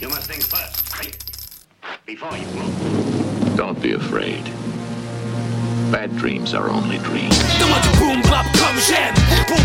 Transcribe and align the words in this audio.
You 0.00 0.08
must 0.08 0.28
think 0.28 0.42
first, 0.42 0.92
right? 0.98 1.16
Before 2.04 2.36
you 2.36 2.46
move. 2.48 3.56
Don't 3.56 3.80
be 3.80 3.92
afraid. 3.92 4.42
Bad 5.92 6.16
dreams 6.16 6.52
are 6.52 6.68
only 6.68 6.98
dreams. 6.98 7.38
The 7.58 7.66
one 7.70 7.82
boom 8.02 8.22
bop 8.22 8.44
come 8.58 8.74
jam. 8.82 9.14
Boom 9.46 9.62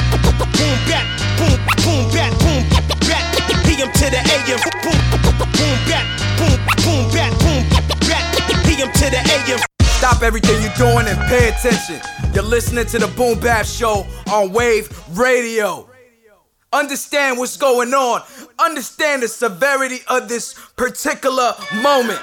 boom 0.54 0.78
back, 0.86 1.06
boom 1.34 1.58
boom 1.82 2.06
back, 2.14 2.32
boom 2.46 2.62
back. 3.10 3.26
PM 3.66 3.92
to 3.92 4.06
the 4.14 4.22
AM. 4.22 4.60
Boom 4.86 5.02
boom 5.18 5.78
back, 5.90 6.06
boom 6.38 6.62
boom 6.78 7.10
back, 7.10 7.34
boom 7.42 7.66
back. 8.06 8.24
PM 8.66 8.92
to 8.94 9.10
the 9.10 9.22
AM. 9.34 9.60
Stop 9.98 10.22
everything 10.22 10.62
you're 10.62 10.78
doing 10.78 11.08
and 11.08 11.18
pay 11.28 11.50
attention. 11.50 12.00
You're 12.36 12.44
listening 12.44 12.86
to 12.86 13.00
the 13.00 13.08
Boom 13.08 13.40
Bap 13.40 13.66
Show 13.66 14.06
on 14.32 14.54
Wave 14.54 14.88
Radio. 15.18 15.90
Understand 16.72 17.40
what's 17.40 17.58
going 17.58 17.96
on. 17.96 18.22
Understand 18.60 19.24
the 19.24 19.28
severity 19.28 20.00
of 20.08 20.28
this 20.28 20.54
particular 20.76 21.54
moment. 21.82 22.20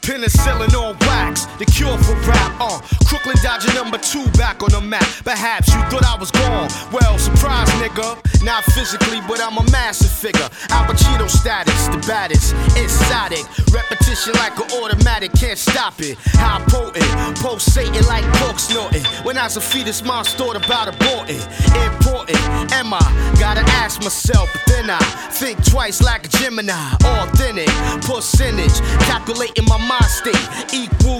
Penicillin 0.00 0.74
on 0.74 0.96
wax, 1.32 1.46
the 1.56 1.64
cure 1.64 1.96
for 1.98 2.14
rap. 2.28 2.56
Uh, 2.60 2.80
Crooklyn 3.06 3.36
Dodger 3.42 3.72
number 3.74 3.98
two 3.98 4.26
back 4.32 4.62
on 4.62 4.70
the 4.70 4.80
map. 4.80 5.04
Perhaps 5.24 5.68
you 5.68 5.80
thought 5.90 6.04
I 6.04 6.16
was 6.18 6.30
gone. 6.30 6.68
Well, 6.92 7.18
surprise, 7.18 7.68
nigga. 7.80 8.18
Not 8.44 8.64
physically, 8.64 9.20
but 9.28 9.40
I'm 9.40 9.56
a 9.56 9.70
massive 9.70 10.10
figure. 10.10 10.48
Al 10.70 10.84
Pacino 10.84 11.28
status, 11.28 11.88
the 11.88 11.98
baddest. 12.06 12.54
Exotic. 12.76 13.44
Repetition 13.72 14.34
like 14.34 14.56
an 14.58 14.82
automatic, 14.82 15.32
can't 15.32 15.58
stop 15.58 16.00
it. 16.00 16.18
How 16.34 16.58
potent, 16.66 17.06
pulsating 17.38 18.04
like 18.06 18.24
pork 18.40 18.58
snorting. 18.58 19.04
When 19.24 19.38
I 19.38 19.44
was 19.44 19.56
a 19.56 19.60
fetus, 19.60 20.02
mom's 20.02 20.34
thought 20.34 20.56
about 20.56 20.88
aborting. 20.88 21.42
Important, 21.86 22.38
am 22.72 22.92
I? 22.92 23.34
Gotta 23.38 23.62
ask 23.78 24.02
myself, 24.02 24.50
but 24.52 24.62
then 24.66 24.90
I 24.90 24.98
think 25.30 25.64
twice 25.64 26.02
like 26.02 26.26
a 26.26 26.28
Gemini. 26.28 26.72
Authentic, 27.04 27.68
percentage, 28.02 28.74
calculating 29.06 29.64
my 29.66 29.78
mind 29.78 30.10
state 30.10 30.42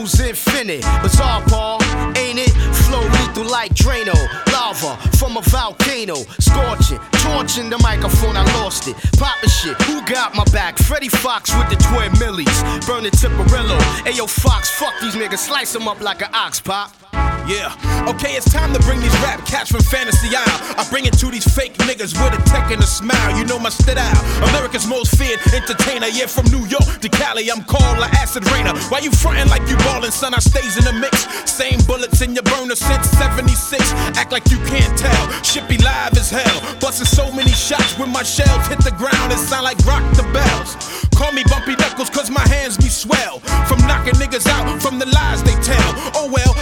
equals 0.03 0.20
infinite. 0.20 0.83
Bizarre, 1.03 1.42
Paul, 1.42 1.83
ain't 2.17 2.39
it? 2.39 2.50
Flow 2.86 3.03
lethal 3.03 3.45
like 3.50 3.72
Drano. 3.75 4.14
Lava 4.53 4.97
from 5.17 5.36
a 5.36 5.42
volcano. 5.42 6.17
Scorching, 6.41 6.98
torching 7.12 7.70
the 7.70 7.78
microphone, 7.78 8.36
I 8.36 8.45
lost 8.61 8.89
it. 8.89 8.97
Popping 9.19 9.50
shit, 9.50 9.80
who 9.83 10.03
got 10.03 10.34
my 10.34 10.45
back? 10.47 10.78
Freddie 10.78 11.08
Foxxx 11.08 11.56
with 11.56 11.69
the 11.70 11.77
twin 11.77 12.12
millies. 12.19 12.62
Burning 12.86 13.12
Tiparillo. 13.12 13.78
Ayo, 14.05 14.28
Fox, 14.28 14.70
fuck 14.70 14.95
these 15.00 15.14
niggas. 15.14 15.39
Slice 15.39 15.73
them 15.73 15.86
up 15.86 16.00
like 16.00 16.20
an 16.23 16.34
ox 16.34 16.61
pop. 16.61 17.02
Yeah, 17.12 17.74
okay, 18.08 18.38
it's 18.38 18.50
time 18.50 18.72
to 18.72 18.80
bring 18.80 19.00
these 19.00 19.12
rap 19.20 19.44
cats 19.44 19.70
from 19.70 19.82
Fantasy 19.82 20.30
Isle. 20.34 20.78
I 20.78 20.86
bring 20.88 21.05
it 21.05 21.18
to 21.18 21.27
these 21.27 21.44
fake 21.44 21.74
niggas 21.84 22.14
with 22.14 22.38
a 22.38 22.42
tech 22.48 22.70
and 22.70 22.80
a 22.80 22.86
smile. 22.86 23.36
You 23.36 23.44
know 23.44 23.58
my 23.58 23.68
style. 23.68 24.14
America's 24.48 24.86
most 24.86 25.18
feared 25.18 25.40
entertainer. 25.52 26.06
Yeah, 26.06 26.27
from 26.27 26.46
New 26.46 26.64
York 26.66 27.00
to 27.02 27.08
Cali, 27.08 27.50
I'm 27.50 27.64
called 27.64 27.98
like 27.98 28.14
acid 28.14 28.48
rainer. 28.52 28.72
Why 28.88 29.00
you 29.00 29.10
frontin' 29.10 29.48
like 29.48 29.68
you 29.68 29.77
ballin', 29.78 30.12
son? 30.12 30.34
I 30.34 30.38
stays 30.38 30.78
in 30.78 30.84
the 30.84 30.92
mix. 30.92 31.27
Same 31.50 31.80
bullets 31.84 32.22
in 32.22 32.33
your 32.33 32.44
burner 32.44 32.77
since 32.77 33.10
76. 33.18 33.92
Act 34.16 34.33
like 34.33 34.48
you 34.50 34.58
can't 34.70 34.96
tell. 34.96 35.42
Shit 35.42 35.68
be 35.68 35.77
live 35.78 36.16
as 36.16 36.30
hell. 36.30 36.78
Bustin' 36.80 37.06
so 37.06 37.30
many 37.33 37.52
shots 37.52 37.98
when 37.98 38.10
my 38.10 38.22
shells 38.22 38.66
hit 38.68 38.78
the 38.84 38.94
ground. 38.96 39.33
It 39.33 39.38
sound 39.38 39.64
like 39.64 39.78
rock 39.84 40.02
the 40.14 40.24
bells. 40.33 40.77
Call 41.14 41.33
me 41.33 41.44
Bumpy 41.50 41.77
Knuckles, 41.77 42.08
cause 42.08 42.30
my 42.30 42.46
hands 42.48 42.77
be 42.77 42.88
swell. 42.88 43.40
From 43.68 43.78
knocking 43.86 44.14
niggas 44.14 44.46
out 44.46 44.80
from 44.80 44.98
the 44.98 45.06
lies 45.06 45.42
they 45.42 45.55
tell. 45.60 45.90
Oh 46.14 46.30
well, 46.33 46.55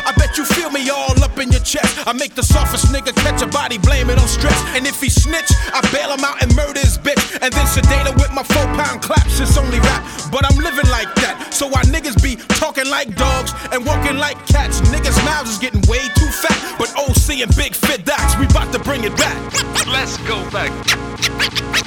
chest. 1.71 2.03
I 2.07 2.13
make 2.13 2.35
the 2.35 2.43
softest 2.43 2.91
nigga 2.91 3.15
catch 3.15 3.43
a 3.43 3.47
body, 3.47 3.79
blame 3.79 4.11
it 4.11 4.19
on 4.19 4.27
stress. 4.27 4.59
And 4.75 4.87
if 4.87 5.01
he 5.01 5.09
snitch, 5.09 5.51
I 5.71 5.79
bail 5.95 6.11
him 6.11 6.25
out 6.27 6.43
and 6.43 6.51
murder 6.57 6.81
his 6.81 6.99
bitch. 6.99 7.23
And 7.39 7.53
then 7.55 7.67
sedate 7.67 8.11
her 8.11 8.15
with 8.19 8.35
my 8.35 8.43
four 8.43 8.67
pound 8.75 9.03
claps. 9.03 9.39
It's 9.39 9.57
only 9.57 9.79
rap, 9.79 10.03
but 10.35 10.43
I'm 10.43 10.59
living 10.59 10.91
like 10.91 11.15
that. 11.23 11.55
So 11.55 11.69
why 11.69 11.83
niggas 11.87 12.19
be 12.19 12.35
talking 12.59 12.91
like 12.91 13.15
dogs 13.15 13.55
and 13.71 13.87
walking 13.87 14.19
like 14.19 14.35
cats? 14.47 14.81
Niggas' 14.91 15.23
mouths 15.25 15.51
is 15.51 15.59
getting 15.59 15.83
way 15.87 16.03
too 16.19 16.31
fat. 16.43 16.59
But 16.79 16.91
oh 16.99 17.13
And 17.43 17.57
Big 17.57 17.75
Fit 17.75 18.05
Docs, 18.05 18.39
we 18.39 18.47
bout 18.49 18.71
to 18.71 18.79
bring 18.79 19.05
it 19.05 19.17
back. 19.17 19.39
Let's 19.87 20.19
go 20.29 20.39
back. 20.51 20.71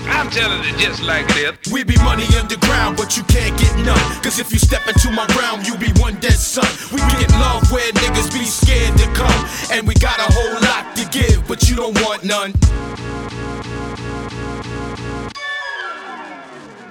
I'm 0.09 0.27
telling 0.31 0.67
it 0.67 0.79
just 0.79 1.03
like 1.03 1.27
this. 1.35 1.71
We 1.71 1.83
be 1.83 1.95
money 1.97 2.25
underground, 2.39 2.97
but 2.97 3.15
you 3.15 3.23
can't 3.25 3.55
get 3.59 3.75
none. 3.85 4.23
Cause 4.23 4.39
if 4.39 4.51
you 4.51 4.57
step 4.57 4.87
into 4.87 5.11
my 5.11 5.27
realm, 5.37 5.61
you 5.63 5.77
be 5.77 5.91
one 6.01 6.15
dead 6.15 6.33
son. 6.33 6.65
We 6.91 6.97
get 7.19 7.29
love 7.33 7.71
where 7.71 7.91
niggas 7.91 8.33
be 8.33 8.45
scared 8.45 8.97
to 8.97 9.05
come. 9.13 9.45
And 9.71 9.87
we 9.87 9.93
got 9.93 10.17
a 10.17 10.33
whole 10.33 10.59
lot 10.61 10.95
to 10.95 11.07
give, 11.09 11.47
but 11.47 11.69
you 11.69 11.75
don't 11.75 12.01
want 12.01 12.23
none. 12.23 12.53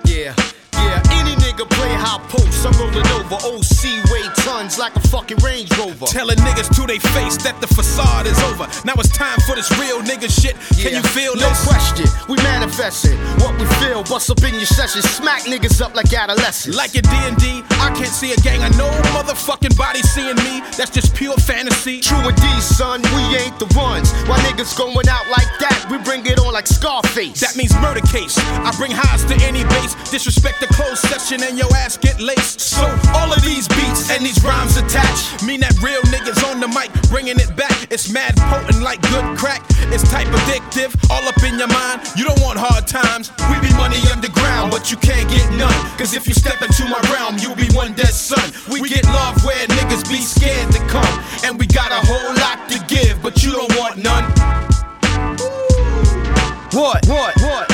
Yeah, 0.04 0.36
nigga 1.52 1.68
play 1.68 1.92
high 1.92 2.20
post. 2.28 2.64
I'm 2.64 2.72
rolling 2.80 3.06
over 3.12 3.36
OC 3.44 4.08
weigh 4.10 4.28
tons 4.40 4.78
like 4.78 4.94
a 4.96 5.00
fucking 5.08 5.38
Range 5.38 5.68
Rover. 5.78 6.06
Telling 6.06 6.36
niggas 6.38 6.72
to 6.76 6.86
they 6.86 6.98
face 7.12 7.36
that 7.44 7.60
the 7.60 7.66
facade 7.66 8.26
is 8.26 8.38
over. 8.48 8.64
Now 8.84 8.94
it's 8.96 9.12
time 9.12 9.38
for 9.46 9.54
this 9.54 9.68
real 9.78 10.00
nigga 10.00 10.28
shit. 10.30 10.56
Can 10.80 10.96
you 10.96 11.02
feel 11.12 11.36
no 11.36 11.48
this? 11.48 11.64
question, 11.66 12.06
we 12.28 12.36
manifesting 12.42 13.18
what 13.44 13.52
we 13.60 13.66
feel. 13.84 14.02
Bust 14.04 14.30
up 14.30 14.42
in 14.42 14.54
your 14.54 14.66
session, 14.66 15.02
smack 15.02 15.42
niggas 15.42 15.80
up 15.82 15.94
like 15.94 16.12
adolescents. 16.12 16.76
Like 16.76 16.94
in 16.94 17.04
D&D, 17.04 17.62
I 17.80 17.92
can't 17.92 18.12
see 18.12 18.32
a 18.32 18.36
gang 18.40 18.62
I 18.62 18.70
know 18.80 18.90
motherfucking 19.12 19.76
body 19.76 20.00
seeing 20.02 20.36
me. 20.36 20.62
That's 20.76 20.90
just 20.90 21.14
pure 21.14 21.36
fantasy. 21.36 22.00
True 22.00 22.28
indeed, 22.28 22.62
son, 22.62 23.02
we 23.12 23.22
ain't 23.36 23.58
the 23.58 23.68
ones. 23.76 24.12
Why 24.24 24.38
niggas 24.48 24.76
going 24.76 25.08
out 25.08 25.28
like 25.28 25.50
that? 25.60 25.86
We 25.90 25.98
bring 25.98 26.24
it 26.26 26.38
on 26.38 26.52
like 26.52 26.66
Scarface. 26.66 27.40
That 27.40 27.56
means 27.56 27.74
murder 27.80 28.00
case. 28.00 28.38
I 28.38 28.72
bring 28.78 28.92
highs 28.92 29.24
to 29.26 29.36
any 29.44 29.64
base. 29.64 29.94
Disrespect 30.10 30.60
the 30.60 30.66
closed 30.72 31.02
session 31.10 31.41
and 31.42 31.58
your 31.58 31.70
ass 31.76 31.96
get 31.96 32.20
laced. 32.20 32.60
So 32.60 32.86
all 33.14 33.32
of 33.32 33.42
these 33.42 33.66
beats 33.68 34.10
and 34.10 34.24
these 34.24 34.42
rhymes 34.44 34.76
attached 34.76 35.42
mean 35.44 35.60
that 35.60 35.74
real 35.82 36.00
niggas 36.14 36.38
on 36.50 36.60
the 36.60 36.68
mic 36.68 36.90
bringing 37.10 37.38
it 37.38 37.54
back. 37.56 37.74
It's 37.90 38.10
mad 38.10 38.36
potent 38.48 38.82
like 38.82 39.02
good 39.10 39.36
crack. 39.36 39.62
It's 39.90 40.08
type 40.08 40.28
addictive, 40.28 40.94
all 41.10 41.22
up 41.26 41.42
in 41.42 41.58
your 41.58 41.68
mind. 41.68 42.02
You 42.16 42.24
don't 42.24 42.40
want 42.40 42.58
hard 42.58 42.86
times. 42.86 43.32
We 43.50 43.58
be 43.60 43.74
money 43.74 43.98
underground, 44.12 44.70
but 44.70 44.90
you 44.90 44.96
can't 44.96 45.28
get 45.28 45.46
none. 45.58 45.74
Cause 45.98 46.14
if 46.14 46.26
you 46.28 46.34
step 46.34 46.62
into 46.62 46.86
my 46.88 47.00
realm, 47.12 47.36
you'll 47.38 47.58
be 47.58 47.68
one 47.74 47.92
dead 47.94 48.14
son. 48.14 48.52
We 48.70 48.88
get 48.88 49.04
love 49.06 49.42
where 49.44 49.66
niggas 49.66 50.08
be 50.08 50.22
scared 50.22 50.70
to 50.72 50.80
come. 50.86 51.14
And 51.44 51.58
we 51.58 51.66
got 51.66 51.90
a 51.90 52.00
whole 52.06 52.34
lot 52.38 52.68
to 52.70 52.78
give, 52.86 53.22
but 53.22 53.42
you 53.42 53.52
don't 53.52 53.72
want 53.76 53.98
none. 53.98 54.24
What? 56.72 57.04
What? 57.06 57.36
What? 57.36 57.36
What? 57.42 57.68
What? 57.68 57.71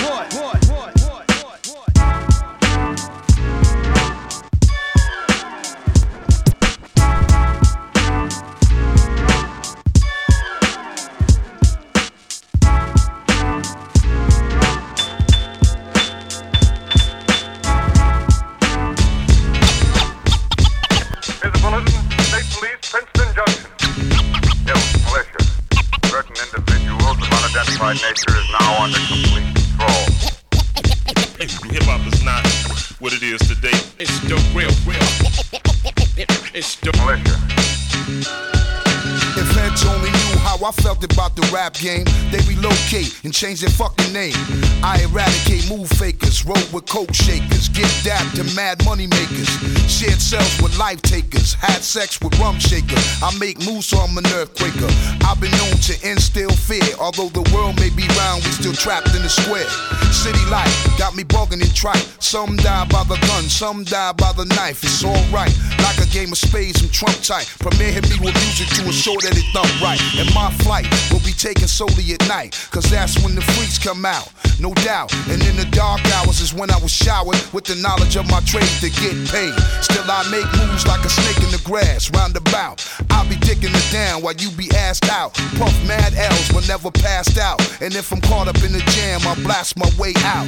Change 43.38 43.60
their 43.60 43.70
fucking 43.70 44.12
name. 44.12 44.34
I 44.82 45.00
eradicate 45.08 45.70
move 45.70 45.88
fakers, 45.90 46.44
roll 46.44 46.58
with 46.72 46.86
coke 46.86 47.14
shakers, 47.14 47.68
get 47.68 47.86
dapped 48.02 48.34
to 48.34 48.42
mad 48.56 48.84
money 48.84 49.06
makers. 49.06 49.48
Shared 49.86 50.20
cells 50.20 50.60
with 50.60 50.76
life 50.76 51.00
takers, 51.02 51.54
had 51.54 51.84
sex 51.84 52.20
with 52.20 52.36
rum 52.40 52.58
shakers. 52.58 52.98
I 53.22 53.30
make 53.38 53.64
moves 53.64 53.86
so 53.86 53.98
I'm 53.98 54.18
an 54.18 54.24
earthquaker. 54.34 54.90
I've 55.28 55.38
been 55.42 55.52
known 55.60 55.76
to 55.92 55.94
instill 56.08 56.48
fear, 56.48 56.96
although 56.98 57.28
the 57.28 57.44
world 57.52 57.76
may 57.76 57.90
be 57.90 58.08
round, 58.16 58.42
we 58.44 58.50
still 58.50 58.72
trapped 58.72 59.14
in 59.14 59.20
the 59.20 59.28
square. 59.28 59.68
City 60.08 60.40
life 60.48 60.72
got 60.96 61.14
me 61.14 61.22
bugging 61.22 61.60
and 61.60 61.74
trite. 61.76 62.00
Some 62.18 62.56
die 62.56 62.88
by 62.88 63.04
the 63.04 63.20
gun, 63.28 63.44
some 63.44 63.84
die 63.84 64.12
by 64.12 64.32
the 64.32 64.46
knife. 64.56 64.82
It's 64.82 65.04
alright, 65.04 65.52
like 65.84 66.00
a 66.00 66.08
game 66.08 66.32
of 66.32 66.38
spades 66.38 66.80
and 66.80 66.90
trump 66.90 67.20
tight. 67.20 67.44
Premier 67.60 67.92
hit 67.92 68.08
me 68.08 68.16
with 68.24 68.32
music 68.40 68.72
to 68.80 68.88
assure 68.88 69.20
that 69.20 69.36
it 69.36 69.44
thump 69.52 69.68
right. 69.84 70.00
And 70.16 70.32
my 70.34 70.48
flight, 70.64 70.88
will 71.12 71.20
be 71.20 71.36
taken 71.36 71.68
solely 71.68 72.16
at 72.16 72.26
night, 72.26 72.56
cause 72.72 72.88
that's 72.88 73.20
when 73.22 73.34
the 73.34 73.44
freaks 73.52 73.76
come 73.76 74.06
out. 74.06 74.32
No 74.58 74.72
doubt, 74.80 75.12
and 75.28 75.44
in 75.44 75.56
the 75.60 75.68
dark 75.76 76.00
hours 76.16 76.40
is 76.40 76.54
when 76.54 76.70
I 76.70 76.78
was 76.80 76.90
showered 76.90 77.36
with 77.52 77.68
the 77.68 77.76
knowledge 77.76 78.16
of 78.16 78.26
my 78.32 78.40
trade 78.48 78.72
to 78.80 78.88
get 78.88 79.14
paid. 79.28 79.52
Still, 79.84 80.08
I 80.08 80.24
make 80.32 80.48
moves 80.56 80.88
like 80.88 81.04
a 81.04 81.12
snake 81.12 81.44
in 81.44 81.52
the 81.52 81.62
grass, 81.68 82.10
roundabout. 82.16 82.80
I'll 83.10 83.28
be 83.28 83.36
dicking 83.36 83.76
it 83.76 83.92
down 83.92 84.22
while 84.22 84.34
you 84.34 84.50
be 84.56 84.66
assed 84.72 85.08
out. 85.10 85.17
Puff 85.26 85.74
mad 85.86 86.14
L's 86.14 86.48
but 86.52 86.68
never 86.68 86.90
passed 86.90 87.38
out. 87.38 87.58
And 87.82 87.94
if 87.94 88.12
I'm 88.12 88.20
caught 88.20 88.46
up 88.46 88.62
in 88.62 88.72
the 88.72 88.78
jam, 88.94 89.20
I'll 89.26 89.34
blast 89.42 89.76
my 89.76 89.90
way 89.98 90.14
out. 90.22 90.46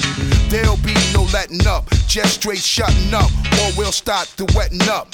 There'll 0.48 0.78
be 0.78 0.94
no 1.12 1.26
letting 1.32 1.66
up, 1.66 1.90
just 2.06 2.34
straight 2.34 2.62
shutting 2.62 3.12
up, 3.12 3.30
or 3.58 3.74
we'll 3.76 3.90
start 3.90 4.28
to 4.38 4.46
wetting 4.54 4.86
up. 4.88 5.10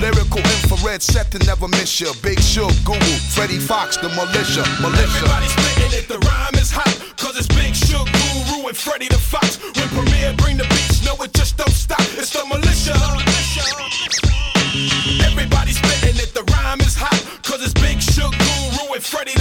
Lyrical 0.00 0.42
infrared 0.42 1.02
set 1.02 1.30
to 1.30 1.38
never 1.46 1.68
miss 1.68 2.00
ya. 2.00 2.12
Big 2.22 2.40
Shug, 2.40 2.74
Guru, 2.84 2.98
Freddie 3.30 3.60
Foxxx, 3.60 3.96
the 3.98 4.08
militia, 4.10 4.66
militia. 4.82 5.22
Everybody 5.22 5.48
spitting 5.54 5.98
it, 6.02 6.08
the 6.08 6.18
rhyme 6.26 6.54
is 6.58 6.70
hot. 6.70 6.90
Cause 7.16 7.38
it's 7.38 7.46
Big 7.54 7.74
Shug, 7.74 8.10
Guru, 8.10 8.66
and 8.66 8.76
Freddy 8.76 9.06
the 9.06 9.18
Fox. 9.18 9.62
When 9.62 9.88
Premier 9.94 10.34
bring 10.36 10.56
the 10.56 10.66
beats, 10.66 11.06
no, 11.06 11.14
it 11.22 11.32
just 11.32 11.56
don't 11.56 11.70
stop. 11.70 12.02
It's 12.18 12.30
the 12.34 12.44
militia. 12.44 12.98
Everybody 12.98 13.95
Freddy 19.08 19.35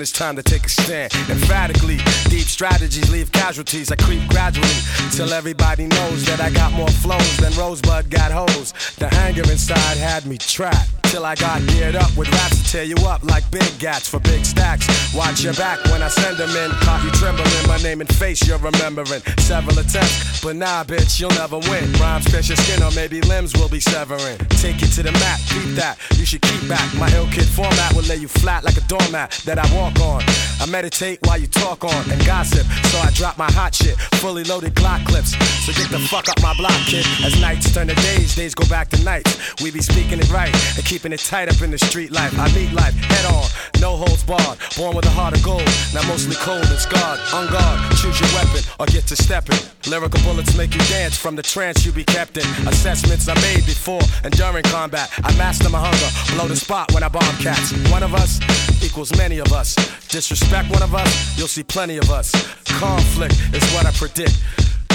when 0.00 0.04
it's 0.04 0.12
time 0.12 0.34
to 0.34 0.42
take 0.42 0.64
a 0.64 0.68
stand. 0.70 1.12
Emphatically, 1.28 1.98
deep 2.30 2.48
strategies 2.48 3.10
leave 3.12 3.30
casualties. 3.32 3.92
I 3.92 3.96
creep 3.96 4.26
gradually 4.30 4.80
till 5.12 5.30
everybody 5.30 5.88
knows 5.88 6.24
that 6.24 6.40
I 6.40 6.48
got 6.48 6.72
more 6.72 6.88
flows 6.88 7.36
than 7.36 7.52
Rosebud 7.52 8.08
got 8.08 8.32
hoes. 8.32 8.72
The 8.96 9.12
anger 9.16 9.42
inside 9.42 9.98
had 9.98 10.24
me 10.24 10.38
trapped. 10.38 10.88
Till 11.10 11.26
I 11.26 11.34
got 11.34 11.60
geared 11.66 11.96
up 11.96 12.16
with 12.16 12.30
raps 12.30 12.62
to 12.62 12.70
tear 12.70 12.84
you 12.84 12.94
up 13.04 13.24
like 13.24 13.42
big 13.50 13.68
gats 13.80 14.08
for 14.08 14.20
big 14.20 14.44
stacks. 14.44 14.86
Watch 15.12 15.42
your 15.42 15.54
back 15.54 15.84
when 15.86 16.04
I 16.04 16.08
send 16.08 16.36
them 16.36 16.50
in. 16.50 16.70
Caught 16.86 17.02
you 17.02 17.10
trembling, 17.10 17.50
my 17.66 17.78
name 17.78 18.00
and 18.00 18.08
face 18.14 18.46
you're 18.46 18.58
remembering. 18.58 19.20
Several 19.38 19.76
attempts, 19.76 20.40
but 20.40 20.54
nah, 20.54 20.84
bitch, 20.84 21.18
you'll 21.18 21.34
never 21.34 21.58
win. 21.58 21.92
Rhymes 21.94 22.30
pierce 22.30 22.48
your 22.48 22.56
skin 22.58 22.80
or 22.84 22.92
maybe 22.92 23.20
limbs 23.22 23.52
will 23.54 23.68
be 23.68 23.80
severing. 23.80 24.38
Take 24.62 24.80
you 24.82 24.86
to 24.86 25.02
the 25.02 25.10
mat, 25.10 25.40
beat 25.50 25.74
that. 25.74 25.98
You 26.14 26.24
should 26.24 26.42
keep 26.42 26.68
back. 26.68 26.86
My 26.94 27.12
ill 27.16 27.26
kid 27.26 27.48
format 27.48 27.92
will 27.92 28.04
lay 28.04 28.16
you 28.22 28.28
flat 28.28 28.62
like 28.62 28.76
a 28.76 28.86
doormat 28.86 29.32
that 29.46 29.58
I 29.58 29.66
walk 29.74 29.89
on. 30.00 30.22
I 30.60 30.66
meditate 30.66 31.18
while 31.22 31.38
you 31.38 31.46
talk 31.46 31.84
on 31.84 32.10
and 32.10 32.20
gossip, 32.26 32.66
so 32.92 32.98
I 32.98 33.10
drop 33.14 33.38
my 33.38 33.50
hot 33.50 33.74
shit. 33.74 33.96
Fully 34.20 34.44
loaded 34.44 34.74
Glock 34.74 35.04
clips. 35.06 35.32
So 35.64 35.72
get 35.72 35.90
the 35.90 35.98
fuck 35.98 36.28
up 36.28 36.40
my 36.42 36.54
block, 36.54 36.76
kid. 36.84 37.06
As 37.24 37.40
nights 37.40 37.72
turn 37.72 37.88
to 37.88 37.94
days, 37.94 38.36
days 38.36 38.54
go 38.54 38.68
back 38.68 38.90
to 38.90 39.02
nights. 39.02 39.60
We 39.62 39.70
be 39.70 39.80
speaking 39.80 40.18
it 40.20 40.30
right 40.30 40.52
and 40.76 40.84
keeping 40.84 41.12
it 41.12 41.20
tight 41.20 41.48
up 41.48 41.62
in 41.62 41.70
the 41.70 41.78
street 41.78 42.12
life. 42.12 42.38
I 42.38 42.52
meet 42.52 42.72
life 42.72 42.92
head 42.92 43.24
on, 43.32 43.48
no 43.80 43.96
holds 43.96 44.22
barred. 44.22 44.58
Born 44.76 44.96
with 44.96 45.06
a 45.06 45.10
heart 45.10 45.34
of 45.34 45.42
gold, 45.42 45.64
now 45.94 46.02
mostly 46.06 46.36
cold 46.36 46.64
and 46.68 46.78
scarred. 46.78 47.20
On 47.32 47.48
guard, 47.50 47.96
choose 47.96 48.20
your 48.20 48.28
weapon 48.36 48.60
or 48.78 48.84
get 48.86 49.06
to 49.08 49.16
stepping. 49.16 49.56
Lyrical 49.88 50.20
bullets 50.22 50.54
make 50.56 50.74
you 50.74 50.84
dance 50.92 51.16
from 51.16 51.36
the 51.36 51.42
trance 51.42 51.86
you 51.86 51.92
be 51.92 52.04
kept 52.04 52.36
in. 52.36 52.46
Assessments 52.68 53.28
I 53.28 53.34
made 53.40 53.64
before 53.64 54.04
and 54.24 54.32
during 54.36 54.64
combat. 54.64 55.08
I 55.24 55.34
master 55.36 55.70
my 55.70 55.80
hunger, 55.80 56.36
blow 56.36 56.48
the 56.48 56.56
spot 56.56 56.92
when 56.92 57.02
I 57.02 57.08
bomb 57.08 57.36
cats. 57.40 57.72
One 57.90 58.02
of 58.02 58.12
us 58.14 58.40
equals 58.84 59.16
many 59.16 59.38
of 59.38 59.52
us. 59.54 59.79
Disrespect 60.08 60.70
one 60.70 60.82
of 60.82 60.94
us, 60.94 61.38
you'll 61.38 61.48
see 61.48 61.62
plenty 61.62 61.96
of 61.96 62.10
us. 62.10 62.32
Conflict 62.64 63.34
is 63.52 63.64
what 63.72 63.86
I 63.86 63.92
predict. 63.92 64.42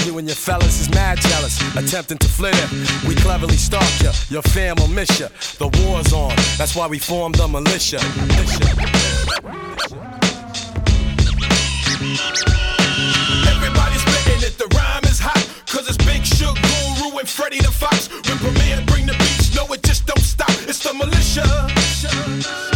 You 0.04 0.18
and 0.18 0.28
your 0.28 0.36
fellas 0.36 0.80
is 0.80 0.88
mad 0.90 1.18
jealous, 1.18 1.60
attempting 1.74 2.18
to 2.18 2.28
flit 2.28 2.54
it. 2.54 3.08
We 3.08 3.14
cleverly 3.16 3.56
stalk 3.56 3.90
ya, 4.02 4.12
your 4.28 4.42
fam 4.42 4.76
will 4.76 4.88
miss 4.88 5.18
ya. 5.18 5.28
The 5.58 5.68
war's 5.82 6.12
on, 6.12 6.36
that's 6.58 6.76
why 6.76 6.86
we 6.86 6.98
formed 6.98 7.34
the 7.36 7.48
militia. 7.48 7.98
Everybody's 13.48 14.02
spitting 14.02 14.42
it, 14.46 14.58
the 14.58 14.68
rhyme 14.76 15.04
is 15.04 15.18
hot. 15.18 15.42
Cause 15.66 15.88
it's 15.88 15.98
Big 16.04 16.24
Shug, 16.24 16.54
Guru, 16.54 17.18
and 17.18 17.28
Freddy 17.28 17.58
the 17.58 17.72
Fox. 17.72 18.08
When 18.28 18.38
Premier 18.38 18.80
bring 18.86 19.06
the 19.06 19.14
beats, 19.14 19.56
no, 19.56 19.66
it 19.72 19.82
just 19.82 20.06
don't 20.06 20.20
stop. 20.20 20.50
It's 20.68 20.78
the 20.84 20.94
militia. 20.94 22.75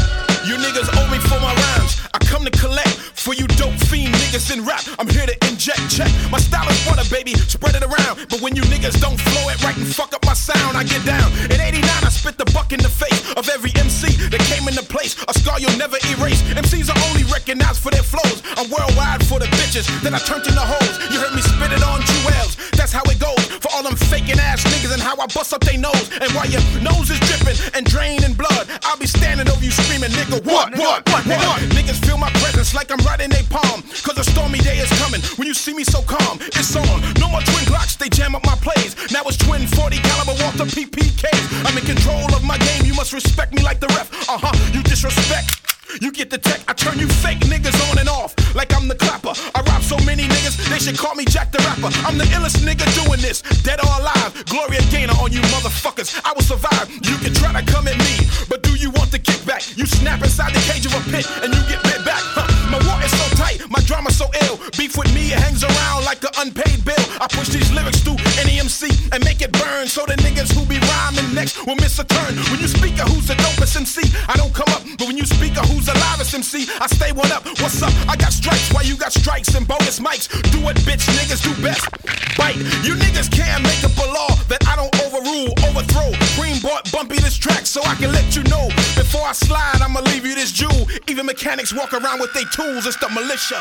I 2.13 2.19
come 2.19 2.45
to 2.45 2.51
collect 2.51 2.91
for 3.15 3.35
you 3.35 3.47
dope 3.55 3.79
fiend 3.87 4.15
niggas 4.15 4.51
in 4.51 4.65
rap. 4.65 4.83
I'm 4.99 5.09
here 5.09 5.27
to 5.27 5.37
inject, 5.47 5.79
check. 5.91 6.11
My 6.31 6.39
style 6.39 6.69
is 6.69 6.81
water, 6.87 7.07
baby, 7.11 7.35
spread 7.35 7.77
it 7.77 7.85
around. 7.85 8.27
But 8.29 8.41
when 8.41 8.57
you 8.57 8.63
niggas 8.63 9.01
don't 9.01 9.19
flow 9.19 9.49
it 9.49 9.63
right 9.63 9.77
and 9.77 9.87
fuck 9.87 10.15
up 10.15 10.25
my 10.27 10.35
sound, 10.35 10.77
I 10.77 10.83
get 10.83 11.05
down. 11.07 11.31
In 11.53 11.61
89, 11.61 11.87
I 11.87 12.11
spit 12.11 12.37
the 12.39 12.51
buck 12.51 12.73
in 12.73 12.81
the 12.81 12.89
face 12.89 13.21
of 13.37 13.49
every 13.49 13.71
MC 13.79 14.11
that 14.35 14.41
came 14.51 14.67
into 14.67 14.83
place. 14.83 15.15
A 15.29 15.35
scar 15.35 15.61
you'll 15.61 15.79
never 15.79 15.99
erase. 16.11 16.43
MCs 16.43 16.91
are 16.91 17.01
only 17.11 17.25
recognized 17.31 17.81
for 17.83 17.91
their 17.91 18.03
flows. 18.03 18.43
I'm 18.59 18.71
worldwide 18.71 19.25
for 19.27 19.39
the 19.39 19.47
bitches 19.61 19.87
that 20.03 20.15
I 20.15 20.19
turned 20.19 20.47
into 20.47 20.61
hoes. 20.61 20.95
You 21.15 21.21
heard 21.21 21.35
me 21.35 21.43
spit 21.43 21.71
it 21.71 21.83
on 21.85 22.03
jewels. 22.03 22.57
That's 22.75 22.93
how 22.93 23.03
it 23.07 23.19
goes. 23.21 23.30
For 24.61 24.69
all 24.69 24.77
them 24.77 24.81
faking 24.81 24.81
ass 24.81 24.81
niggas 24.81 24.93
and 24.93 25.03
how 25.03 25.17
I 25.17 25.27
bust 25.27 25.53
up 25.53 25.61
they 25.63 25.77
nose. 25.77 26.11
And 26.21 26.31
while 26.33 26.49
your 26.49 26.61
nose 26.83 27.11
is 27.11 27.21
dripping 27.21 27.57
and 27.75 27.87
draining 27.87 28.35
blood, 28.35 28.69
I'll 28.83 28.99
be 28.99 29.07
standing 29.07 29.49
over 29.49 29.65
you 29.65 29.71
screaming, 29.71 30.11
nigga, 30.11 30.45
what, 30.45 30.77
what, 30.77 31.07
what, 31.09 31.27
what? 31.27 31.61
Niggas 31.77 32.05
feel 32.05 32.19
my 32.19 32.31
presence 32.43 32.75
like 32.75 32.91
I'm 32.91 33.01
right 33.05 33.21
in 33.21 33.31
their 33.31 33.45
palm. 33.49 33.83
Cause 34.03 34.19
a 34.19 34.25
stormy 34.25 34.59
day 34.59 34.79
is 34.79 34.91
coming. 35.01 35.21
When 35.37 35.47
you 35.47 35.55
see 35.55 35.75
me 35.75 35.85
so 35.85 36.03
calm, 36.03 36.39
it's 36.41 36.75
on. 36.77 37.01
No 37.19 37.29
more 37.29 37.43
twin 37.43 37.65
Glocks, 37.69 37.97
they 37.97 38.09
jam 38.09 38.35
up 38.35 38.45
my 38.45 38.57
plays. 38.57 38.97
Now 39.13 39.23
it's 39.27 39.37
twin 39.37 39.67
40 39.67 39.97
caliber 39.99 40.37
Walther 40.43 40.67
PPKs. 40.67 41.45
I'm 41.67 41.77
in 41.77 41.85
control 41.85 42.35
of 42.35 42.45
my 42.45 42.59
game, 42.59 42.85
you 42.85 42.95
must 42.95 43.13
respect 43.13 43.55
me 43.55 43.63
like 43.63 43.81
the 43.81 43.89
ref. 43.89 44.11
Uh 44.29 44.39
huh, 44.39 44.55
you 44.73 44.83
disrespect. 44.83 45.60
You 45.99 46.13
get 46.13 46.31
the 46.31 46.39
tech, 46.39 46.63
I 46.69 46.73
turn 46.73 46.99
you 46.99 47.09
fake 47.09 47.41
niggas 47.51 47.75
on 47.91 47.99
and 47.99 48.09
off 48.09 48.35
like 48.55 48.75
I'm 48.75 48.87
the 48.87 48.95
clapper. 48.95 49.35
I 49.55 49.61
rob 49.67 49.83
so 49.83 49.99
many 50.07 50.25
niggas, 50.25 50.57
they 50.71 50.79
should 50.79 50.97
call 50.97 51.15
me 51.15 51.25
Jack 51.25 51.51
the 51.51 51.59
Rapper. 51.59 51.91
I'm 52.07 52.17
the 52.17 52.25
illest 52.31 52.63
nigga 52.63 52.87
doing 53.03 53.21
this, 53.21 53.43
dead 53.63 53.81
or 53.81 53.91
alive. 53.99 54.31
Gloria 54.47 54.83
Gaynor 54.91 55.19
on 55.19 55.33
you 55.33 55.41
motherfuckers, 55.51 56.15
I 56.25 56.33
will 56.33 56.47
survive. 56.47 56.91
You 57.03 57.17
can 57.19 57.35
try 57.35 57.51
to 57.51 57.65
come 57.67 57.89
at 57.89 57.99
me, 57.99 58.27
but 58.49 58.63
do 58.63 58.75
you 58.77 58.91
want 58.91 59.11
the 59.11 59.19
kickback? 59.19 59.77
You 59.77 59.87
snap 59.87 60.23
inside 60.23 60.55
the 60.55 60.63
cage 60.71 60.87
of 60.87 60.95
a 60.95 61.03
pit 61.11 61.27
and 61.43 61.53
you 61.53 61.61
get 61.67 61.83
bit 61.83 62.05
back. 62.05 62.23
Huh. 62.39 62.47
My 62.71 62.79
war 62.87 63.03
is 63.03 63.11
so 63.11 63.27
tight, 63.35 63.67
my 63.69 63.81
drama 63.83 64.11
so 64.13 64.31
ill. 64.47 64.59
Beef 64.79 64.97
with 64.97 65.13
me, 65.15 65.33
it 65.33 65.39
hangs 65.39 65.65
around 65.65 66.05
like 66.05 66.23
an 66.23 66.31
unpaid 66.39 66.85
bill. 66.85 66.90
I 67.21 67.29
push 67.29 67.49
these 67.53 67.71
lyrics 67.71 68.01
through 68.01 68.17
any 68.41 68.59
MC 68.59 68.89
and 69.13 69.23
make 69.23 69.43
it 69.43 69.53
burn 69.53 69.89
so 69.89 70.07
the 70.09 70.17
niggas 70.25 70.57
who 70.57 70.65
be 70.65 70.81
rhyming 70.81 71.35
next 71.37 71.61
will 71.67 71.77
miss 71.77 71.99
a 71.99 72.05
turn. 72.05 72.33
When 72.49 72.61
you 72.61 72.69
speak 72.69 72.97
of 72.97 73.13
who's 73.13 73.29
the 73.29 73.37
dopest 73.37 73.77
MC, 73.77 74.09
I 74.27 74.41
don't 74.41 74.55
come 74.55 74.73
up, 74.73 74.81
but 74.97 75.07
when 75.07 75.19
you 75.19 75.27
speak 75.27 75.61
of 75.61 75.69
who's 75.69 75.85
the 75.85 75.93
livest 75.93 76.33
MC, 76.33 76.65
I 76.81 76.87
stay 76.89 77.13
one 77.13 77.31
up. 77.31 77.45
What's 77.61 77.83
up? 77.83 77.93
I 78.09 78.17
got 78.17 78.33
strikes 78.33 78.73
while 78.73 78.85
you 78.85 78.97
got 78.97 79.13
strikes 79.13 79.55
and 79.55 79.69
bonus 79.69 80.01
mics. 80.01 80.33
Do 80.51 80.65
what 80.65 80.77
bitch 80.89 81.05
niggas 81.13 81.45
do 81.45 81.53
best. 81.61 81.85
Bite. 82.41 82.57
You 82.89 82.97
niggas 82.97 83.29
can't 83.29 83.63
make 83.63 83.85
up 83.85 83.93
a 84.01 84.09
law 84.09 84.33
that 84.49 84.65
I 84.65 84.81
don't 84.81 84.95
overrule, 85.05 85.53
overthrow. 85.69 86.17
Green 86.41 86.57
bought 86.65 86.91
bumpy 86.91 87.21
this 87.21 87.37
track 87.37 87.67
so 87.67 87.85
I 87.85 87.97
can 87.97 88.13
let 88.13 88.35
you 88.35 88.43
know. 88.45 88.69
Before 88.97 89.29
I 89.29 89.33
slide, 89.33 89.85
I'ma 89.85 90.01
leave 90.09 90.25
you 90.25 90.35
this 90.35 90.53
jewel. 90.53 90.89
Even 91.07 91.27
mechanics 91.27 91.77
walk 91.77 91.93
around 91.93 92.21
with 92.21 92.33
their 92.33 92.49
tools, 92.49 92.87
it's 92.87 92.97
the 92.97 93.11
militia. 93.13 93.61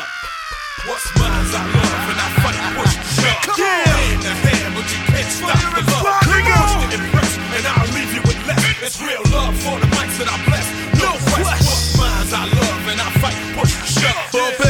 What's 0.88 1.04
mine's 1.20 1.52
I 1.52 1.60
love 1.60 2.08
and 2.08 2.20
I 2.24 2.28
fight 2.40 2.56
push 2.72 2.94
shove. 3.20 3.52
On. 3.52 3.60
Hand 3.60 4.22
to 4.24 4.32
hand, 4.32 4.72
but 4.74 4.86
you 4.88 5.00
can't 5.12 5.28
stop 5.28 5.60
the 5.76 5.82
love. 5.92 6.08
Come 6.24 6.48
on. 6.48 6.80
Push 6.80 6.88
to 6.88 6.96
impress, 6.96 7.32
and 7.36 7.64
I'll 7.68 7.92
leave 7.92 8.12
you 8.16 8.22
with 8.24 8.40
less. 8.48 8.64
It's 8.80 8.96
real 9.00 9.20
love 9.28 9.54
for 9.60 9.76
the 9.76 9.88
mics 9.92 10.16
that 10.16 10.28
I 10.32 10.36
bless. 10.48 10.66
No 10.96 11.12
quest. 11.28 11.68
What's 11.68 11.98
mine's 12.00 12.32
I 12.32 12.44
love 12.48 12.82
and 12.88 13.00
I 13.00 13.08
fight 13.20 13.36
push 13.60 13.76
to 13.76 13.86
shove. 14.00 14.32
Hand 14.32 14.69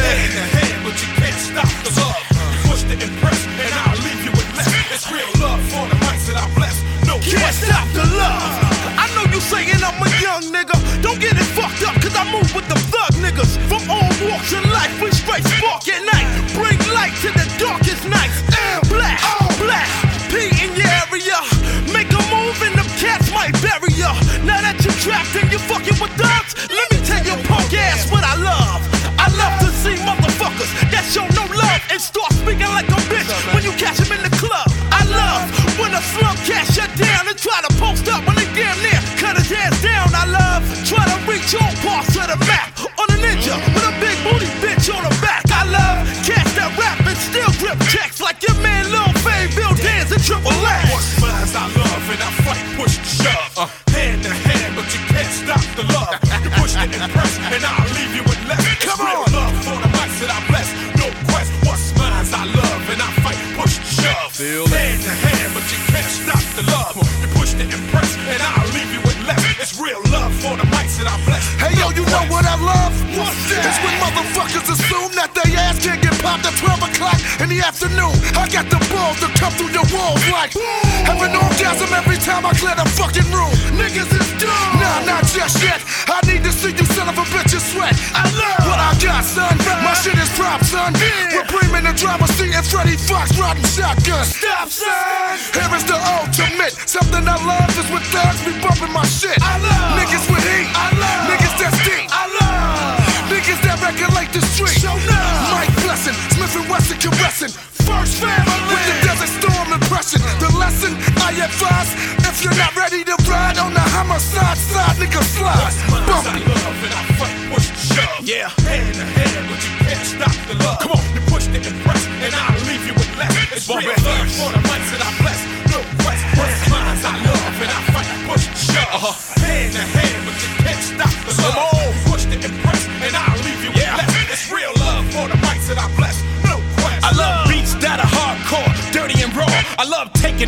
Advise 111.81 112.21
if 112.29 112.43
you're 112.43 112.55
not 112.57 112.75
ready 112.75 113.03
to 113.03 113.15
ride 113.29 113.57
on 113.57 113.73
the 113.73 113.79
homicide 113.79 114.57
side, 114.57 114.95
nigga 114.97 115.21
slide. 115.21 115.73
Bump 115.89 116.25
I 116.27 116.37
it. 116.37 116.47
love, 116.47 116.83
and 116.85 116.93
I 116.93 117.03
fight, 117.17 117.53
push 117.53 117.69
to 117.69 117.93
shove. 117.93 118.21
Yeah. 118.21 118.49
hand 118.69 118.93
to 118.95 119.03
hand, 119.03 119.49
but 119.49 119.59
you 119.65 119.73
can't 119.85 120.05
stop 120.05 120.35
the 120.47 120.55
love. 120.63 120.79
Come 120.79 120.91
on, 120.91 121.00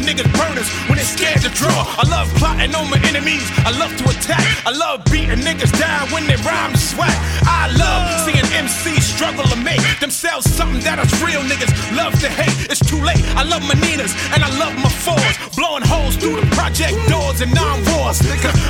niggas 0.04 0.30
burners 0.36 0.70
when 0.88 0.98
they 0.98 1.08
scared 1.08 1.42
to 1.42 1.50
draw. 1.50 1.88
I 1.98 2.04
love 2.08 2.28
plotting 2.36 2.76
on 2.76 2.90
my 2.90 3.00
enemies. 3.08 3.44
I 3.66 3.72
love 3.80 3.96
to 3.98 4.06
attack. 4.12 4.44
I 4.66 4.72
love 4.72 5.04
beating 5.12 5.40
niggas 5.40 5.74
down 5.80 6.12
when 6.12 6.28
they 6.28 6.36
rhyme 6.44 6.76
swag. 6.76 7.16
I 7.48 7.72
love 7.80 8.06
seeing 8.28 8.46
MCs 8.54 9.04
struggle 9.04 9.46
to 9.46 9.58
make 9.58 9.82
themselves 10.00 10.50
something 10.50 10.82
that 10.84 11.00
us 11.00 11.12
real 11.24 11.42
niggas 11.42 11.72
love 11.96 12.14
to 12.20 12.30
hate. 12.30 12.70
It's 12.70 12.84
too 12.84 13.02
late. 13.02 13.24
I 13.36 13.44
love 13.44 13.64
my 13.64 13.76
Ninas 13.80 14.14
and 14.36 14.44
I 14.44 14.52
love 14.60 14.76
my 14.78 14.92
fours. 14.92 15.36
Blowing 15.56 15.84
holes 15.84 16.16
through 16.16 16.40
the 16.40 16.48
project 16.56 16.94
doors 17.10 17.42
and 17.42 17.54
non-wars. 17.54 18.22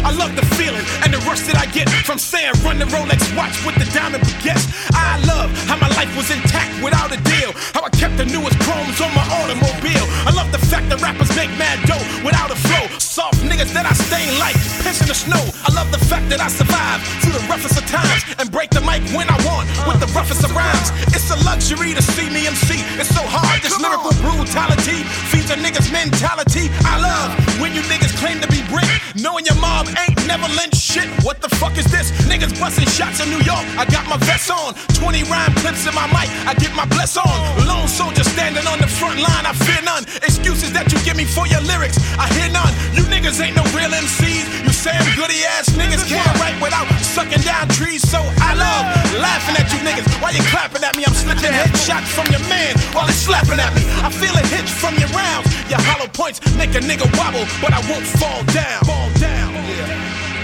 I 0.05 0.11
love 0.13 0.35
the 0.35 0.45
feeling 0.57 0.85
and 1.03 1.13
the 1.13 1.19
rush 1.25 1.41
that 1.49 1.57
I 1.57 1.65
get 1.71 1.89
from 1.89 2.17
saying 2.17 2.53
run 2.63 2.79
the 2.79 2.85
Rolex 2.93 3.21
watch 3.35 3.57
with 3.65 3.75
the 3.75 3.87
diamond 3.91 4.23
baguettes. 4.23 4.69
I 4.93 5.17
love 5.25 5.49
how 5.67 5.77
my 5.77 5.89
life 5.99 6.11
was 6.15 6.29
intact 6.29 6.71
without 6.83 7.11
a 7.11 7.19
deal. 7.23 7.51
How 7.73 7.83
I 7.83 7.89
kept 7.89 8.17
the 8.17 8.25
newest 8.25 8.59
chromes 8.61 8.99
on 9.01 9.11
my 9.15 9.25
automobile. 9.41 10.05
I 10.27 10.31
love 10.35 10.51
the 10.51 10.59
fact 10.59 10.89
that 10.89 11.01
rappers 11.01 11.22
make 11.35 11.51
mad 11.55 11.79
dough 11.87 12.03
without 12.25 12.51
a 12.51 12.57
flow. 12.57 12.85
Soft 12.99 13.39
niggas 13.45 13.71
that 13.73 13.85
I 13.85 13.93
stain 13.93 14.39
like 14.39 14.55
piss 14.83 14.99
in 15.01 15.07
the 15.07 15.15
snow. 15.15 15.41
I 15.63 15.69
love 15.71 15.91
the 15.91 16.01
fact 16.11 16.27
that 16.29 16.41
I 16.41 16.49
survive 16.49 16.99
through 17.21 17.39
the 17.39 17.45
roughest 17.47 17.79
of 17.79 17.85
times 17.87 18.23
and 18.39 18.51
break 18.51 18.69
the 18.71 18.81
mic 18.81 19.01
when 19.15 19.29
I 19.29 19.37
want 19.47 19.69
with 19.87 19.99
the 20.03 20.09
roughest 20.11 20.43
of 20.43 20.51
rhymes. 20.51 20.89
It's 21.15 21.29
a 21.31 21.37
luxury 21.45 21.93
to 21.93 22.01
see 22.01 22.27
me 22.29 22.47
MC. 22.47 22.81
It's 22.99 23.13
so 23.13 23.23
hard. 23.23 23.61
This 23.63 23.77
lyrical 23.79 24.11
brutality 24.19 25.05
feeds 25.31 25.49
a 25.53 25.57
nigga's 25.57 25.91
mentality. 25.91 26.67
I 26.83 26.99
love 26.99 27.31
when 27.61 27.73
you 27.73 27.81
niggas 27.87 28.15
claim 28.19 28.41
to 28.41 28.49
be 28.49 28.65
brick, 28.67 28.89
knowing 29.15 29.45
your 29.45 29.57
mob 29.61 29.87
ain't 29.95 30.19
never 30.27 30.47
lynch 30.57 30.75
shit. 30.75 31.07
What 31.23 31.39
the 31.41 31.49
fuck 31.61 31.77
is 31.77 31.85
this? 31.87 32.11
Niggas 32.27 32.57
busting 32.59 32.89
shots 32.89 33.23
in 33.23 33.29
New 33.29 33.41
York. 33.45 33.65
I 33.77 33.85
got 33.85 34.07
my 34.09 34.17
vest 34.25 34.49
on. 34.51 34.73
20 34.99 35.23
rhyme 35.29 35.53
clips 35.61 35.85
in 35.87 35.93
my 35.95 36.07
mic. 36.11 36.29
I 36.49 36.53
get 36.57 36.73
my 36.75 36.85
bless 36.85 37.15
on. 37.17 37.37
Lone 37.65 37.87
soldier 37.87 38.23
standing 38.23 38.65
on 38.67 38.79
the 38.79 38.87
front 38.87 39.19
line. 39.19 39.45
I 39.45 39.53
fear 39.53 39.81
none. 39.83 40.03
Excuses 40.25 40.73
that 40.73 40.91
you 40.91 40.99
give 41.05 41.12
me 41.15 41.25
for 41.25 41.45
your 41.47 41.61
lyrics. 41.61 41.97
I 42.17 42.27
hear 42.33 42.49
none. 42.49 42.73
You 42.93 43.03
niggas 43.09 43.39
ain't 43.41 43.55
no 43.55 43.63
real 43.75 43.89
MCs. 43.89 44.45
You 44.65 44.73
Sam 44.73 45.01
Goody 45.15 45.45
ass 45.57 45.69
niggas 45.77 46.05
can't 46.07 46.27
write 46.39 46.57
without 46.61 46.87
sucking 47.01 47.41
down 47.41 47.67
trees. 47.69 48.01
So 48.07 48.19
I 48.41 48.53
love 48.53 48.85
laughing 49.21 49.55
at 49.57 49.69
you 49.71 49.79
niggas. 49.85 50.05
While 50.21 50.33
you 50.33 50.43
clapping 50.49 50.83
at 50.83 50.95
me, 50.97 51.05
I'm 51.05 51.13
slipping 51.13 51.53
headshots 51.53 52.09
from 52.09 52.27
your 52.33 52.43
man 52.49 52.77
while 52.93 53.07
he's 53.07 53.21
slapping 53.21 53.59
at 53.59 53.73
me. 53.75 53.83
I 54.01 54.09
feel 54.09 54.33
a 54.33 54.45
hitch 54.47 54.69
from 54.69 54.95
your 54.97 55.09
rounds. 55.13 55.47
Your 55.69 55.81
hollow 55.81 56.07
points 56.07 56.41
make 56.57 56.73
a 56.75 56.81
nigga 56.81 57.05
wobble, 57.17 57.45
but 57.61 57.73
I 57.73 57.81
won't 57.89 58.05
fall 58.05 58.43
down. 58.53 58.81
Fall 58.83 59.09
down. 59.19 59.53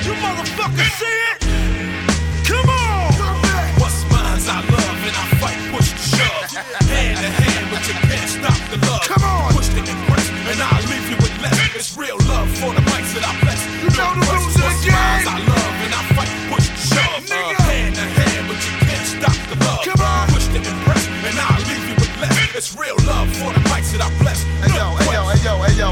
You 0.05 0.13
motherfuckers 0.21 0.91
see 0.97 1.17
it? 1.33 1.37
Come 2.47 2.69
on! 2.69 3.13
What's 3.79 4.01
mine's 4.09 4.47
I 4.47 4.61
love 4.61 4.99
and 5.05 5.15
I 5.15 5.25
fight, 5.41 5.59
push 5.71 5.91
shove. 5.93 6.49
Hand 6.89 7.17
to 7.17 7.29
hand, 7.29 7.65
but 7.71 7.81
you 7.87 7.93
can't 8.07 8.29
stop 8.29 8.59
the 8.71 8.77
love. 8.87 9.01
Come 9.03 9.23
on. 9.23 9.48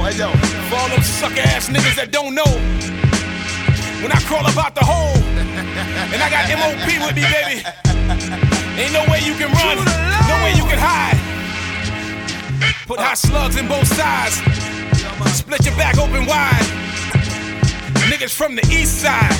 Hey 0.08 0.20
yo, 0.20 0.30
hey 0.30 0.56
yo. 0.56 0.70
For 0.70 0.76
all 0.78 0.88
them 0.88 1.02
sucker 1.04 1.42
ass 1.42 1.68
niggas 1.68 2.00
that 2.00 2.16
don't 2.16 2.34
know, 2.34 2.48
when 4.00 4.08
I 4.08 4.24
crawl 4.24 4.48
about 4.48 4.72
the 4.72 4.80
hole, 4.80 5.20
and 5.36 6.24
I 6.24 6.32
got 6.32 6.48
MOP 6.48 6.88
with 7.04 7.12
me, 7.12 7.28
baby, 7.28 7.60
ain't 8.80 8.96
no 8.96 9.04
way 9.12 9.20
you 9.20 9.36
can 9.36 9.52
run, 9.52 9.84
no 9.84 10.36
way 10.48 10.56
you 10.56 10.64
can 10.64 10.80
hide. 10.80 11.20
Put 12.88 13.02
hot 13.02 13.18
slugs 13.18 13.60
in 13.60 13.68
both 13.68 13.84
sides, 13.84 14.40
split 15.36 15.66
your 15.66 15.76
back 15.76 15.98
open 15.98 16.26
wide. 16.26 16.64
Niggas 18.08 18.34
from 18.34 18.56
the 18.56 18.64
east 18.72 19.02
side. 19.04 19.36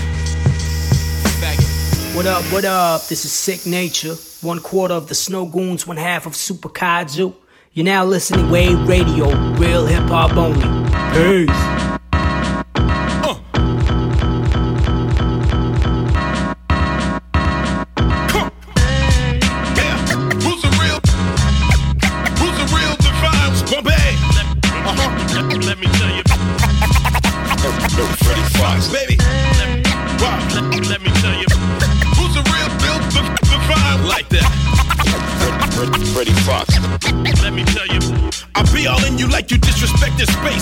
What 2.14 2.26
up, 2.26 2.44
what 2.52 2.66
up? 2.66 3.08
This 3.08 3.24
is 3.24 3.32
Sick 3.32 3.66
Nature, 3.66 4.16
one 4.42 4.60
quarter 4.60 4.96
of 4.96 5.08
the 5.08 5.16
Snowgoons, 5.16 5.88
one 5.88 5.96
half 5.96 6.26
of 6.26 6.36
Super 6.36 6.68
Kaiju. 6.68 7.34
You're 7.78 7.84
now 7.84 8.06
listening 8.06 8.48
to 8.48 8.52
Wave 8.52 8.88
Radio, 8.88 9.30
real 9.58 9.86
hip 9.86 10.10
hop 10.10 10.36
only. 10.36 10.66
Peace. 11.14 11.77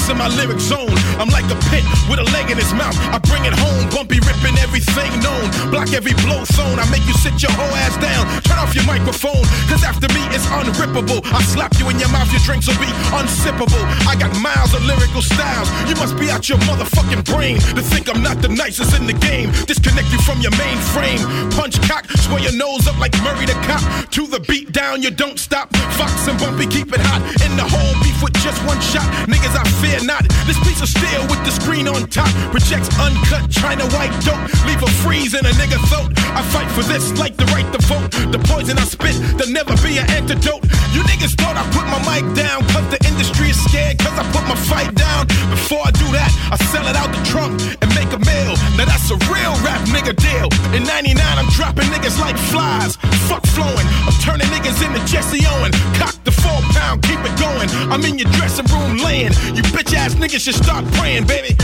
Space 0.06 0.12
in 0.12 0.18
my 0.18 0.28
lyric 0.36 0.60
zone. 0.60 0.98
I'm 1.20 1.30
like 1.30 1.46
a 1.50 1.58
pit 1.70 1.84
with 2.10 2.20
a 2.20 2.28
leg 2.34 2.52
in 2.52 2.58
his 2.58 2.74
mouth. 2.74 2.96
I 3.14 3.18
bring 3.20 3.46
it 3.46 3.54
home, 3.54 3.90
bumpy 3.90 4.20
ripping 4.20 4.58
everything 4.60 5.12
known. 5.22 5.50
Block 5.72 5.94
every 5.94 6.14
blow 6.26 6.44
zone. 6.46 6.80
I 6.80 6.86
make 6.90 7.06
you 7.08 7.14
sit 7.14 7.42
your 7.42 7.52
whole 7.52 7.74
ass 7.86 7.98
down. 7.98 8.26
Turn 8.44 8.60
off 8.60 8.74
your 8.76 8.86
microphone, 8.86 9.44
cause 9.70 9.84
after 9.84 10.08
me 10.14 10.22
it's 10.34 10.46
unrippable. 10.48 11.22
I 11.34 11.42
slap 11.42 11.74
you 11.80 11.90
in 11.90 12.00
your 12.00 12.10
mouth, 12.10 12.30
your 12.32 12.42
drinks 12.46 12.68
will 12.68 12.80
be 12.80 12.92
unsippable. 13.16 13.82
I 14.08 14.16
got 14.16 14.32
miles 14.42 14.74
of 14.74 14.84
lyrical 14.86 15.22
styles. 15.22 15.70
You 15.90 15.96
must 15.96 16.18
be 16.18 16.30
out 16.30 16.48
your 16.50 16.60
motherfucking 16.70 17.26
brain 17.26 17.58
to 17.76 17.82
think 17.82 18.10
I'm 18.10 18.22
not 18.22 18.42
the 18.42 18.50
nicest 18.50 18.98
in 18.98 19.08
the 19.08 19.18
game. 19.18 19.52
Disconnect 19.66 20.12
you 20.12 20.20
from 20.22 20.42
your 20.42 20.54
mainframe. 20.54 21.22
Punch 21.56 21.82
cock, 21.88 22.06
swear 22.26 22.40
your 22.40 22.54
nose 22.54 22.88
up 22.88 22.98
like 23.00 23.14
Murray 23.24 23.46
the 23.46 23.58
cop. 23.66 23.82
To 24.12 24.28
the 24.28 24.40
beat 24.42 24.72
down, 24.72 25.02
you 25.02 25.12
don't 25.12 25.40
stop. 25.40 25.74
Fox 25.98 26.28
and 26.28 26.38
Bumpy 26.40 26.68
keep 26.68 26.94
it 26.94 27.02
hot. 27.02 27.22
In 27.46 27.56
the 27.58 27.66
whole 27.66 27.94
beef 28.04 28.22
with 28.22 28.34
just 28.44 28.60
one 28.66 28.80
shot. 28.82 29.08
Niggas, 29.28 29.56
I 29.56 29.64
fear 29.82 29.95
This 29.96 30.60
piece 30.60 30.82
of 30.82 30.90
steel 30.90 31.24
with 31.32 31.40
the 31.46 31.52
screen 31.52 31.88
on 31.88 32.08
top. 32.08 32.28
Projects 32.52 32.92
uncut 33.00 33.50
China 33.50 33.88
white 33.96 34.12
dope. 34.28 34.44
Leave 34.68 34.84
a 34.84 34.92
freeze 35.00 35.34
in 35.34 35.46
a 35.46 35.54
nigga 35.56 35.80
throat. 35.88 36.12
I 36.36 36.44
fight 36.52 36.70
for 36.76 36.84
this 36.84 37.18
like 37.18 37.38
the 37.38 37.46
right 37.56 37.66
to 37.72 37.80
vote. 37.88 38.12
The 38.32 38.40
poison 38.52 38.78
I 38.78 38.84
spit, 38.84 39.16
there'll 39.40 39.54
never 39.54 39.72
be 39.80 39.98
an 39.98 40.10
antidote. 40.12 40.68
You 40.92 41.00
niggas 41.08 41.40
thought 41.40 41.56
I 41.56 41.64
put 41.72 41.88
my 41.88 42.00
mic 42.04 42.28
down. 42.36 42.68
Cause 42.76 42.84
the 42.92 43.00
industry 43.08 43.56
is 43.56 43.60
scared. 43.64 43.98
Cause 44.00 44.20
I 44.20 44.28
put 44.36 44.44
my 44.52 44.60
fight 44.68 44.94
down. 44.96 45.28
Before 45.48 45.80
I 45.80 45.92
do 45.92 46.08
that, 46.12 46.28
I 46.52 46.58
sell 46.72 46.86
it 46.92 46.96
out 47.00 47.16
the 47.16 47.24
trunk 47.24 47.56
and 47.80 47.90
make 47.96 48.12
a 48.12 48.20
meal. 48.20 48.54
Now 48.76 48.86
that's 48.86 49.08
a 49.16 49.18
real 49.32 49.56
rap 49.64 49.80
nigga 49.96 50.12
deal. 50.12 50.52
In 50.76 50.84
99, 50.84 51.16
I'm 51.24 51.48
dropping 51.56 51.88
niggas 51.88 52.20
like 52.20 52.36
flies. 52.52 53.00
Fuck 53.32 53.48
flowing. 53.56 53.88
I'm 54.04 54.16
turning 54.20 54.48
niggas 54.52 54.84
into 54.84 55.00
Jesse 55.08 55.40
Owen. 55.56 55.72
Cock 55.96 56.16
the 56.28 56.32
four 56.32 56.60
pound, 56.76 57.02
keep 57.04 57.20
it 57.24 57.36
going. 57.40 57.70
I'm 57.92 58.04
in 58.04 58.20
your 58.20 58.30
dressing 58.36 58.68
room 58.68 58.98
laying. 59.00 59.34
You 59.56 59.64
bitch 59.72 59.85
ass 59.94 60.16
niggas 60.16 60.40
should 60.40 60.56
start 60.56 60.86
praying, 60.94 61.26
baby. 61.28 61.56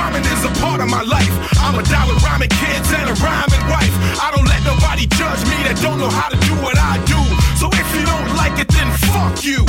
Rhyming 0.00 0.24
is 0.32 0.42
a 0.48 0.52
part 0.64 0.80
of 0.80 0.88
my 0.88 1.04
life. 1.04 1.28
I'm 1.60 1.76
a 1.76 1.84
die 1.84 2.08
with 2.08 2.24
rhyming 2.24 2.48
kids 2.48 2.88
and 2.88 3.04
a 3.04 3.14
rhyming 3.20 3.64
wife. 3.68 3.92
I 4.16 4.32
don't 4.32 4.48
let 4.48 4.64
nobody 4.64 5.04
judge 5.12 5.44
me 5.44 5.60
that 5.68 5.76
don't 5.84 6.00
know 6.00 6.08
how 6.08 6.32
to 6.32 6.40
do 6.40 6.56
what 6.64 6.72
I 6.80 6.96
do. 7.04 7.20
So 7.60 7.68
if 7.68 7.84
you 7.92 8.08
don't 8.08 8.32
like 8.32 8.56
it, 8.56 8.68
then 8.72 8.88
fuck 9.12 9.44
you. 9.44 9.60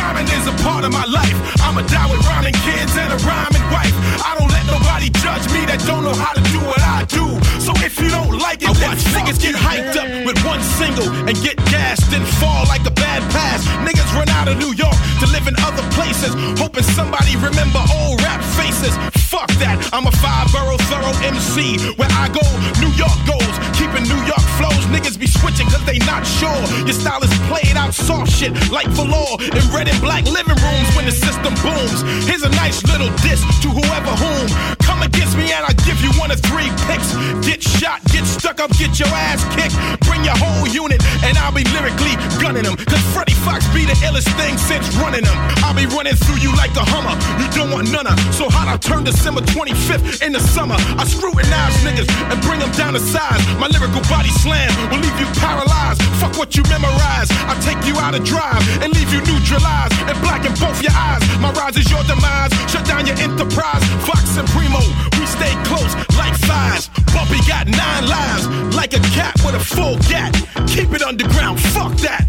Rhyming 0.00 0.32
is 0.32 0.48
a 0.48 0.56
part 0.64 0.88
of 0.88 0.96
my 0.96 1.04
life. 1.04 1.36
I'm 1.60 1.76
a 1.76 1.84
die 1.84 2.08
with 2.08 2.24
rhyming 2.24 2.56
kids 2.64 2.96
and 2.96 3.12
a 3.12 3.20
rhyming 3.20 3.66
wife. 3.68 3.92
I 4.24 4.32
don't 4.40 4.48
let 4.48 4.64
nobody 4.64 5.12
judge 5.20 5.44
me 5.52 5.60
that 5.68 5.84
don't 5.84 6.08
know 6.08 6.16
how 6.16 6.32
to 6.32 6.42
do 6.48 6.60
what 6.64 6.80
I 6.80 7.04
do. 7.12 7.28
So 7.60 7.76
if 7.84 8.00
you 8.00 8.08
don't 8.08 8.40
like 8.40 8.64
it, 8.64 8.72
I 8.72 8.74
watch 8.80 9.04
niggas 9.12 9.44
get 9.44 9.52
hyped 9.60 9.92
up 10.00 10.08
with 10.24 10.40
one 10.40 10.64
single 10.80 11.12
and 11.28 11.36
get 11.44 11.60
gassed, 11.68 12.08
then 12.08 12.24
fall 12.40 12.64
like 12.72 12.88
a 12.88 12.94
bad 12.96 13.20
pass. 13.28 13.60
Niggas 13.84 14.08
run 14.16 14.32
out 14.40 14.48
of 14.48 14.56
New 14.56 14.72
York 14.72 14.96
to 15.20 15.28
live 15.28 15.44
in 15.44 15.54
other 15.68 15.84
places, 15.92 16.32
hoping 16.56 16.88
somebody 16.96 17.36
remember 17.36 17.84
old 17.92 18.24
rap 18.24 18.40
faces. 18.56 18.96
Fuck 19.28 19.49
that, 19.58 19.76
I'm 19.92 20.06
a 20.06 20.14
five 20.22 20.46
borough 20.52 20.78
thorough 20.86 21.16
MC. 21.26 21.78
Where 21.98 22.10
I 22.14 22.30
go, 22.30 22.44
New 22.78 22.92
York 22.94 23.18
goes, 23.26 23.54
keeping 23.74 24.06
New 24.06 24.20
York 24.28 24.44
flows. 24.60 24.84
Niggas 24.92 25.18
be 25.18 25.26
switching 25.26 25.66
cause 25.68 25.84
they 25.84 25.98
not 26.06 26.22
sure. 26.26 26.60
Your 26.86 26.94
style 26.94 27.22
is 27.24 27.32
played 27.50 27.76
out 27.76 27.94
soft 27.94 28.30
shit 28.30 28.52
like 28.70 28.86
velour 28.94 29.40
in 29.40 29.64
red 29.74 29.88
and 29.88 29.98
black 30.00 30.24
living 30.24 30.58
rooms 30.60 30.88
when 30.94 31.06
the 31.06 31.14
system 31.14 31.54
booms. 31.64 32.02
Here's 32.28 32.42
a 32.42 32.52
nice 32.60 32.82
little 32.86 33.10
diss 33.24 33.42
to 33.64 33.68
whoever 33.72 34.12
whom 34.20 34.46
come 34.78 35.02
against 35.02 35.36
me 35.36 35.50
and 35.52 35.64
I'll 35.64 35.80
give 35.88 35.98
you 36.04 36.12
one 36.20 36.30
of 36.30 36.40
three 36.40 36.68
picks. 36.86 37.10
Get 37.46 37.62
shot, 37.62 38.04
get 38.12 38.26
stuck 38.26 38.60
up, 38.60 38.70
get 38.78 38.98
your 38.98 39.10
ass 39.10 39.42
kicked. 39.56 39.74
Bring 40.06 40.24
your 40.24 40.36
whole 40.36 40.66
unit 40.68 41.02
and 41.24 41.36
I'll 41.38 41.54
be 41.54 41.64
lyrically 41.74 42.14
gunning 42.38 42.64
them. 42.64 42.76
Cause 42.76 43.02
Freddie 43.12 43.38
Foxxx 43.46 43.66
be 43.74 43.84
the 43.84 43.96
illest 44.06 44.28
thing 44.36 44.56
since 44.56 44.86
running 44.96 45.24
them. 45.24 45.36
I'll 45.64 45.74
be 45.74 45.86
running 45.86 46.14
through 46.14 46.38
you 46.38 46.54
like 46.56 46.74
a 46.76 46.84
Hummer. 46.84 47.14
You 47.40 47.46
don't 47.54 47.70
want 47.70 47.90
none 47.92 48.06
of. 48.06 48.18
So 48.34 48.48
hot 48.50 48.68
I 48.68 48.76
turn 48.76 49.04
December 49.04 49.39
25th 49.42 50.22
in 50.22 50.32
the 50.32 50.40
summer. 50.40 50.76
I 50.98 51.04
scrutinize 51.04 51.76
niggas 51.84 52.08
and 52.30 52.36
bring 52.42 52.60
them 52.60 52.72
down 52.72 52.94
to 52.94 53.00
size. 53.00 53.40
My 53.58 53.68
lyrical 53.68 54.02
body 54.08 54.30
slam 54.42 54.70
will 54.90 55.00
leave 55.00 55.18
you 55.20 55.26
paralyzed. 55.40 56.02
Fuck 56.20 56.36
what 56.36 56.56
you 56.56 56.62
memorize. 56.68 57.28
I 57.48 57.54
take 57.64 57.80
you 57.86 57.98
out 57.98 58.14
of 58.14 58.24
drive 58.24 58.62
and 58.82 58.92
leave 58.94 59.12
you 59.12 59.20
neutralized 59.24 59.94
and 60.08 60.16
blacken 60.20 60.52
both 60.60 60.82
your 60.82 60.94
eyes. 60.94 61.22
My 61.40 61.52
rise 61.52 61.76
is 61.76 61.90
your 61.90 62.02
demise. 62.04 62.52
Shut 62.70 62.84
down 62.86 63.06
your 63.06 63.16
enterprise. 63.18 63.82
Fox 64.06 64.36
and 64.36 64.48
Primo, 64.48 64.82
we 65.18 65.24
stay 65.26 65.52
close 65.64 65.92
like 66.16 66.34
thighs. 66.46 66.88
Bumpy 67.12 67.40
got 67.48 67.66
nine 67.66 68.06
lives 68.06 68.46
like 68.76 68.92
a 68.94 69.02
cat 69.14 69.34
with 69.44 69.54
a 69.54 69.60
full 69.60 69.96
gat. 70.08 70.34
Keep 70.66 70.92
it 70.92 71.02
underground. 71.02 71.60
Fuck 71.60 71.96
that. 72.04 72.24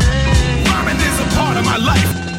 Rhyming 0.67 0.99
is 0.99 1.17
a 1.19 1.27
part 1.35 1.57
of 1.57 1.65
my 1.65 1.77
life. 1.77 2.30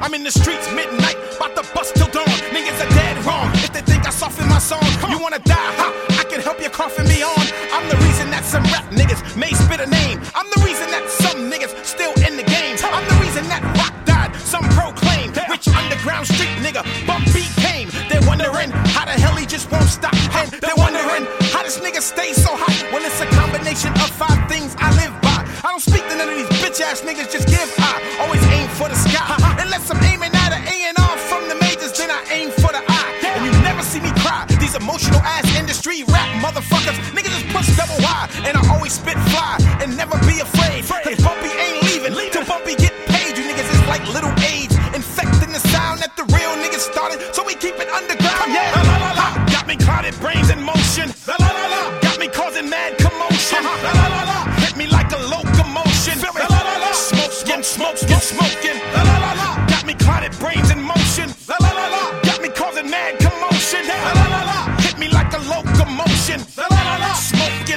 I'm 0.00 0.14
in 0.14 0.22
the 0.22 0.30
streets 0.30 0.70
midnight, 0.72 1.16
about 1.36 1.56
to 1.56 1.64
bust 1.74 1.96
till 1.96 2.08
dawn. 2.08 2.26
Niggas 2.54 2.78
are 2.80 2.90
dead 2.94 3.24
wrong. 3.26 3.50
If 3.66 3.72
they 3.72 3.82
think 3.82 4.06
I 4.06 4.10
soften 4.10 4.48
my 4.48 4.58
song, 4.58 4.84
you 5.10 5.18
wanna 5.18 5.40
die, 5.40 5.72
huh? 5.74 5.92
I 6.20 6.24
can 6.30 6.40
help 6.40 6.62
you 6.62 6.70
coffin 6.70 7.06
me 7.08 7.22
on. 7.22 7.44
I'm 7.74 7.88
the 7.88 7.98
reason 8.06 8.30
that 8.30 8.44
some 8.44 8.62
rap 8.70 8.86
niggas 8.90 9.20
may 9.36 9.50
spit 9.50 9.80
a 9.80 9.90
name. 9.90 10.20
I'm 10.34 10.46
the 10.54 10.62
reason 10.64 10.90
that 10.90 11.08
some 11.10 11.50
niggas 11.50 11.72
still 11.84 12.14
in 12.26 12.36
the 12.36 12.46
game. 12.46 12.76
I'm 12.82 13.06
the 13.08 13.18
reason 13.24 13.44
that 13.50 13.62
rock 13.76 13.94
died, 14.06 14.34
some 14.36 14.64
proclaim. 14.78 15.34
Which 15.50 15.66
underground 15.68 16.26
street 16.26 16.54
nigga 16.62 16.86
bump 17.06 17.26
beat 17.34 17.50
came. 17.58 17.90
They're 18.08 18.26
wondering 18.26 18.70
how 18.94 19.04
the 19.04 19.18
hell 19.18 19.34
he 19.34 19.46
just 19.46 19.70
won't 19.70 19.88
stop. 19.88 20.14
And 20.36 20.50
they're 20.62 20.78
wondering 20.78 21.26
how 21.50 21.62
this 21.62 21.78
nigga 21.78 22.02
stays 22.02 22.36
so 22.42 22.54
hot. 22.54 22.74
Well, 22.92 23.02
it's 23.04 23.20
a 23.20 23.26
combination 23.34 23.92
of 23.98 24.10
five 24.14 24.48
things 24.48 24.76
I 24.78 24.94
live 24.94 25.12
by. 25.22 25.27
I 25.64 25.74
don't 25.74 25.82
speak 25.82 26.06
to 26.06 26.14
none 26.14 26.28
of 26.28 26.36
these 26.38 26.46
bitch 26.62 26.78
ass 26.80 27.02
niggas, 27.02 27.32
just 27.34 27.48
give 27.50 27.66
I 27.78 27.98
always 28.22 28.42
aim 28.54 28.68
for 28.78 28.88
the 28.88 28.94
sky. 28.94 29.26
Unless 29.58 29.90
I'm 29.90 29.98
aiming 30.06 30.30
at 30.30 30.54
an 30.54 30.62
A&R 30.62 31.14
from 31.26 31.48
the 31.50 31.56
majors, 31.58 31.98
then 31.98 32.10
I 32.10 32.22
aim 32.30 32.50
for 32.62 32.70
the 32.70 32.78
eye. 32.86 33.12
And 33.26 33.44
you 33.44 33.52
never 33.66 33.82
see 33.82 33.98
me 33.98 34.10
cry. 34.22 34.46
These 34.62 34.74
emotional 34.74 35.20
ass 35.26 35.46
industry 35.58 36.04
rap 36.06 36.30
motherfuckers, 36.38 36.94
niggas 37.10 37.34
just 37.34 37.48
push 37.50 37.66
double 37.74 37.98
Y. 37.98 38.22
And 38.46 38.54
I 38.56 38.62
always 38.70 38.94
spit 38.94 39.18
fly 39.34 39.58
and 39.82 39.96
never 39.96 40.14
be 40.30 40.38
afraid. 40.38 40.86
Cause 40.86 41.18
Bumpy 41.22 41.50
ain't 41.50 41.82
leaving 41.82 42.14
till 42.30 42.44
Bumpy 42.46 42.74
get 42.78 42.94
paid. 43.10 43.34
You 43.34 43.42
niggas 43.42 43.66
is 43.66 43.82
like 43.90 44.06
little 44.14 44.32
AIDS, 44.46 44.74
infecting 44.94 45.50
the 45.50 45.62
sound 45.74 45.98
that 46.06 46.14
the 46.14 46.22
real 46.30 46.54
niggas 46.62 46.86
started. 46.86 47.18
So 47.34 47.42
we 47.42 47.54
keep 47.54 47.74
it 47.82 47.90
underground. 47.90 48.07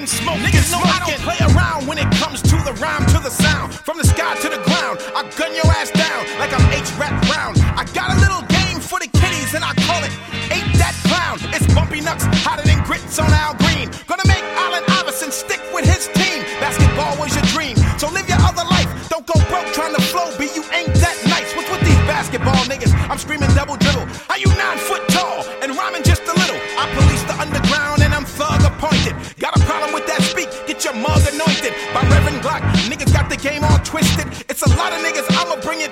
Smoke. 0.07 0.39
Niggas 0.39 0.71
know 0.71 0.81
I 0.81 0.99
don't 1.05 1.19
play 1.21 1.37
around 1.53 1.85
when 1.85 1.99
it 1.99 2.09
comes 2.15 2.41
to 2.41 2.57
the 2.65 2.73
rhyme 2.81 3.05
to 3.07 3.19
the 3.19 3.29
sound. 3.29 3.73
From 3.73 3.97
the 3.97 4.03
sky 4.03 4.35
to 4.41 4.49
the 4.49 4.61
ground, 4.63 4.99
I 5.15 5.29
gun 5.37 5.53
your 5.53 5.67
ass 5.67 5.91
down 5.91 6.25
like 6.39 6.51
I'm 6.53 6.73
H 6.73 6.91
Rap 6.97 7.21
Brown. 7.27 7.60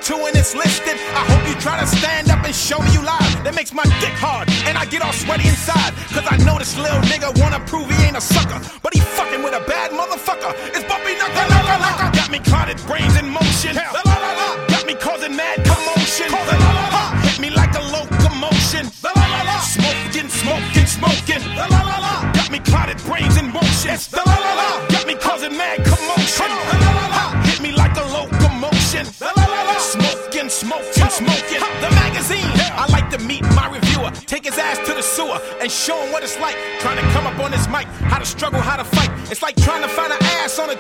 To 0.10 0.18
and 0.26 0.36
it's 0.36 0.56
listed. 0.56 0.98
I 1.14 1.22
hope 1.30 1.46
you 1.46 1.54
try 1.62 1.80
to 1.80 1.86
stand 1.86 2.34
up 2.34 2.42
and 2.44 2.56
show 2.56 2.82
me 2.82 2.90
you 2.98 3.06
live. 3.06 3.30
That 3.46 3.54
makes 3.54 3.74
my 3.78 3.86
dick 4.02 4.18
hard 4.18 4.50
and 4.66 4.74
I 4.74 4.86
get 4.90 5.06
all 5.06 5.14
sweaty 5.14 5.46
inside. 5.46 5.94
Cause 6.10 6.26
I 6.26 6.38
know 6.42 6.58
this 6.58 6.74
little 6.82 6.98
nigga 7.14 7.30
wanna 7.38 7.62
prove 7.70 7.86
he 7.94 8.10
ain't 8.10 8.18
a 8.18 8.22
sucker. 8.22 8.58
But 8.82 8.98
he 8.98 9.02
fucking 9.02 9.46
with 9.46 9.54
a 9.54 9.62
bad 9.70 9.94
motherfucker. 9.94 10.58
It's 10.74 10.82
Bumpy 10.90 11.14
Knuckle, 11.14 11.46
knuckle, 11.54 11.78
knuckle. 11.86 12.10
Got 12.18 12.30
me 12.34 12.40
clotted 12.42 12.82
brains 12.90 13.19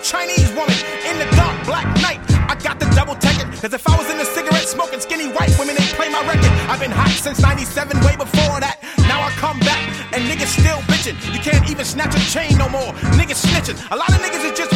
Chinese 0.09 0.49
woman 0.57 0.73
in 1.05 1.19
the 1.21 1.29
dark, 1.37 1.53
black 1.69 1.85
night. 2.01 2.17
I 2.49 2.57
got 2.57 2.79
the 2.79 2.89
double 2.97 3.13
take 3.13 3.37
it. 3.37 3.45
Cause 3.61 3.77
if 3.77 3.85
I 3.87 3.93
was 3.95 4.09
in 4.09 4.17
the 4.17 4.25
cigarette 4.25 4.65
smoking 4.65 4.99
skinny 4.99 5.29
white 5.29 5.53
women, 5.59 5.75
they 5.77 5.85
play 5.93 6.09
my 6.09 6.25
record. 6.25 6.49
I've 6.65 6.79
been 6.79 6.89
hot 6.89 7.13
since 7.13 7.39
97, 7.39 7.93
way 8.01 8.17
before 8.17 8.57
that. 8.57 8.81
Now 9.05 9.21
I 9.21 9.29
come 9.37 9.59
back 9.61 9.77
and 10.09 10.25
niggas 10.25 10.49
still 10.49 10.81
bitching. 10.89 11.13
You 11.29 11.37
can't 11.37 11.69
even 11.69 11.85
snatch 11.85 12.17
a 12.17 12.23
chain 12.25 12.57
no 12.57 12.67
more. 12.69 12.89
Niggas 13.21 13.45
snitching. 13.45 13.77
A 13.93 13.95
lot 13.95 14.09
of 14.09 14.17
niggas 14.25 14.49
is 14.49 14.57
just 14.57 14.73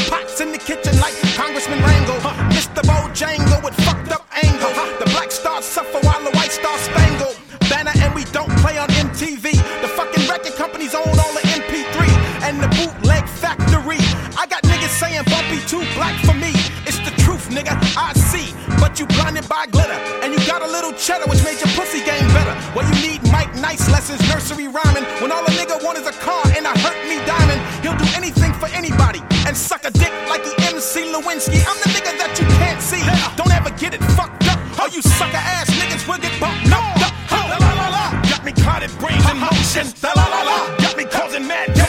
saying 15.13 15.26
Bumpy 15.30 15.60
too 15.67 15.84
black 15.95 16.17
for 16.26 16.34
me. 16.34 16.52
It's 16.86 16.99
the 16.99 17.13
truth, 17.23 17.49
nigga. 17.49 17.73
I 17.97 18.13
see, 18.13 18.54
but 18.80 18.99
you 18.99 19.06
blinded 19.06 19.47
by 19.47 19.67
glitter, 19.67 19.97
and 20.23 20.34
you 20.34 20.39
got 20.47 20.62
a 20.62 20.67
little 20.67 20.93
cheddar 20.93 21.26
which 21.30 21.43
made 21.43 21.60
your 21.62 21.71
pussy 21.78 22.04
game 22.06 22.28
better. 22.34 22.54
Well, 22.76 22.86
you 22.89 22.95
need 23.02 23.21
Mike 23.32 23.54
Nice 23.56 23.89
lessons, 23.89 24.19
nursery 24.30 24.67
rhyming. 24.67 25.06
When 25.21 25.32
all 25.32 25.43
a 25.45 25.54
nigga 25.54 25.84
want 25.84 25.97
is 25.97 26.08
a 26.08 26.12
car 26.12 26.43
and 26.58 26.65
a 26.65 26.73
hurt 26.80 26.99
me 27.08 27.17
diamond. 27.26 27.62
He'll 27.84 27.97
do 27.97 28.08
anything 28.15 28.54
for 28.54 28.67
anybody 28.73 29.21
and 29.47 29.56
suck 29.56 29.86
a 29.86 29.91
dick 29.91 30.12
like 30.28 30.43
he 30.43 30.54
MC 30.67 31.13
Lewinsky. 31.13 31.62
I'm 31.63 31.78
the 31.84 31.89
nigga 31.95 32.12
that 32.17 32.34
you 32.39 32.45
can't 32.60 32.82
see. 32.82 33.04
Don't 33.38 33.54
ever 33.54 33.71
get 33.78 33.93
it 33.93 34.04
fucked 34.17 34.47
up. 34.49 34.60
All 34.80 34.89
you 34.89 35.02
sucker 35.02 35.38
ass 35.38 35.69
niggas 35.80 36.08
will 36.08 36.19
get 36.19 36.34
bumped 36.39 36.73
up. 36.73 37.13
La 37.32 37.58
la 37.58 37.71
la 37.80 37.88
la. 37.95 38.06
Got 38.30 38.43
me 38.43 38.52
clotted 38.52 38.91
brains 38.99 39.26
in 39.30 39.38
motion. 39.38 39.88
La 40.02 40.12
la 40.15 40.26
la 40.28 40.41
la. 40.49 40.58
Got 40.78 40.97
me 40.97 41.06
causing 41.06 41.47
mad 41.47 41.82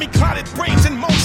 me 0.00 0.06
clotted 0.06 0.46
brains 0.54 0.86
in 0.86 0.96
motion. 0.96 1.19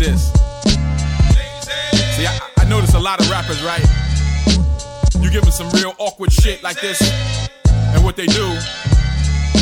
This. 0.00 0.32
See, 2.16 2.26
I, 2.26 2.40
I 2.56 2.64
notice 2.64 2.94
a 2.94 2.98
lot 2.98 3.20
of 3.20 3.30
rappers, 3.30 3.62
right? 3.62 3.84
You 5.20 5.30
give 5.30 5.42
them 5.42 5.52
some 5.52 5.68
real 5.70 5.94
awkward 5.98 6.32
shit 6.32 6.62
like 6.62 6.80
this, 6.80 7.00
and 7.68 8.02
what 8.02 8.16
they 8.16 8.26
do, 8.26 8.58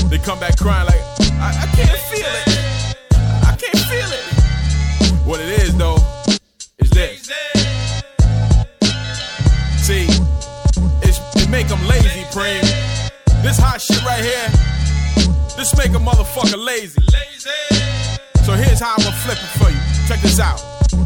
they 0.08 0.18
come 0.18 0.38
back 0.38 0.56
crying 0.56 0.86
like, 0.86 1.02
I, 1.42 1.50
I 1.62 1.66
can't 1.74 1.98
feel 2.06 2.24
it. 2.24 2.96
I 3.44 3.56
can't 3.58 3.78
feel 3.90 4.10
it. 4.10 5.26
What 5.26 5.40
it 5.40 5.48
is, 5.60 5.76
though, 5.76 5.98
is 6.78 6.90
this. 6.90 7.26
See, 9.82 10.06
it's, 11.02 11.18
it 11.34 11.50
make 11.50 11.66
them 11.66 11.84
lazy, 11.88 12.22
Preem. 12.30 12.62
This 13.42 13.58
hot 13.58 13.80
shit 13.80 14.04
right 14.04 14.22
here, 14.22 14.48
this 15.56 15.76
make 15.76 15.90
a 15.90 16.00
motherfucker 16.00 16.64
lazy. 16.64 17.02
So 18.44 18.52
here's 18.54 18.80
how 18.80 18.94
I'ma 18.96 19.10
flip 19.10 19.36
it 19.36 19.58
for 19.58 19.70
you. 19.70 19.87
Check 20.08 20.22
this 20.22 20.40
out. 20.40 20.56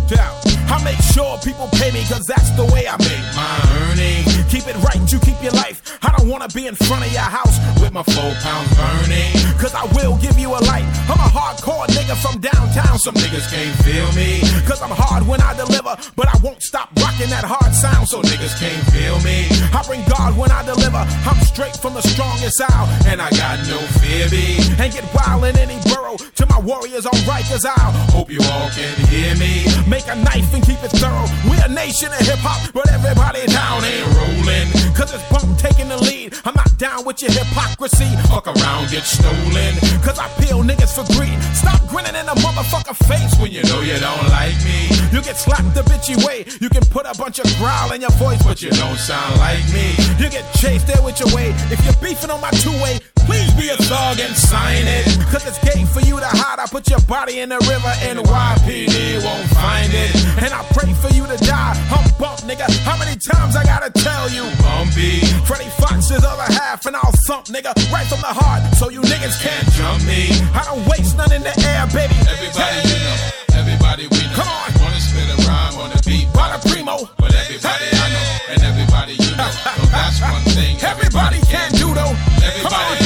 Check 0.09 0.21
out. 0.21 0.52
I 0.73 0.83
make 0.83 1.01
sure 1.13 1.37
people 1.45 1.69
pay 1.77 1.93
me 1.93 2.01
cause 2.09 2.25
that's 2.25 2.49
the 2.57 2.65
way 2.73 2.89
I 2.89 2.97
make 2.97 3.27
my 3.37 3.53
earning. 3.85 4.25
Keep 4.49 4.73
it 4.73 4.77
right, 4.81 5.01
you 5.13 5.21
keep 5.21 5.37
your 5.45 5.53
life. 5.53 6.01
I 6.01 6.09
don't 6.17 6.29
wanna 6.29 6.49
be 6.49 6.67
in 6.67 6.75
front 6.75 7.05
of 7.05 7.13
your 7.13 7.29
house 7.29 7.61
with 7.77 7.93
my 7.93 8.03
four 8.03 8.33
pounds 8.41 8.73
burning. 8.73 9.37
Cause 9.61 9.75
I 9.77 9.85
will 9.93 10.17
give 10.17 10.39
you 10.39 10.49
a 10.49 10.61
light. 10.65 10.89
I'm 11.13 11.21
a 11.21 11.29
hardcore 11.29 11.85
nigga 11.93 12.17
from 12.17 12.41
downtown. 12.41 12.99
Some 12.99 13.15
niggas 13.15 13.53
can't 13.53 13.77
feel 13.85 14.09
me. 14.17 14.41
Cause 14.65 14.81
I'm 14.81 14.91
hard 14.91 15.29
when 15.29 15.41
I 15.43 15.53
deliver, 15.55 15.93
but 16.17 16.27
I 16.33 16.37
won't 16.43 16.63
stop 16.63 16.89
rocking 16.97 17.29
that 17.29 17.45
hard 17.45 17.75
sound 17.75 18.09
so 18.09 18.23
niggas 18.23 18.57
can't 18.57 18.83
feel 18.97 19.21
me. 19.21 19.53
I 19.77 19.85
bring 19.87 20.03
God 20.09 20.37
when 20.39 20.51
I 20.51 20.65
deliver. 20.65 21.05
I'm 21.29 21.41
straight 21.45 21.77
from 21.77 21.93
the 21.95 22.03
strongest 22.03 22.61
out, 22.65 22.89
and 23.07 23.21
I 23.21 23.29
got 23.37 23.61
no 23.69 23.77
fear 24.01 24.25
me. 24.33 24.57
And 24.81 24.89
get 24.93 25.05
wild 25.13 25.45
in 25.45 25.57
any 25.61 25.77
borough 25.93 26.17
to 26.17 26.47
my 26.47 26.61
warriors 26.61 27.05
on 27.05 27.17
Rikers 27.29 27.69
Isle. 27.69 27.93
Hope 28.17 28.31
you 28.31 28.41
all 28.41 28.69
can 28.73 28.97
hear 29.13 29.37
me. 29.37 29.69
Make 29.87 30.09
a 30.09 30.17
knife 30.17 30.53
and 30.55 30.62
keep 30.63 30.83
it 30.83 30.93
thorough. 30.99 31.29
We're 31.49 31.65
a 31.65 31.69
nation 31.69 32.09
of 32.09 32.23
hip 32.25 32.41
hop, 32.41 32.73
but 32.73 32.89
everybody 32.91 33.47
down 33.47 33.85
ain't 33.85 34.07
rolling. 34.15 34.69
Cause 34.95 35.13
it's 35.15 35.25
bump 35.31 35.59
taking 35.59 35.89
the 35.89 35.99
lead. 35.99 36.35
I'm 36.45 36.55
not 36.55 36.71
down 36.79 37.05
with 37.05 37.23
your 37.23 37.31
hypocrisy. 37.31 38.09
Fuck 38.31 38.47
around, 38.47 38.91
get 38.91 39.05
stolen. 39.05 39.75
Cause 40.03 40.19
I 40.19 40.29
peel 40.41 40.63
niggas 40.63 40.95
for 40.95 41.07
greed. 41.15 41.37
Stop 41.55 41.81
grinning 41.89 42.17
in 42.17 42.27
a 42.29 42.37
motherfucker 42.43 42.97
face 43.07 43.35
when 43.41 43.53
you 43.53 43.63
know 43.65 43.81
you 43.81 43.99
don't 43.99 44.27
like 44.31 44.57
me. 44.65 44.91
You 45.13 45.21
get 45.23 45.37
slapped 45.37 45.75
the 45.75 45.83
bitchy 45.83 46.17
way. 46.27 46.45
You 46.61 46.69
can 46.69 46.85
put 46.87 47.07
a 47.07 47.15
bunch 47.19 47.39
of 47.39 47.47
growl 47.59 47.93
in 47.93 48.01
your 48.01 48.15
voice, 48.17 48.43
but 48.43 48.63
you 48.63 48.71
don't 48.71 48.99
sound 48.99 49.39
like 49.39 49.63
me. 49.73 49.95
You 50.19 50.31
get 50.31 50.47
chased 50.55 50.87
there 50.87 51.03
with 51.03 51.21
your 51.21 51.35
way. 51.35 51.51
If 51.71 51.85
you're 51.85 51.99
beefing 52.03 52.31
on 52.31 52.41
my 52.41 52.51
two 52.63 52.75
way, 52.83 52.99
please 53.27 53.53
be 53.55 53.69
a 53.69 53.77
thug 53.77 54.19
and 54.21 54.35
sign 54.37 54.85
it. 54.87 55.05
Cause 55.31 55.47
it's 55.47 55.59
gay 55.65 55.85
for 55.87 56.01
you 56.01 56.19
to 56.19 56.27
hide. 56.27 56.59
I 56.59 56.67
put 56.67 56.89
your 56.91 57.01
body 57.09 57.41
in 57.41 57.49
the 57.49 57.59
river 57.71 57.93
and 58.09 58.19
YPD 58.19 59.25
won't 59.25 59.49
find 59.57 59.91
it. 59.93 60.13
And 60.43 60.53
I 60.53 60.63
pray 60.75 60.93
for 60.95 61.09
you 61.15 61.27
to 61.27 61.37
die. 61.45 61.75
I'm 61.91 62.05
bump, 62.19 62.41
nigga. 62.49 62.67
How 62.85 62.97
many 62.99 63.17
times 63.19 63.57
I 63.57 63.65
gotta 63.65 63.91
tell 63.91 64.29
you? 64.31 64.45
Bumpy. 64.63 65.21
Freddie 65.47 65.71
Foxxx's 65.81 66.25
other 66.25 66.49
half, 66.59 66.87
and 66.87 66.97
I'll 66.97 67.13
thump, 67.27 67.47
nigga, 67.47 67.73
right 67.93 68.07
from 68.07 68.21
the 68.21 68.33
heart. 68.33 68.63
So 68.77 68.91
you 68.91 69.01
niggas 69.03 69.41
can't 69.43 69.69
jump 69.73 70.03
me. 70.05 70.31
I 70.55 70.63
don't 70.65 70.85
waste 70.89 71.17
none 71.17 71.33
in 71.33 71.43
the 71.43 71.55
air, 71.73 71.87
baby. 71.95 72.15
Everybody 72.27 72.79
you 72.89 72.99
know, 73.03 73.17
everybody 73.59 74.05
we 74.11 74.21
know. 74.31 74.37
Come 74.39 74.49
on. 74.49 74.69
Wanna 74.83 75.01
spit 75.01 75.29
a 75.31 75.37
rhyme 75.47 75.77
on 75.79 75.91
the 75.91 76.01
beat, 76.07 76.27
By 76.35 76.57
the 76.57 76.61
primo. 76.69 77.09
but 77.19 77.35
everybody 77.35 77.87
I 77.93 78.07
know, 78.11 78.29
and 78.53 78.61
everybody 78.63 79.15
you 79.19 79.33
know. 79.37 79.51
So 79.83 79.85
that's 79.89 80.21
one 80.21 80.43
thing 80.57 80.77
Everybody 80.83 81.41
can 81.49 81.71
do 81.73 81.93
though. 81.95 82.15
Everybody 82.43 83.02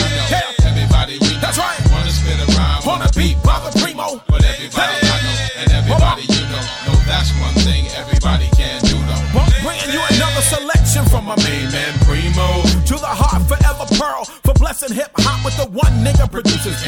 Blessing 14.87 15.03
hip 15.03 15.11
hop 15.18 15.42
with 15.44 15.57
the 15.59 15.66
one 15.75 15.90
nigga 16.07 16.31
producers 16.31 16.79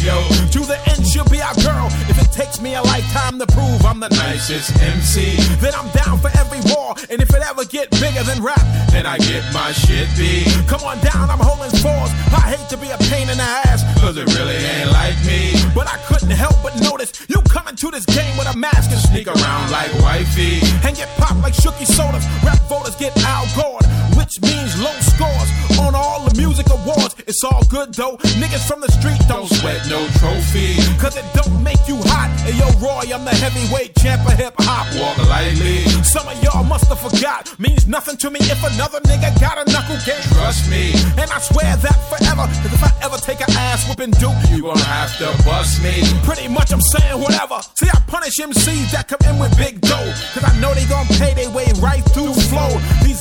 yo. 0.00 0.16
To 0.48 0.60
the 0.64 0.80
end, 0.88 1.04
she'll 1.04 1.28
be 1.28 1.42
our 1.42 1.52
girl. 1.60 1.92
If 2.08 2.16
it 2.16 2.32
takes 2.32 2.58
me 2.60 2.74
a 2.74 2.80
lifetime 2.80 3.38
to 3.38 3.46
prove 3.52 3.84
I'm 3.84 4.00
the 4.00 4.08
nicest 4.08 4.72
MC, 4.80 5.36
then 5.60 5.74
I'm 5.76 5.88
down 5.92 6.16
for 6.24 6.32
every 6.40 6.60
war. 6.72 6.96
And 7.10 7.20
if 7.20 7.28
it 7.28 7.42
ever 7.44 7.66
get 7.66 7.90
bigger 8.00 8.24
than 8.24 8.40
rap, 8.42 8.64
then 8.88 9.04
I 9.04 9.18
get 9.18 9.44
my 9.52 9.72
shit 9.72 10.08
beat. 10.16 10.48
Come 10.68 10.80
on 10.88 10.96
down, 11.04 11.28
I'm 11.28 11.40
holding 11.40 11.68
fours. 11.84 12.10
I 12.32 12.56
hate 12.56 12.68
to 12.72 12.78
be 12.78 12.88
a 12.88 12.98
pain 13.12 13.28
in 13.28 13.36
the 13.36 13.50
ass, 13.68 13.84
cause 14.00 14.16
it 14.16 14.24
really 14.32 14.56
ain't 14.56 14.92
like 14.92 15.18
me. 15.28 15.52
But 15.74 15.84
I 15.84 16.00
couldn't 16.08 16.32
help 16.32 16.56
but 16.62 16.72
notice 16.80 17.12
you 17.28 17.42
coming 17.52 17.76
to 17.76 17.90
this 17.90 18.06
game 18.06 18.36
with 18.38 18.48
a 18.48 18.56
mask 18.56 18.88
and 18.88 19.00
sneak 19.00 19.28
around 19.28 19.70
like 19.70 19.92
wifey. 20.00 20.64
And 20.80 20.96
get 20.96 21.12
popped 21.20 21.44
like 21.44 21.52
Shooky 21.52 21.84
sodas. 21.84 22.24
Rap 22.40 22.60
voters 22.72 22.96
get 22.96 23.12
outgored, 23.20 23.84
which 24.16 24.40
means 24.40 24.80
low 24.80 24.96
scores 25.04 25.50
on 25.78 25.93
music 26.36 26.66
awards. 26.70 27.14
It's 27.26 27.42
all 27.44 27.64
good 27.68 27.94
though. 27.94 28.16
Niggas 28.38 28.66
from 28.66 28.80
the 28.80 28.90
street 28.90 29.20
don't 29.28 29.48
sweat 29.48 29.80
no 29.88 30.06
trophy. 30.20 30.76
Cause 30.98 31.16
it 31.16 31.24
don't 31.34 31.62
make 31.62 31.82
you 31.88 31.96
hot. 32.10 32.30
Hey 32.44 32.56
yo, 32.58 32.68
Roy, 32.78 33.08
I'm 33.14 33.24
the 33.24 33.34
heavyweight 33.34 33.96
champ 33.96 34.26
of 34.26 34.34
hip 34.34 34.54
hop. 34.58 34.86
Walk 35.00 35.18
lightly. 35.28 35.84
Some 36.02 36.28
of 36.28 36.36
y'all 36.42 36.64
must 36.64 36.86
have 36.88 37.00
forgot. 37.00 37.48
Means 37.58 37.86
nothing 37.86 38.16
to 38.18 38.30
me 38.30 38.40
if 38.42 38.60
another 38.62 39.00
nigga 39.08 39.32
got 39.40 39.58
a 39.58 39.64
knuckle 39.70 39.98
game. 40.04 40.22
Trust 40.34 40.70
me. 40.70 40.92
And 41.20 41.30
I 41.30 41.38
swear 41.38 41.76
that 41.76 41.98
forever. 42.10 42.46
Cause 42.62 42.72
if 42.72 42.82
I 42.82 42.92
ever 43.02 43.16
take 43.18 43.40
an 43.40 43.50
ass 43.56 43.88
whooping 43.88 44.12
Duke, 44.22 44.36
you 44.50 44.62
gonna 44.62 44.84
have 44.84 45.16
to 45.18 45.30
bust 45.44 45.82
me. 45.82 46.02
Pretty 46.24 46.48
much 46.48 46.72
I'm 46.72 46.80
saying 46.80 47.20
whatever. 47.20 47.60
See, 47.74 47.88
I 47.88 47.98
punish 48.06 48.38
MCs 48.38 48.92
that 48.92 49.08
come 49.08 49.22
in 49.28 49.38
with 49.38 49.56
big 49.56 49.80
dough. 49.80 50.12
Cause 50.34 50.44
I 50.44 50.52
know 50.60 50.74
they 50.74 50.86
gon' 50.86 51.06
pay 51.18 51.34
their 51.34 51.50
way 51.50 51.66
right 51.80 52.04
through 52.12 52.34
flow. 52.50 52.70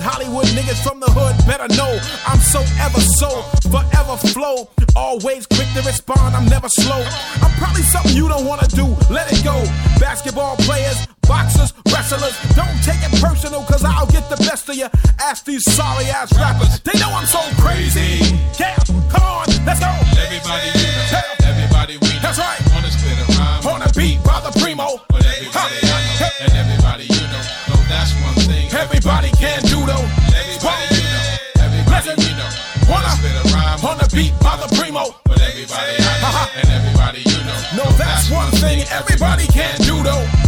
Hollywood 0.04 0.46
niggas 0.52 0.84
from 0.84 1.00
the 1.00 1.08
hood 1.08 1.36
better 1.48 1.68
know 1.80 1.96
I'm 2.28 2.40
so 2.40 2.60
ever 2.84 3.00
so 3.00 3.30
forever 3.72 4.18
flow. 4.20 4.68
Always 4.96 5.48
quick 5.48 5.68
to 5.74 5.82
respond, 5.82 6.36
I'm 6.36 6.46
never 6.46 6.68
slow. 6.70 7.02
I'm 7.42 7.52
probably 7.58 7.82
something 7.84 8.12
you 8.14 8.28
don't 8.28 8.46
wanna 8.46 8.68
do. 8.68 8.86
Let 9.10 9.32
it 9.32 9.44
go. 9.44 9.64
Basketball 10.00 10.58
players, 10.68 11.08
boxers, 11.24 11.74
wrestlers, 11.92 12.36
don't 12.54 12.78
take 12.84 13.00
it 13.02 13.16
personal, 13.24 13.64
cause 13.64 13.84
I'll 13.84 14.06
get 14.12 14.30
the 14.30 14.38
best 14.44 14.68
of 14.70 14.76
you. 14.76 14.88
Ask 15.20 15.46
these 15.46 15.64
sorry 15.74 16.06
ass 16.12 16.36
rappers, 16.38 16.80
they 16.82 17.00
know 17.00 17.10
I'm 17.10 17.26
so 17.26 17.40
crazy. 17.64 18.20
Yeah, 18.60 18.76
come 19.10 19.24
on, 19.24 19.48
let's 19.66 19.80
go. 19.80 19.90
Everybody 20.20 20.68
you 20.78 20.92
know, 21.16 21.48
everybody 21.48 21.94
we 22.04 22.12
know. 22.20 22.28
That's 22.28 22.38
right. 22.40 22.60
Wanna 22.76 22.92
spit 22.92 23.18
a 23.18 23.26
rhyme 23.40 23.68
On 23.72 23.80
the 23.80 23.92
beat, 23.98 24.20
by 24.24 24.42
the 24.44 24.52
primo. 24.60 25.00
but 25.10 25.24
one 38.44 38.52
thing 38.60 38.84
everybody 38.90 39.48
can 39.48 39.78
do 39.80 40.04
though. 40.04 40.43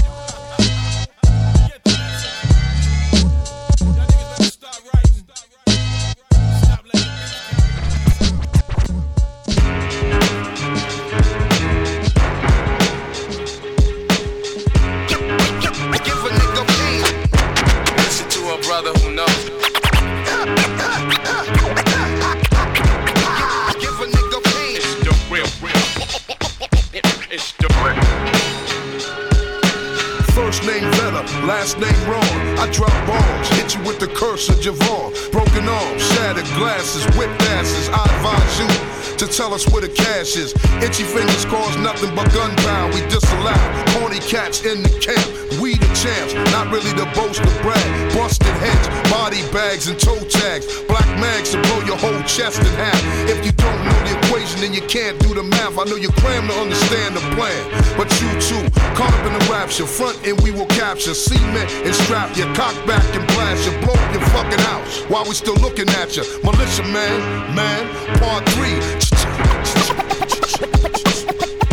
In 44.64 44.80
the 44.84 44.94
camp. 45.04 45.26
We 45.60 45.76
the 45.76 45.90
champs, 45.92 46.32
not 46.56 46.72
really 46.72 46.94
the 46.96 47.10
boast 47.12 47.44
of 47.44 47.52
brag. 47.60 47.84
Busted 48.16 48.48
heads, 48.64 48.88
body 49.12 49.44
bags, 49.52 49.88
and 49.88 50.00
toe 50.00 50.22
tags. 50.32 50.66
Black 50.88 51.08
mags 51.20 51.52
to 51.52 51.62
blow 51.68 51.82
your 51.84 51.98
whole 51.98 52.22
chest 52.24 52.60
in 52.60 52.72
half. 52.80 52.96
If 53.28 53.44
you 53.44 53.52
don't 53.52 53.80
know 53.84 54.00
the 54.08 54.16
equation, 54.24 54.62
then 54.62 54.72
you 54.74 54.82
can't 54.88 55.20
do 55.20 55.34
the 55.34 55.44
math. 55.44 55.78
I 55.78 55.84
know 55.86 55.98
you 55.98 56.10
cram 56.24 56.48
to 56.48 56.54
understand 56.56 57.16
the 57.16 57.26
plan, 57.36 57.64
but 57.98 58.08
you 58.22 58.30
too 58.40 58.64
caught 58.96 59.12
up 59.12 59.26
in 59.28 59.34
the 59.34 59.44
rapture. 59.52 59.86
Front 59.86 60.26
and 60.26 60.40
we 60.42 60.52
will 60.52 60.70
capture 60.72 61.14
cement 61.14 61.70
and 61.84 61.94
strap 61.94 62.38
your 62.38 62.48
cock 62.56 62.76
back 62.88 63.04
and 63.16 63.26
blast 63.36 63.66
you, 63.66 63.74
blow 63.84 63.98
up 63.98 64.14
your 64.14 64.24
fucking 64.32 64.64
house 64.72 65.04
while 65.10 65.26
we 65.26 65.34
still 65.34 65.58
looking 65.58 65.90
at 66.00 66.16
you. 66.16 66.24
Militia 66.44 66.84
man, 66.94 67.20
man, 67.56 67.84
part 68.20 68.48
three. 68.56 68.80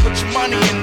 Put 0.03 0.15
your 0.19 0.33
money 0.33 0.59
in 0.71 0.82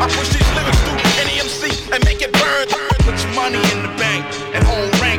I 0.00 0.06
push 0.14 0.30
these 0.30 0.46
lyrics 0.54 0.78
through 0.86 1.02
any 1.18 1.40
MC 1.42 1.74
and 1.90 1.98
make 2.04 2.22
it 2.22 2.32
burn. 2.32 2.70
Put 3.02 3.18
your 3.18 3.34
money 3.34 3.58
in 3.74 3.82
the 3.82 3.90
bank 3.98 4.22
and 4.54 4.62
hold 4.62 4.94
rank. 5.02 5.18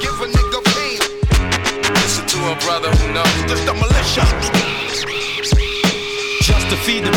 Give 0.00 0.16
a 0.16 0.28
nigga 0.32 0.60
pain. 0.72 1.00
Listen 1.92 2.24
to 2.24 2.38
a 2.52 2.56
brother 2.64 2.88
who 2.88 3.12
knows. 3.12 3.36
Just 3.44 3.68
a 3.68 3.74
militia. 3.76 4.24
Just 6.40 6.70
to 6.70 6.76
feed 6.88 7.04
the 7.04 7.12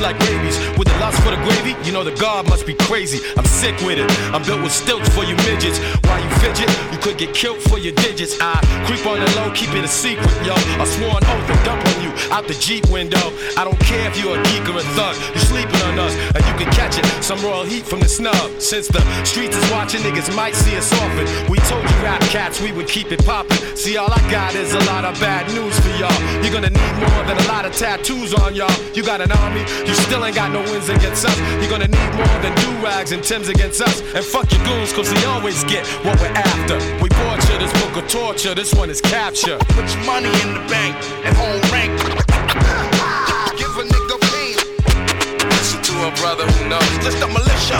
like 0.00 0.18
babies 0.20 0.58
With 0.78 0.88
the 0.88 0.98
lust 0.98 1.22
for 1.22 1.30
the 1.30 1.40
gravy, 1.44 1.76
you 1.84 1.92
know 1.92 2.04
the 2.04 2.16
God 2.16 2.48
must 2.48 2.66
be 2.66 2.74
crazy. 2.74 3.20
I'm 3.36 3.44
sick 3.44 3.76
with 3.80 3.98
it. 3.98 4.10
I'm 4.34 4.42
built 4.42 4.62
with 4.62 4.72
stilts 4.72 5.08
for 5.14 5.24
you 5.24 5.36
midgets. 5.48 5.78
While 6.04 6.20
you 6.22 6.30
fidget, 6.42 6.68
you 6.92 6.98
could 6.98 7.18
get 7.18 7.34
killed 7.34 7.60
for 7.62 7.78
your 7.78 7.94
digits. 7.94 8.36
I 8.40 8.58
creep 8.86 9.06
on 9.06 9.20
the 9.20 9.28
low, 9.36 9.50
keep 9.52 9.70
it 9.70 9.84
a 9.84 9.88
secret, 9.88 10.30
yo. 10.44 10.54
I 10.80 10.84
swore 10.84 11.16
an 11.16 11.24
oath 11.24 11.50
and 11.50 11.64
dump 11.64 11.84
on 11.86 12.02
you 12.02 12.10
out 12.30 12.46
the 12.46 12.54
Jeep 12.54 12.88
window. 12.90 13.32
I 13.56 13.64
don't 13.64 13.78
care 13.80 14.06
if 14.08 14.18
you're 14.20 14.38
a 14.38 14.42
geek 14.50 14.68
or 14.68 14.78
a 14.78 14.86
thug. 14.96 15.16
You're 15.34 15.48
sleeping 15.50 15.80
on 15.88 15.98
us, 15.98 16.14
and 16.34 16.42
you 16.46 16.54
can 16.60 16.70
catch 16.72 16.98
it. 16.98 17.04
Some 17.22 17.40
royal 17.42 17.64
heat 17.64 17.84
from 17.84 18.00
the 18.00 18.08
snub. 18.08 18.60
Since 18.60 18.88
the 18.88 19.02
streets 19.24 19.56
is 19.56 19.70
watching, 19.70 20.00
niggas 20.00 20.34
might 20.34 20.54
see 20.54 20.76
us 20.76 20.92
often. 20.92 21.26
We 21.50 21.58
told 21.70 21.82
you 21.82 21.96
rap 22.02 22.20
cats 22.32 22.60
we 22.60 22.72
would 22.72 22.88
keep 22.88 23.12
it 23.12 23.24
poppin'. 23.24 23.58
See, 23.76 23.96
all 23.96 24.12
I 24.12 24.20
got 24.30 24.54
is 24.54 24.74
a 24.74 24.82
lot 24.90 25.04
of 25.04 25.18
bad 25.20 25.46
news 25.54 25.78
for 25.80 25.92
y'all. 26.00 26.20
You're 26.42 26.52
gonna 26.52 26.70
need 26.70 26.94
more 26.98 27.22
than 27.24 27.38
a 27.38 27.46
lot 27.48 27.64
of 27.64 27.72
tattoos 27.74 28.34
on 28.34 28.54
y'all. 28.54 28.70
You 28.94 29.02
got 29.02 29.20
an 29.20 29.32
army, 29.32 29.64
you 29.86 29.89
still 29.94 30.24
ain't 30.24 30.36
got 30.36 30.50
no 30.52 30.60
wins 30.70 30.88
against 30.88 31.24
us. 31.24 31.36
You're 31.60 31.70
gonna 31.70 31.88
need 31.88 32.10
more 32.14 32.38
than 32.42 32.54
do 32.56 32.70
rags 32.84 33.12
and 33.12 33.22
Tims 33.22 33.48
against 33.48 33.80
us. 33.80 34.00
And 34.14 34.24
fuck 34.24 34.50
your 34.52 34.62
goons, 34.64 34.92
cause 34.92 35.10
we 35.12 35.24
always 35.24 35.64
get 35.64 35.86
what 36.04 36.18
we're 36.20 36.34
after. 36.34 36.76
We 37.02 37.08
torture 37.08 37.58
this 37.58 37.72
book 37.82 37.96
of 38.02 38.08
torture, 38.08 38.54
this 38.54 38.72
one 38.74 38.90
is 38.90 39.00
capture. 39.00 39.58
Put 39.76 39.88
your 39.94 40.04
money 40.04 40.30
in 40.42 40.54
the 40.54 40.64
bank 40.68 40.96
and 41.24 41.36
hold 41.36 41.62
rank. 41.72 41.92
Give 43.58 43.72
a 43.76 43.84
nigga 43.84 44.16
pain. 44.32 44.56
Listen 45.48 45.82
to 45.82 45.94
a 46.08 46.10
brother 46.20 46.46
who 46.46 46.68
knows. 46.68 46.90
Just 47.04 47.18
the 47.20 47.28
militia. 47.28 47.78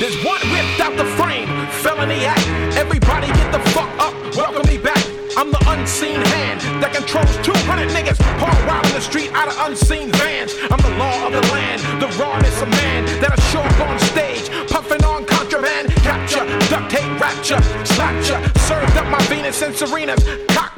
There's 0.00 0.14
one 0.24 0.40
ripped 0.52 0.80
out 0.80 0.96
the 0.96 1.04
frame, 1.18 1.48
felony 1.82 2.24
act. 2.24 2.46
Everybody 2.76 3.26
get 3.26 3.50
the 3.50 3.58
fuck 3.70 3.90
up, 3.98 4.14
welcome 4.36 4.66
me 4.70 4.78
back. 4.78 4.97
I'm 5.38 5.52
the 5.52 5.64
unseen 5.70 6.20
hand 6.34 6.58
that 6.82 6.92
controls 6.92 7.30
200 7.46 7.94
niggas 7.94 8.18
hard 8.42 8.58
wild 8.66 8.84
in 8.86 8.94
the 8.94 9.00
street 9.00 9.30
out 9.38 9.46
of 9.46 9.54
unseen 9.70 10.10
vans. 10.18 10.50
I'm 10.66 10.82
the 10.82 10.98
law 10.98 11.30
of 11.30 11.32
the 11.32 11.46
land, 11.54 11.78
the 12.02 12.10
rawness 12.18 12.60
of 12.60 12.68
man 12.70 13.06
that 13.22 13.30
I 13.30 13.38
show 13.54 13.62
up 13.62 13.78
on 13.86 13.94
stage, 14.10 14.50
puffing 14.66 15.04
on 15.04 15.24
contraband. 15.26 15.94
Capture, 16.02 16.42
duct 16.66 16.90
tape, 16.90 17.06
rapture, 17.22 17.62
slapped 17.86 18.26
ya, 18.26 18.42
served 18.66 18.98
up 18.98 19.06
my 19.14 19.22
Venus 19.30 19.62
and 19.62 19.72
Serenas, 19.72 20.26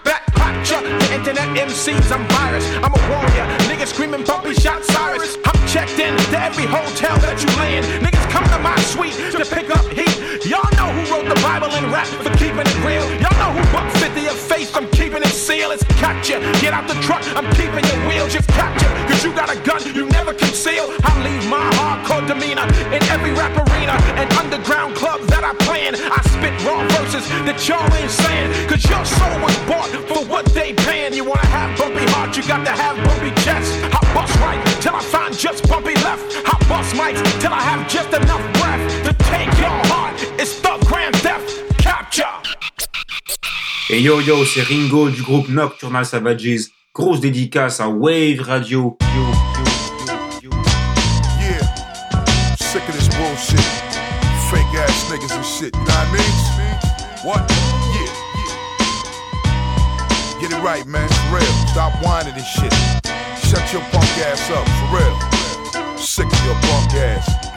back. 0.04 0.30
The 0.70 1.14
internet 1.14 1.48
MCs, 1.56 2.12
I'm 2.12 2.26
virus, 2.28 2.66
I'm 2.82 2.92
a 2.92 3.02
warrior. 3.08 3.46
Niggas 3.70 3.92
screaming 3.94 4.24
bumpy 4.24 4.54
shot 4.54 4.84
Cyrus. 4.84 5.36
I'm 5.44 5.56
checked 5.66 5.98
in 5.98 6.16
to 6.16 6.40
every 6.40 6.66
hotel 6.66 7.16
that 7.20 7.40
you 7.42 7.48
land. 7.58 7.86
Niggas 8.04 8.26
come 8.30 8.44
to 8.44 8.58
my 8.58 8.76
suite 8.92 9.14
to 9.32 9.44
pick 9.44 9.70
up 9.70 9.84
heat. 9.92 10.46
Y'all 10.46 10.66
know 10.76 10.90
who 10.92 11.02
wrote 11.10 11.28
the 11.28 11.40
Bible 11.42 11.68
and 11.72 11.86
rap 11.92 12.06
for 12.06 12.30
keeping 12.36 12.66
it 12.66 12.78
real. 12.84 13.04
Y'all 13.20 13.36
know 13.38 13.52
who 13.56 13.62
buck 13.72 13.90
50 13.98 14.26
of 14.26 14.36
faith, 14.36 14.76
I'm 14.76 14.88
keeping 14.90 15.22
it 15.22 15.34
sealed. 15.34 15.72
It's 15.74 15.89
capture. 16.00 16.40
Get 16.64 16.72
out 16.72 16.88
the 16.88 16.96
truck, 17.04 17.20
I'm 17.36 17.44
keeping 17.52 17.84
your 17.84 18.00
wheels. 18.08 18.32
Just 18.32 18.48
capture, 18.48 18.88
cause 19.06 19.22
you 19.22 19.32
got 19.36 19.52
a 19.52 19.58
gun 19.60 19.84
you 19.92 20.08
never 20.08 20.32
conceal. 20.32 20.88
I 21.04 21.12
leave 21.20 21.44
my 21.48 21.60
hardcore 21.76 22.24
demeanor 22.26 22.64
in 22.88 23.00
every 23.12 23.32
rap 23.36 23.52
arena 23.52 23.94
and 24.16 24.26
underground 24.40 24.96
club 24.96 25.20
that 25.28 25.44
I 25.44 25.52
play 25.64 25.86
in. 25.86 25.94
I 25.94 26.20
spit 26.32 26.56
raw 26.64 26.80
verses 26.96 27.28
that 27.44 27.60
y'all 27.68 27.84
ain't 28.00 28.10
saying. 28.10 28.48
Cause 28.66 28.82
your 28.88 29.04
soul 29.04 29.36
was 29.44 29.56
bought 29.68 29.92
for 30.08 30.24
what 30.24 30.46
they 30.56 30.72
paying. 30.72 31.12
You 31.12 31.24
wanna 31.24 31.46
have 31.52 31.76
bumpy 31.78 32.04
heart, 32.16 32.36
you 32.36 32.42
got 32.48 32.64
to 32.64 32.72
have 32.72 32.96
bumpy 33.04 33.30
chest. 33.44 33.68
I 33.92 34.00
bust 34.16 34.34
right 34.40 34.60
till 34.80 34.96
I 34.96 35.02
find 35.02 35.36
just 35.36 35.68
bumpy 35.68 35.94
left. 36.00 36.24
I 36.48 36.56
bust 36.68 36.96
mics 36.96 37.20
till 37.40 37.52
I 37.52 37.60
have 37.60 37.86
just 37.88 38.08
enough 38.16 38.44
breath 38.58 38.84
to 39.04 39.12
take 39.28 39.52
your 39.60 39.89
Et 43.92 44.00
yo 44.02 44.20
yo, 44.20 44.44
c'est 44.44 44.62
Ringo 44.62 45.08
du 45.08 45.20
groupe 45.20 45.48
Nocturnal 45.48 46.06
Savages. 46.06 46.68
Grosse 46.94 47.18
dédicace 47.18 47.80
à 47.80 47.88
Wave 47.88 48.40
Radio. 48.40 48.96
Yo, 49.00 49.08
yo, 50.44 50.50
Yeah. 51.40 51.60
Sick 52.60 52.88
of 52.88 52.94
this 52.96 53.08
bullshit. 53.08 53.58
Fake 54.48 54.62
ass 54.78 55.10
niggas 55.10 55.34
and 55.34 55.44
shit. 55.44 55.74
You 55.74 55.80
know 55.80 55.86
what 55.86 56.06
I 56.06 56.12
mean? 56.12 56.22
What? 57.24 57.42
Yeah. 57.92 58.12
Get 60.40 60.52
it 60.52 60.62
right, 60.62 60.86
man. 60.86 61.08
For 61.08 61.38
real. 61.38 61.52
Stop 61.72 61.92
whining 62.00 62.34
and 62.34 62.46
shit. 62.46 62.72
Shut 63.42 63.72
your 63.72 63.82
punk 63.90 64.18
ass 64.22 64.48
up. 64.52 64.68
For 64.68 64.98
real. 64.98 65.16
Sick 65.98 66.26
of 66.26 66.44
your 66.44 66.54
punk 66.62 66.94
ass. 66.94 67.49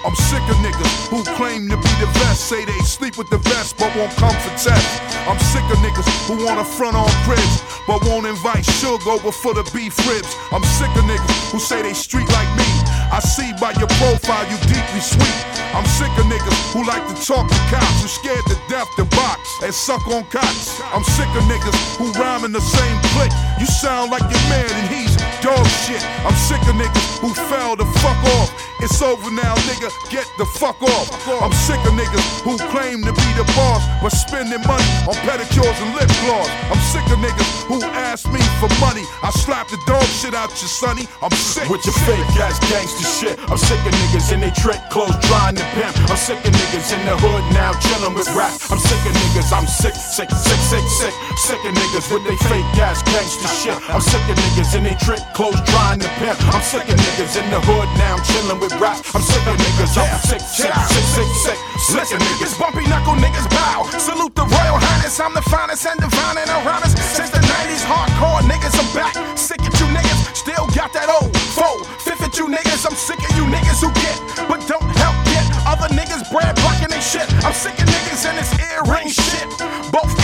I'm 0.00 0.16
sick 0.16 0.40
of 0.48 0.56
niggas 0.64 1.12
who 1.12 1.20
claim 1.36 1.68
to 1.68 1.76
be 1.76 1.92
the 2.00 2.08
best, 2.24 2.48
say 2.48 2.64
they 2.64 2.80
sleep 2.88 3.18
with 3.18 3.28
the 3.28 3.36
best, 3.52 3.76
but 3.76 3.92
won't 3.94 4.12
come 4.16 4.32
for 4.32 4.48
test. 4.56 4.88
I'm 5.28 5.36
sick 5.52 5.64
of 5.68 5.76
niggas 5.84 6.08
who 6.24 6.40
wanna 6.40 6.64
front 6.64 6.96
on 6.96 7.10
cribs, 7.28 7.60
but 7.86 8.00
won't 8.08 8.24
invite 8.24 8.64
Suge 8.80 9.04
over 9.06 9.30
for 9.30 9.52
the 9.52 9.64
beef 9.76 9.92
ribs. 10.08 10.32
I'm 10.52 10.64
sick 10.80 10.88
of 10.96 11.04
niggas 11.04 11.52
who 11.52 11.60
say 11.60 11.82
they 11.82 11.92
street 11.92 12.28
like 12.32 12.48
me. 12.56 12.70
I 13.12 13.20
see 13.20 13.52
by 13.60 13.76
your 13.76 13.92
profile 14.00 14.48
you 14.48 14.56
deeply 14.72 15.04
sweet. 15.04 15.40
I'm 15.76 15.84
sick 15.84 16.10
of 16.16 16.24
niggas 16.32 16.58
who 16.72 16.80
like 16.88 17.04
to 17.04 17.16
talk 17.20 17.44
to 17.50 17.60
cops, 17.68 18.00
who 18.00 18.08
scared 18.08 18.44
to 18.48 18.56
death 18.72 18.88
to 18.96 19.04
box 19.04 19.40
and 19.62 19.74
suck 19.74 20.00
on 20.08 20.24
cots. 20.32 20.80
I'm 20.96 21.04
sick 21.04 21.28
of 21.36 21.44
niggas 21.44 21.76
who 22.00 22.08
rhyme 22.16 22.44
in 22.48 22.52
the 22.52 22.64
same 22.64 22.96
clique. 23.12 23.36
You 23.60 23.66
sound 23.66 24.10
like 24.10 24.24
your 24.32 24.44
man 24.48 24.64
and 24.64 24.88
he's 24.88 25.12
dog 25.44 25.66
shit. 25.84 26.00
I'm 26.24 26.36
sick 26.48 26.62
of 26.64 26.74
niggas 26.80 27.20
who 27.20 27.34
fell 27.34 27.76
the 27.76 27.84
fuck 28.00 28.16
off. 28.40 28.69
It's 28.82 29.02
over 29.02 29.30
now, 29.30 29.54
nigga. 29.68 29.92
Get 30.08 30.24
the 30.38 30.46
fuck 30.56 30.80
off. 30.80 31.12
I'm 31.28 31.52
sick 31.52 31.80
of 31.84 31.92
niggas 31.92 32.40
who 32.40 32.56
claim 32.72 33.04
to 33.04 33.12
be 33.12 33.28
the 33.36 33.44
boss, 33.52 33.84
but 34.00 34.08
spending 34.08 34.64
money 34.64 34.88
on 35.04 35.14
pedicures 35.28 35.76
and 35.84 35.92
lip 35.92 36.08
gloss. 36.24 36.48
I'm 36.72 36.80
sick 36.88 37.04
of 37.12 37.20
niggas 37.20 37.68
who 37.68 37.76
ask 37.92 38.24
me 38.32 38.40
for 38.56 38.72
money. 38.80 39.04
I 39.20 39.28
slap 39.30 39.68
the 39.68 39.76
dog 39.86 40.02
shit 40.08 40.32
out 40.32 40.48
you, 40.56 40.68
sonny. 40.68 41.04
I'm 41.20 41.30
sick 41.36 41.68
with 41.68 41.84
your 41.84 41.96
fake 42.08 42.24
ass 42.40 42.56
gangster 42.72 43.04
shit. 43.04 43.36
I'm 43.52 43.60
sick 43.60 43.78
of 43.84 43.92
niggas 43.92 44.32
in 44.32 44.40
they 44.40 44.50
trick 44.56 44.80
clothes 44.88 45.16
trying 45.28 45.60
to 45.60 45.64
pimp. 45.76 45.92
I'm 46.08 46.16
sick 46.16 46.40
of 46.40 46.52
niggas 46.52 46.88
in 46.96 47.04
the 47.04 47.20
hood 47.20 47.44
now 47.52 47.76
chillin' 47.84 48.16
with 48.16 48.32
rap. 48.32 48.56
I'm 48.72 48.80
sick 48.80 49.02
of 49.04 49.12
niggas. 49.12 49.52
I'm 49.52 49.68
sick, 49.68 49.94
sick, 49.94 50.30
sick, 50.32 50.60
sick, 50.72 50.86
sick. 50.88 51.14
Sick 51.36 51.60
of 51.68 51.72
niggas 51.76 52.08
with 52.08 52.24
they 52.24 52.36
fake 52.48 52.80
ass 52.80 53.04
gangster 53.04 53.52
shit. 53.60 53.76
I'm 53.92 54.00
sick 54.00 54.24
of 54.24 54.36
niggas 54.40 54.72
in 54.72 54.88
they 54.88 54.96
trick 54.96 55.20
clothes 55.36 55.60
trying 55.68 56.00
to 56.00 56.08
pimp. 56.16 56.40
I'm 56.48 56.64
sick 56.64 56.88
of 56.88 56.96
niggas 56.96 57.36
in 57.36 57.44
the 57.52 57.60
hood 57.60 57.88
now 58.00 58.16
chillin' 58.24 58.56
with 58.56 58.69
rap. 58.78 59.00
I'm 59.14 59.22
sick 59.22 59.42
of 59.46 59.56
niggas. 59.56 59.96
I'm 59.98 60.20
sick, 60.22 60.40
sick, 60.40 60.70
sick, 60.70 61.06
sick, 61.16 61.30
sick. 61.42 61.58
Listen, 61.96 62.18
niggas, 62.20 62.54
bumpy 62.58 62.86
knuckle 62.86 63.16
niggas 63.18 63.48
bow. 63.50 63.88
Salute 63.98 64.34
the 64.34 64.44
Royal 64.44 64.78
Highness, 64.78 65.18
I'm 65.18 65.34
the 65.34 65.42
finest 65.42 65.86
and 65.86 65.98
divine 65.98 66.38
and 66.38 66.50
us. 66.50 66.92
Since 67.16 67.30
the 67.30 67.40
90s, 67.40 67.82
hardcore 67.82 68.44
niggas, 68.46 68.76
I'm 68.78 68.86
back. 68.94 69.14
Sick 69.38 69.62
at 69.62 69.74
you 69.80 69.86
niggas, 69.90 70.36
still 70.36 70.66
got 70.76 70.92
that 70.92 71.08
old 71.08 71.34
foe. 71.56 71.82
Fifth 72.04 72.22
at 72.22 72.36
you 72.36 72.46
niggas, 72.46 72.86
I'm 72.86 72.94
sick 72.94 73.18
of 73.18 73.32
you 73.34 73.44
niggas 73.48 73.80
who 73.80 73.90
get, 73.96 74.18
but 74.46 74.60
don't 74.68 74.86
help 75.00 75.16
get 75.26 75.46
other 75.66 75.88
niggas 75.94 76.30
bread 76.30 76.54
blocking 76.56 76.90
they 76.90 77.00
shit. 77.00 77.26
I'm 77.44 77.54
sick 77.54 77.74
of 77.80 77.88
niggas 77.88 78.28
and 78.28 78.36
this 78.38 78.52
earring 78.70 79.08
shit. 79.08 79.48
Both 79.90 80.19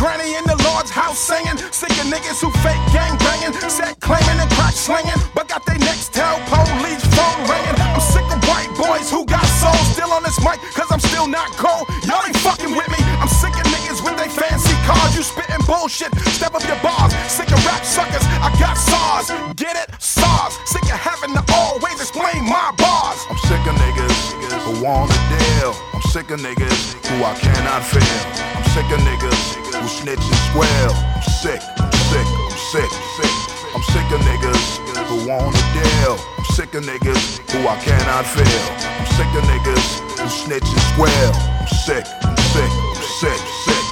Granny 0.00 0.32
in 0.32 0.48
the 0.48 0.56
Lord's 0.64 0.88
house 0.88 1.20
singing. 1.20 1.60
Sick 1.76 1.92
of 2.00 2.08
niggas 2.08 2.40
who 2.40 2.48
fake 2.64 2.80
gang 2.88 3.20
bang 3.20 3.52
Set 3.68 4.00
claiming 4.00 4.40
and 4.40 4.48
crack 4.56 4.72
slinging, 4.72 5.20
but 5.36 5.46
got 5.46 5.60
they 5.68 5.76
next 5.76 6.16
tell 6.16 6.40
police 6.48 7.04
phone 7.12 7.40
ringing. 7.44 7.76
I'm 7.76 8.00
sick 8.00 8.24
of 8.32 8.40
white 8.48 8.72
boys 8.80 9.12
who 9.12 9.28
got 9.28 9.44
souls 9.60 9.92
still 9.92 10.08
on 10.16 10.24
this 10.24 10.40
mic, 10.40 10.56
cause 10.72 10.88
I'm 10.88 11.04
still 11.04 11.28
not 11.28 11.52
cold. 11.60 11.84
Y'all 12.08 12.24
ain't 12.24 12.40
fucking 12.40 12.72
with 12.72 12.88
me. 12.88 12.96
I'm 13.20 13.28
sick 13.28 13.52
of 13.52 13.68
niggas 13.68 14.00
with 14.00 14.16
they 14.16 14.32
fancy 14.32 14.72
cars. 14.88 15.12
You 15.12 15.22
spitting 15.22 15.60
bullshit, 15.68 16.16
step 16.32 16.54
up 16.54 16.64
your 16.64 16.80
bars. 16.80 17.12
Sick 17.28 17.52
of 17.52 17.60
rap 17.68 17.84
suckers, 17.84 18.24
I 18.40 18.48
got 18.56 18.80
SARS. 18.80 19.28
Get 19.52 19.76
it? 19.76 19.92
SARS. 20.00 20.56
Sick 20.64 20.88
of 20.88 20.96
having 20.96 21.36
to 21.36 21.44
always 21.52 22.00
explain 22.00 22.48
my 22.48 22.72
bars. 22.80 23.20
I'm 23.28 23.36
sick 23.44 23.60
of 23.68 23.76
niggas 23.76 24.16
who 24.64 24.80
wanna 24.80 25.12
deal. 25.28 25.89
Sick 26.10 26.28
of 26.32 26.40
niggas 26.40 26.94
who 27.06 27.22
I 27.22 27.32
cannot 27.38 27.84
feel. 27.84 28.02
I'm 28.02 28.64
sick 28.74 28.84
of 28.90 28.98
niggas 29.06 29.54
who 29.80 29.86
snitch 29.86 30.18
and 30.18 30.42
squeal. 30.50 30.90
I'm 30.90 31.22
sick, 31.22 31.62
I'm 31.78 31.92
sick, 32.10 32.26
I'm 32.26 32.50
sick, 32.50 32.90
sick. 33.14 33.34
I'm 33.72 33.82
sick 33.94 34.10
of 34.10 34.20
niggas 34.26 34.78
who 35.06 35.28
wanna 35.30 35.56
deal. 35.70 36.18
I'm 36.36 36.44
sick 36.46 36.74
of 36.74 36.82
niggas 36.82 37.38
who 37.52 37.60
I 37.68 37.76
cannot 37.78 38.26
feel. 38.26 38.62
I'm 38.98 39.06
sick 39.14 39.30
of 39.38 39.44
niggas 39.54 39.86
who 40.18 40.28
snitch 40.28 40.66
and 40.66 40.82
squeal. 40.90 41.32
I'm 41.60 41.68
sick, 41.68 42.04
I'm 42.26 42.36
sick, 42.36 42.70
I'm 42.70 43.02
sick, 43.20 43.40
sick. 43.64 43.89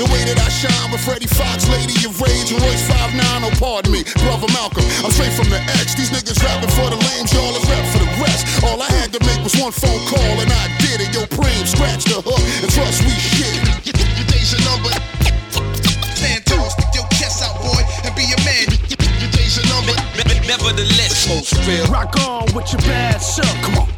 The 0.00 0.08
way 0.08 0.24
that 0.32 0.40
I 0.40 0.48
shine 0.48 0.88
with 0.88 1.04
Freddie 1.04 1.28
Foxxx, 1.28 1.68
Lady 1.68 1.92
of 2.08 2.16
Rage, 2.24 2.48
and 2.48 2.56
Royce 2.64 2.80
5'9. 2.88 3.20
Oh, 3.44 3.52
pardon 3.60 3.92
me, 3.92 4.00
brother 4.24 4.48
Malcolm. 4.56 4.80
I'm 5.04 5.12
straight 5.12 5.36
from 5.36 5.52
the 5.52 5.60
X. 5.76 5.92
These 5.92 6.08
niggas 6.08 6.40
rapping 6.40 6.72
for 6.72 6.88
the 6.88 6.96
lames, 6.96 7.28
y'all 7.36 7.52
is 7.52 7.60
rap 7.68 7.84
for 7.92 8.00
the 8.00 8.08
rest. 8.16 8.48
All 8.64 8.80
I 8.80 8.88
had 8.96 9.12
to 9.12 9.20
make 9.28 9.44
was 9.44 9.52
one 9.60 9.76
phone 9.76 10.00
call, 10.08 10.40
and 10.40 10.48
I 10.48 10.72
did 10.80 11.04
it. 11.04 11.12
Yo, 11.12 11.28
Preem, 11.28 11.68
scratch 11.68 12.08
the 12.08 12.16
hook, 12.16 12.40
and 12.64 12.72
trust 12.72 13.04
we 13.04 13.12
shit. 13.12 13.60
Your 13.84 14.24
days 14.32 14.56
are 14.56 14.64
numbered. 14.72 14.96
Stand 16.16 16.48
tall, 16.48 16.64
stick 16.72 16.96
your 16.96 17.04
chest 17.20 17.44
out, 17.44 17.60
boy, 17.60 17.84
and 18.00 18.16
be 18.16 18.24
a 18.32 18.40
man. 18.40 18.72
Your 18.88 19.32
days 19.36 19.60
are 19.60 19.68
numbered. 19.68 20.00
Nevertheless, 20.48 21.28
most 21.28 21.52
feel. 21.68 21.84
Rock 21.92 22.16
on 22.24 22.48
with 22.56 22.72
your 22.72 22.80
bad 22.88 23.20
self. 23.20 23.52
Come 23.60 23.84
on. 23.84 23.89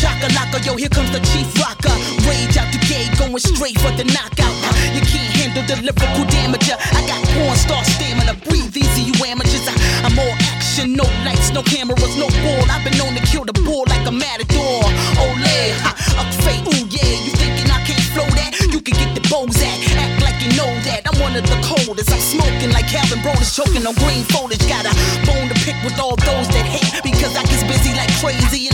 Shaka 0.00 0.34
yo, 0.64 0.76
here 0.76 0.88
comes 0.88 1.10
the 1.12 1.20
chief 1.34 1.46
rocker. 1.60 1.92
Rage 2.24 2.56
out 2.56 2.70
the 2.72 2.80
gate, 2.88 3.10
going 3.18 3.36
straight 3.38 3.76
for 3.80 3.92
the 3.92 4.04
knockout. 4.08 4.54
Uh, 4.64 4.72
you 4.96 5.02
can't 5.04 5.28
handle 5.36 5.64
the 5.68 5.76
lyrical 5.84 6.24
damage. 6.32 6.70
Uh, 6.70 6.78
I 6.96 7.04
got 7.06 7.20
porn 7.36 7.56
star 7.56 7.84
stamina, 7.84 8.34
breathe 8.48 8.76
easy, 8.76 9.12
you 9.12 9.14
amateurs. 9.24 9.68
I, 9.68 9.74
I'm 10.08 10.16
all 10.18 10.34
action, 10.54 10.94
no 10.96 11.04
lights, 11.26 11.52
no 11.52 11.62
cameras, 11.62 12.16
no 12.16 12.28
ball. 12.42 12.64
I've 12.72 12.84
been 12.84 12.96
known 12.96 13.14
to 13.14 13.22
kill 13.28 13.44
the 13.44 13.52
bull 13.52 13.84
like 13.88 14.06
a 14.06 14.12
matador. 14.12 14.84
Ole, 15.20 15.58
ha, 15.84 15.92
up 16.22 16.30
fate, 16.42 16.64
ooh 16.64 16.86
yeah. 16.88 17.12
You 17.24 17.32
thinking 17.36 17.68
I 17.68 17.80
can't 17.84 18.06
flow 18.16 18.28
that? 18.40 18.56
You 18.72 18.80
can 18.80 18.94
get 18.96 19.12
the 19.12 19.22
Bozak, 19.28 19.78
act 20.00 20.22
like 20.24 20.38
you 20.40 20.50
know 20.56 20.70
that. 20.88 21.04
I'm 21.04 21.20
one 21.20 21.36
of 21.36 21.44
the 21.44 21.58
coldest. 21.60 22.08
I'm 22.08 22.20
smoking 22.20 22.72
like 22.72 22.88
Calvin 22.88 23.20
Brothers, 23.20 23.52
choking 23.52 23.84
on 23.84 23.94
green 24.00 24.24
foliage. 24.32 24.64
Got 24.64 24.88
a 24.88 24.94
bone 25.28 25.52
to 25.52 25.56
pick 25.66 25.76
with 25.84 25.98
all 26.00 26.16
those 26.16 26.48
that 26.56 26.64
hate 26.64 27.02
because 27.02 27.36
I 27.36 27.42
get 27.44 27.60
busy 27.68 27.92
like 27.92 28.10
crazy 28.22 28.73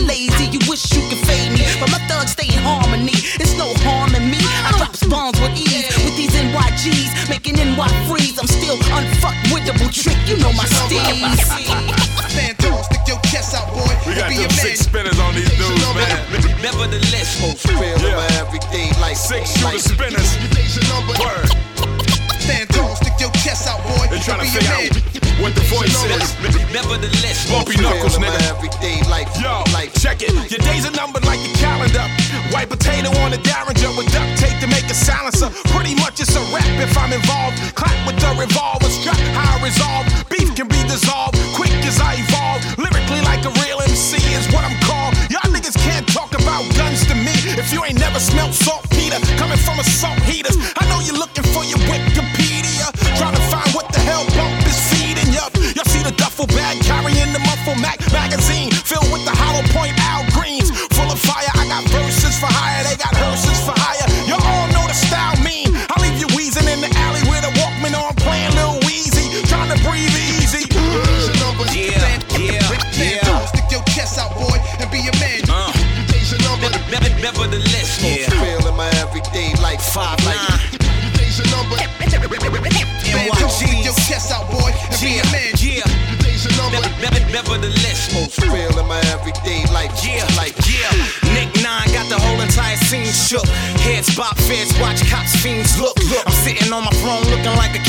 stay 2.31 2.47
in 2.47 2.63
harmony. 2.63 3.13
It's 3.43 3.59
no 3.59 3.75
harm 3.83 4.15
in 4.15 4.31
me. 4.31 4.39
I 4.63 4.71
drops 4.79 5.03
bombs 5.11 5.39
with 5.43 5.59
ease 5.59 5.91
with 6.07 6.15
these 6.17 6.31
NYGs, 6.33 7.29
making 7.29 7.59
NY 7.59 7.91
freeze. 8.07 8.39
I'm 8.39 8.47
still 8.47 8.79
unfucked 8.95 9.51
with 9.51 9.67
double 9.67 9.91
trick. 9.91 10.17
You 10.31 10.39
know 10.39 10.53
my 10.55 10.65
steez. 10.65 11.35
Stand 12.31 12.57
tall, 12.63 12.83
stick 12.87 13.03
your 13.11 13.19
chest 13.27 13.55
out, 13.59 13.67
boy, 13.75 13.91
We 14.07 14.15
and 14.15 14.23
got 14.23 14.29
be 14.31 14.39
them 14.39 14.47
a 14.47 14.55
man. 14.55 14.63
six 14.63 14.87
spinners 14.87 15.19
on 15.19 15.35
these 15.35 15.51
dudes, 15.59 15.83
man. 15.99 16.23
Nevertheless, 16.63 17.29
most 17.43 17.67
feel 17.67 17.83
in 17.83 18.15
my 18.15 18.29
everyday 18.39 18.89
life. 19.03 19.19
Six 19.19 19.59
shooter 19.59 19.79
spinners. 19.83 20.31
numbered. 20.89 21.19
Word. 21.19 21.49
Stand 22.39 22.69
tall, 22.71 22.95
stick 22.97 23.15
your 23.19 23.31
chest 23.43 23.67
out, 23.67 23.83
boy, 23.83 24.07
They 24.09 24.17
and 24.17 24.25
tryna 24.25 24.47
be 24.47 24.49
a 24.49 24.55
figure 24.55 24.71
man. 24.71 24.87
out 24.87 25.20
what 25.41 25.55
the 25.57 25.65
voice. 25.73 25.97
Nevertheless, 26.71 27.51
Bumpy 27.51 27.81
knuckles, 27.81 28.17
feel 28.17 28.25
in 28.25 28.31
my 28.31 28.37
nigga. 28.37 28.53
everyday 28.53 29.01
life. 29.09 29.29
Yo, 29.41 29.65
check 29.97 30.23
it. 30.23 30.33
Your 30.53 30.61
days 30.61 30.87
are 30.87 30.95
numbered 30.95 31.25
like 31.25 31.41
the 31.41 31.53
calendar. 31.59 32.05
White 32.53 32.69
potato 32.69 33.09
on 33.25 33.33
a 33.33 33.41
derringer 33.41 33.91
with 33.97 34.13
duct 34.13 34.31
tape 34.39 34.59
to 34.61 34.69
make 34.69 34.85
a 34.87 34.95
silencer. 34.95 35.49
Pretty 35.73 35.95
much 35.97 36.21
it's 36.21 36.37
a 36.37 36.45
rap 36.53 36.69
if 36.79 36.97
I'm 36.97 37.13
involved. 37.13 37.57
Clap 37.75 37.97
with 38.07 38.21
the 38.21 38.31
revolver, 38.37 38.89
strap 38.89 39.19
how 39.35 39.57
I 39.57 39.65
resolve. 39.65 40.07
Beef 40.29 40.55
can 40.55 40.69
be 40.69 40.81
dissolved 40.85 41.40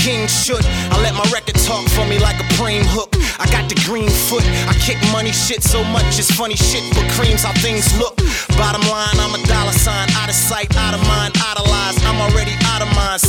king 0.02 0.26
should. 0.28 0.66
I 0.90 0.98
let 1.06 1.14
my 1.14 1.26
record 1.30 1.56
talk 1.62 1.86
for 1.94 2.06
me 2.10 2.18
like 2.18 2.42
a 2.42 2.48
preem 2.58 2.82
hook. 2.90 3.14
I 3.38 3.46
got 3.54 3.70
the 3.70 3.78
green 3.86 4.10
foot. 4.10 4.44
I 4.66 4.74
kick 4.82 4.98
money 5.14 5.32
shit 5.32 5.62
so 5.62 5.84
much 5.94 6.18
it's 6.18 6.32
funny 6.34 6.58
shit 6.58 6.82
for 6.94 7.06
creams 7.14 7.44
how 7.46 7.54
things 7.62 7.86
look. 8.02 8.18
Bottom 8.58 8.82
line, 8.90 9.18
I'm 9.22 9.38
a 9.38 9.42
dollar 9.46 9.74
sign, 9.74 10.10
out 10.18 10.30
of 10.30 10.36
sight, 10.36 10.76
out 10.76 10.94
of 10.98 11.01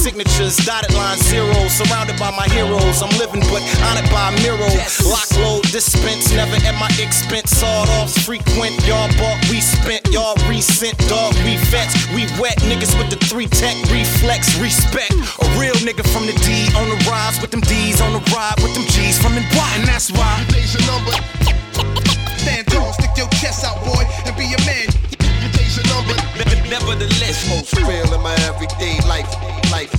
signatures, 0.03 0.57
dotted 0.67 0.93
line 0.95 1.17
zeros. 1.19 1.71
Surrounded 1.79 2.19
by 2.19 2.35
my 2.35 2.49
heroes, 2.51 2.99
I'm 3.03 3.15
living 3.23 3.41
but 3.47 3.63
honored 3.87 4.11
by 4.11 4.35
Miros. 4.43 4.99
Lock 5.07 5.31
load, 5.39 5.63
dispense, 5.71 6.35
never 6.35 6.59
at 6.67 6.75
my 6.75 6.91
expense. 6.99 7.55
Sawed 7.55 7.89
offs 8.03 8.19
frequent, 8.19 8.75
y'all 8.83 9.07
bought, 9.15 9.39
we 9.47 9.61
spent, 9.63 10.03
y'all 10.11 10.35
recent, 10.51 10.99
dog, 11.07 11.35
we 11.47 11.55
vets. 11.71 11.95
We 12.11 12.27
wet 12.43 12.59
niggas 12.67 12.99
with 12.99 13.15
the 13.15 13.19
three 13.31 13.47
tech 13.47 13.79
reflex, 13.95 14.59
respect. 14.59 15.15
A 15.15 15.47
real 15.55 15.79
nigga 15.87 16.03
from 16.11 16.27
the 16.27 16.35
D 16.43 16.67
on 16.75 16.91
the 16.91 16.99
rise 17.07 17.41
with 17.41 17.53
them 17.53 17.63
D's 17.63 18.01
on 18.01 18.13
the 18.13 18.23
ride 18.35 18.59
with 18.59 18.75
them 18.75 18.85
G's 18.91 19.23
from 19.23 19.39
NY. 19.39 19.71
And 19.79 19.87
that's 19.87 20.11
why. 20.11 20.43
Your 20.51 20.83
number. 20.91 21.15
Stand 22.43 22.67
tall, 22.67 22.93
stick 22.93 23.15
your 23.17 23.29
chest 23.39 23.63
out, 23.65 23.79
boy, 23.87 24.03
and 24.27 24.35
be 24.37 24.51
a 24.51 24.59
man. 24.67 24.82
Your 25.75 25.85
days 25.85 25.91
your 25.91 26.05
number. 26.05 26.15
Nevertheless, 26.69 27.49
most 27.49 27.77
real 27.77 28.15
in 28.15 28.23
my 28.23 28.35
everyday 28.47 28.99
life. 29.09 29.29
Life. 29.71 29.95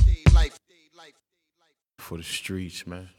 For 1.98 2.18
the 2.18 2.24
streets, 2.24 2.86
man. 2.86 3.10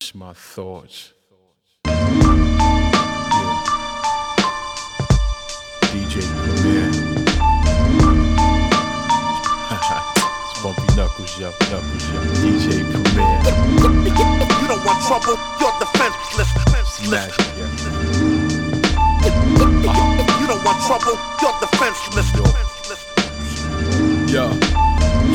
It's 0.00 0.14
my 0.14 0.32
thoughts. 0.34 1.14
Yeah. 1.86 1.92
DJ 5.90 6.22
Premier. 6.44 6.88
it's 10.50 10.62
Bumpy 10.62 10.86
Knuckles, 10.94 11.38
yo. 11.40 11.50
Knuckles, 11.70 12.06
yo. 12.12 12.20
DJ 12.42 12.84
Premier. 12.92 13.26
You 14.60 14.66
don't 14.68 14.84
want 14.84 15.00
trouble, 15.06 15.36
you're 15.58 15.74
defenseless. 15.80 16.50
Magic, 17.10 17.46
yeah. 17.56 17.59
Trouble, 20.98 21.20
you're 21.40 21.52
defenseless. 21.60 22.32
Yo. 24.32 24.50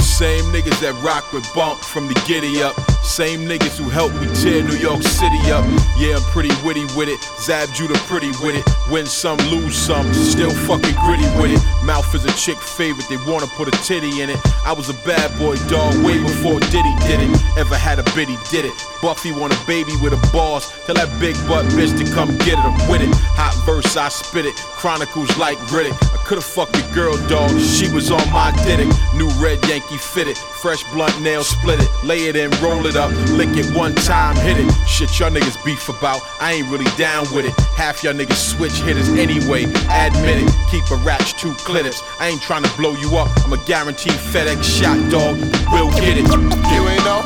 Same 0.02 0.44
niggas 0.52 0.80
that 0.82 0.94
rock 1.02 1.32
with 1.32 1.46
bump 1.54 1.80
from 1.80 2.10
the 2.10 2.24
giddy 2.28 2.62
up. 2.62 2.95
Same 3.06 3.46
niggas 3.48 3.78
who 3.78 3.88
helped 3.88 4.16
me 4.16 4.28
tear 4.34 4.64
New 4.64 4.76
York 4.76 5.02
City 5.04 5.40
up. 5.52 5.64
Yeah, 5.96 6.18
I'm 6.18 6.24
pretty 6.34 6.50
witty 6.66 6.84
with 6.98 7.08
it. 7.08 7.22
Zab 7.40 7.70
Judah 7.74 7.98
pretty 8.10 8.32
with 8.44 8.56
it. 8.56 8.66
Win 8.92 9.06
some, 9.06 9.38
lose 9.48 9.78
some. 9.78 10.12
Still 10.14 10.50
fucking 10.50 10.96
gritty 11.06 11.30
with 11.40 11.54
it. 11.54 11.86
Mouth 11.86 12.14
is 12.16 12.26
a 12.26 12.34
chick 12.34 12.58
favorite. 12.58 13.08
They 13.08 13.18
wanna 13.32 13.48
put 13.56 13.68
a 13.70 13.72
titty 13.84 14.22
in 14.22 14.30
it. 14.30 14.40
I 14.66 14.74
was 14.74 14.90
a 14.90 14.98
bad 15.06 15.38
boy 15.38 15.56
dog 15.70 15.96
way 16.04 16.18
before 16.18 16.60
Diddy 16.60 16.94
did 17.08 17.22
it. 17.22 17.30
Ever 17.58 17.78
had 17.78 18.00
a 18.00 18.04
biddy 18.16 18.38
did 18.50 18.66
it. 18.66 18.74
Buffy 19.02 19.32
want 19.32 19.54
a 19.54 19.66
baby 19.68 19.94
with 20.02 20.12
a 20.12 20.32
boss. 20.34 20.74
Tell 20.86 20.96
that 20.96 21.10
big 21.20 21.36
butt 21.48 21.66
bitch 21.78 21.96
to 21.98 22.12
come 22.14 22.36
get 22.40 22.58
it. 22.58 22.66
I'm 22.66 22.90
with 22.90 23.02
it. 23.02 23.14
Hot 23.38 23.54
verse, 23.66 23.96
I 23.96 24.10
spit 24.10 24.46
it. 24.46 24.56
Chronicles 24.56 25.38
like 25.38 25.58
Riddick. 25.70 26.15
Could've 26.26 26.44
fucked 26.44 26.76
your 26.76 26.92
girl, 26.92 27.28
dog. 27.28 27.52
She 27.60 27.88
was 27.92 28.10
on 28.10 28.28
my 28.32 28.52
dick. 28.66 28.88
New 29.14 29.30
red 29.38 29.64
Yankee 29.68 29.98
fitted. 29.98 30.36
Fresh 30.36 30.84
blunt 30.92 31.22
nail 31.22 31.44
split 31.44 31.80
it. 31.80 31.88
Lay 32.04 32.26
it 32.26 32.36
in, 32.36 32.50
roll 32.64 32.88
it 32.88 32.96
up. 32.96 33.12
Lick 33.30 33.50
it 33.56 33.70
one 33.78 33.94
time, 33.94 34.36
hit 34.38 34.58
it. 34.58 34.88
Shit, 34.88 35.20
y'all 35.20 35.30
niggas 35.30 35.64
beef 35.64 35.88
about. 35.88 36.22
I 36.42 36.54
ain't 36.54 36.68
really 36.72 36.90
down 36.98 37.26
with 37.36 37.46
it. 37.46 37.54
Half 37.78 38.04
y'all 38.04 38.14
niggas 38.14 38.58
switch 38.58 38.74
hitters 38.82 39.10
anyway. 39.10 39.66
Admit 39.66 40.42
it. 40.42 40.52
Keep 40.72 40.90
a 40.90 40.96
ratch 41.06 41.40
two 41.40 41.54
clitters. 41.62 42.02
I 42.20 42.30
ain't 42.30 42.42
trying 42.42 42.64
to 42.64 42.76
blow 42.76 42.96
you 42.96 43.18
up. 43.18 43.30
I'm 43.46 43.54
a 43.54 43.64
guaranteed 43.66 44.14
FedEx 44.14 44.64
shot, 44.64 44.98
dog. 45.12 45.38
We'll 45.72 45.92
get 45.92 46.18
it. 46.18 46.26
You 46.26 46.88
ain't 46.90 47.06
know? 47.06 47.22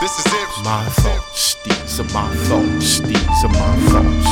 This 0.00 0.18
is 0.18 0.32
it. 0.32 0.48
My 0.64 0.86
thoughts, 0.88 1.56
these 1.56 2.00
are 2.00 2.04
my 2.04 2.34
thoughts, 2.48 3.00
these 3.00 3.44
are 3.44 3.48
my 3.48 3.76
thoughts. 3.90 4.26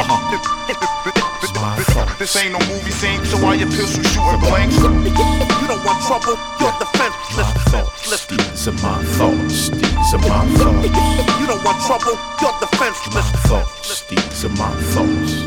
Uh-huh. 0.00 1.26
My 1.54 1.76
thoughts. 1.82 2.18
This 2.18 2.36
ain't 2.36 2.52
no 2.52 2.58
movie 2.68 2.90
scene, 2.90 3.24
so 3.24 3.36
why 3.38 3.54
your 3.54 3.68
pistol 3.68 4.04
shooting 4.04 4.40
blanks? 4.40 4.76
You 4.76 5.66
don't 5.66 5.84
want 5.84 6.02
trouble, 6.04 6.36
you're 6.60 6.72
defenseless. 6.78 8.26
These 8.26 8.68
are 8.68 8.72
my 8.82 9.02
thoughts, 9.16 9.70
these 9.70 10.14
are 10.14 10.18
my 10.18 10.46
thoughts. 10.56 10.88
You 11.40 11.46
don't 11.46 11.64
want 11.64 11.80
trouble, 11.86 12.18
you're 12.40 12.56
defenseless. 12.60 13.26
Thoughts, 13.48 14.02
these 14.08 14.44
are 14.44 14.50
my 14.50 14.70
thoughts. 14.92 15.39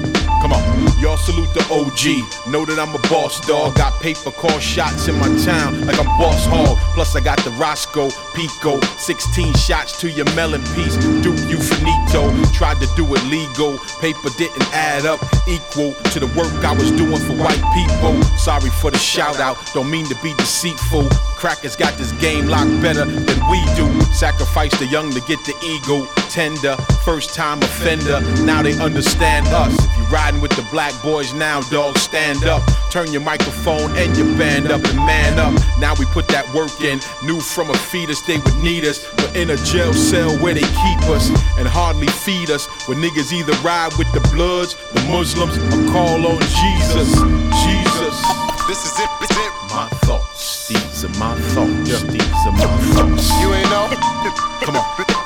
Come 0.43 0.51
on, 0.51 0.99
y'all 0.99 1.15
salute 1.15 1.47
the 1.53 1.63
OG. 1.71 2.51
Know 2.51 2.65
that 2.65 2.77
I'm 2.77 2.93
a 2.93 2.99
boss 3.07 3.39
dog. 3.47 3.75
Got 3.75 3.93
paper 4.01 4.29
call 4.29 4.59
shots 4.59 5.07
in 5.07 5.15
my 5.15 5.31
town 5.39 5.87
like 5.87 5.97
I'm 5.97 6.05
boss 6.19 6.45
hog. 6.45 6.77
Plus 6.93 7.15
I 7.15 7.21
got 7.21 7.39
the 7.45 7.51
Roscoe 7.51 8.09
Pico. 8.35 8.81
16 8.99 9.53
shots 9.53 9.97
to 10.01 10.11
your 10.11 10.25
melon 10.35 10.61
piece. 10.75 10.97
Duke 11.23 11.39
you 11.47 11.55
finito. 11.55 12.27
Tried 12.51 12.83
to 12.83 12.91
do 12.97 13.07
it 13.15 13.23
legal. 13.31 13.79
Paper 14.03 14.27
didn't 14.37 14.67
add 14.75 15.05
up 15.05 15.23
equal 15.47 15.93
to 16.11 16.19
the 16.19 16.27
work 16.35 16.51
I 16.59 16.75
was 16.75 16.91
doing 16.91 17.23
for 17.23 17.39
white 17.39 17.63
people. 17.71 18.21
Sorry 18.35 18.69
for 18.83 18.91
the 18.91 18.99
shout 18.99 19.39
out. 19.39 19.55
Don't 19.73 19.89
mean 19.89 20.07
to 20.07 20.15
be 20.21 20.33
deceitful. 20.33 21.07
Crackers 21.39 21.77
got 21.77 21.97
this 21.97 22.11
game 22.19 22.47
locked 22.47 22.81
better 22.81 23.05
than 23.05 23.39
we 23.49 23.63
do. 23.79 23.87
Sacrifice 24.11 24.77
the 24.77 24.87
young 24.87 25.09
to 25.11 25.21
get 25.21 25.39
the 25.45 25.55
ego. 25.63 26.03
Tender, 26.33 26.75
first 27.05 27.35
time 27.35 27.61
offender. 27.61 28.19
Now 28.43 28.63
they 28.63 28.73
understand 28.79 29.45
us. 29.49 29.71
If 29.71 29.97
you 29.97 30.03
riding 30.05 30.41
with 30.41 30.49
the 30.55 30.67
black 30.71 30.99
boys 31.03 31.31
now, 31.31 31.61
dog, 31.69 31.95
stand 31.99 32.43
up. 32.43 32.63
Turn 32.89 33.11
your 33.13 33.21
microphone 33.21 33.95
and 33.95 34.17
your 34.17 34.25
band 34.35 34.71
up 34.71 34.83
and 34.83 34.97
man 35.05 35.37
up. 35.37 35.53
Now 35.77 35.93
we 35.93 36.05
put 36.05 36.27
that 36.29 36.51
work 36.51 36.81
in. 36.81 36.99
Knew 37.23 37.39
from 37.39 37.69
a 37.69 37.77
fetus 37.77 38.19
they 38.21 38.39
would 38.39 38.57
need 38.63 38.83
us. 38.83 39.05
But 39.13 39.35
in 39.35 39.51
a 39.51 39.57
jail 39.57 39.93
cell 39.93 40.35
where 40.39 40.55
they 40.55 40.65
keep 40.65 41.01
us 41.13 41.29
and 41.59 41.67
hardly 41.67 42.07
feed 42.07 42.49
us. 42.49 42.65
Where 42.87 42.97
niggas 42.97 43.31
either 43.31 43.53
ride 43.61 43.93
with 43.99 44.11
the 44.11 44.21
Bloods, 44.33 44.73
the 44.93 45.01
Muslims, 45.13 45.55
or 45.59 45.91
call 45.93 46.25
on 46.25 46.41
Jesus. 46.41 47.13
Jesus. 47.61 48.17
This 48.65 48.81
is 48.89 48.97
it, 48.97 49.09
it's 49.21 49.37
it. 49.37 49.53
My 49.69 49.87
thoughts, 50.01 50.67
these 50.67 51.05
are 51.05 51.13
my 51.19 51.37
thoughts, 51.53 52.01
these 52.09 52.41
are 52.47 52.57
my 52.57 52.77
thoughts. 52.97 53.29
You 53.39 53.53
ain't 53.53 53.69
know? 53.69 53.85
Come 54.65 54.77
on, 54.77 55.05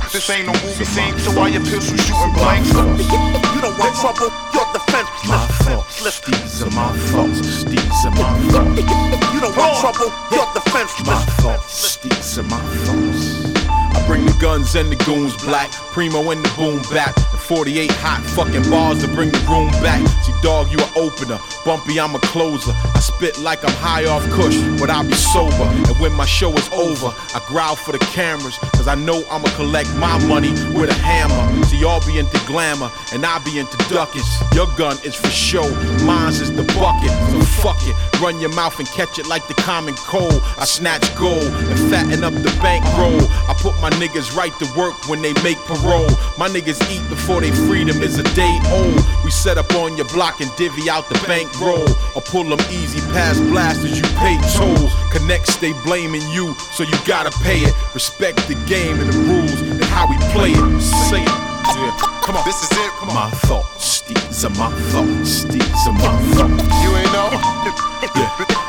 my. 0.00 0.08
This 0.08 0.30
ain't 0.30 0.46
no 0.46 0.52
movie 0.52 0.84
scene, 0.84 1.18
so 1.18 1.30
why 1.32 1.48
your 1.48 1.62
pistol 1.62 1.96
shooting 1.96 2.32
blanks? 2.34 2.68
You 2.68 3.60
don't 3.60 3.78
want 3.78 3.94
trouble, 3.96 4.30
you're 4.52 4.68
defenseless. 4.72 5.28
My 5.28 5.46
thoughts, 5.64 6.20
these 6.20 6.62
are 6.62 6.70
my 6.70 6.92
thoughts, 7.10 7.64
these 7.64 8.04
are 8.06 8.10
my 8.10 8.32
thoughts. 8.50 9.34
You 9.34 9.40
don't 9.40 9.56
want 9.56 9.78
trouble, 9.80 10.12
you're 10.32 10.50
defenseless. 10.54 11.06
My 11.06 11.24
thoughts, 11.42 11.96
these 11.98 12.38
are 12.38 12.42
my 12.44 12.60
thoughts. 12.84 13.54
I 13.96 14.06
bring 14.06 14.26
the 14.26 14.36
guns 14.40 14.74
and 14.74 14.90
the 14.90 14.96
goons 15.04 15.36
black, 15.44 15.70
primo 15.92 16.30
and 16.30 16.44
the 16.44 16.50
boom 16.56 16.82
back. 16.92 17.14
The 17.44 17.54
48 17.56 17.90
hot 18.00 18.22
fucking 18.24 18.70
bars 18.70 19.02
to 19.02 19.08
bring 19.08 19.30
the 19.30 19.38
room 19.50 19.68
back. 19.82 20.00
See, 20.24 20.32
dog, 20.42 20.70
you 20.70 20.78
a 20.78 20.88
opener. 20.96 21.38
Bumpy, 21.64 22.00
I'm 22.00 22.14
a 22.14 22.18
closer. 22.20 22.72
I 22.72 23.00
spit 23.00 23.38
like 23.38 23.64
I'm 23.64 23.74
high 23.76 24.04
off 24.06 24.24
kush, 24.30 24.56
but 24.78 24.88
I'll 24.88 25.04
be 25.04 25.14
sober. 25.14 25.64
And 25.64 25.96
when 26.00 26.12
my 26.12 26.24
show 26.24 26.52
is 26.52 26.68
over, 26.72 27.12
I 27.34 27.42
growl 27.46 27.76
for 27.76 27.92
the 27.92 27.98
cameras, 28.12 28.56
cause 28.76 28.88
I 28.88 28.94
know 28.94 29.24
I'ma 29.30 29.48
collect 29.56 29.92
my 29.96 30.16
money 30.26 30.52
with 30.72 30.90
a 30.90 30.94
hammer. 30.94 31.64
See, 31.64 31.80
y'all 31.80 32.04
be 32.06 32.18
into 32.18 32.38
glamour, 32.46 32.90
and 33.12 33.24
I 33.24 33.38
be 33.40 33.58
into 33.58 33.76
duckets. 33.88 34.28
Your 34.54 34.68
gun 34.76 34.96
is 35.04 35.14
for 35.14 35.28
show, 35.28 35.68
mine's 36.04 36.40
is 36.40 36.52
the 36.52 36.64
bucket. 36.78 37.10
So 37.32 37.40
fuck 37.60 37.80
it, 37.82 37.96
run 38.20 38.40
your 38.40 38.54
mouth 38.54 38.78
and 38.78 38.88
catch 38.88 39.18
it 39.18 39.26
like 39.26 39.46
the 39.48 39.54
common 39.54 39.94
cold. 39.94 40.40
I 40.58 40.64
snatch 40.64 41.14
gold 41.16 41.44
and 41.44 41.78
fatten 41.90 42.24
up 42.24 42.34
the 42.34 42.52
bankroll. 42.62 43.20
I 43.48 43.54
put 43.58 43.74
my 43.80 43.90
niggas 44.00 44.34
right 44.36 44.52
to 44.60 44.66
work 44.78 44.94
when 45.08 45.20
they 45.22 45.32
make 45.42 45.58
parole. 45.64 46.08
My 46.38 46.48
niggas 46.48 46.80
eat 46.90 47.02
before 47.34 47.40
they 47.40 47.66
freedom 47.66 48.02
is 48.02 48.18
a 48.18 48.22
day 48.34 48.58
old. 48.70 49.00
We 49.24 49.30
set 49.30 49.58
up 49.58 49.72
on 49.74 49.96
your 49.96 50.06
block 50.08 50.40
and 50.40 50.50
divvy 50.56 50.88
out 50.88 51.08
the 51.08 51.20
bankroll. 51.26 51.88
Or 52.14 52.22
pull 52.22 52.44
them 52.44 52.60
easy 52.70 53.00
past 53.12 53.40
blasters, 53.50 53.96
you 53.96 54.04
pay 54.18 54.38
tolls. 54.54 54.92
Connect, 55.10 55.46
stay 55.48 55.72
blaming 55.84 56.22
you, 56.30 56.54
so 56.72 56.84
you 56.84 56.94
gotta 57.06 57.30
pay 57.42 57.58
it. 57.58 57.74
Respect 57.94 58.36
the 58.48 58.54
game 58.66 59.00
and 59.00 59.12
the 59.12 59.18
rules 59.18 59.60
and 59.60 59.82
how 59.84 60.06
we 60.08 60.16
play 60.32 60.50
it. 60.50 60.80
Say 60.80 61.22
it. 61.22 61.28
Yeah. 61.74 61.96
Come 62.22 62.36
on. 62.36 62.44
This 62.44 62.62
is 62.62 62.70
it. 62.70 62.90
Come 62.98 63.10
on. 63.10 63.14
My 63.14 63.30
thoughts, 63.30 64.02
these 64.02 64.44
are 64.44 64.50
my 64.50 64.70
thoughts, 64.92 65.44
these 65.44 65.86
are 65.88 65.92
my 65.92 66.16
thoughts. 66.34 66.82
You 66.82 66.90
ain't 66.96 67.12
know? 67.12 67.30
Yeah. 68.14 68.63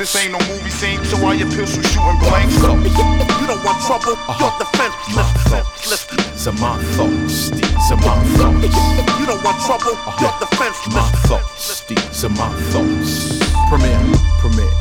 My 0.00 0.06
thoughts. 0.06 0.14
This 0.14 0.24
ain't 0.24 0.32
no 0.32 0.38
movie 0.48 0.70
scene, 0.70 1.04
so 1.04 1.18
why 1.18 1.34
your 1.34 1.48
pistol 1.50 1.82
shooting 1.82 2.18
blanks? 2.20 2.56
You 2.56 3.46
don't 3.46 3.62
want 3.62 3.82
trouble, 3.84 4.16
you're 4.40 4.56
defenseless. 4.56 5.14
My 5.14 5.28
thoughts, 5.44 6.06
these 6.06 6.46
are 6.48 6.52
my 6.52 6.82
thoughts, 6.96 7.50
these 7.50 7.90
are 7.92 7.96
my 7.96 8.16
thoughts. 8.38 9.20
You 9.20 9.26
don't 9.26 9.44
want 9.44 9.60
trouble, 9.60 9.92
you're 10.18 10.32
defenseless. 10.40 10.94
My 10.94 11.10
thoughts, 11.28 11.84
these 11.84 12.24
are 12.24 12.30
my 12.30 12.48
thoughts. 12.72 13.38
Premier, 13.68 14.00
premiere. 14.40 14.72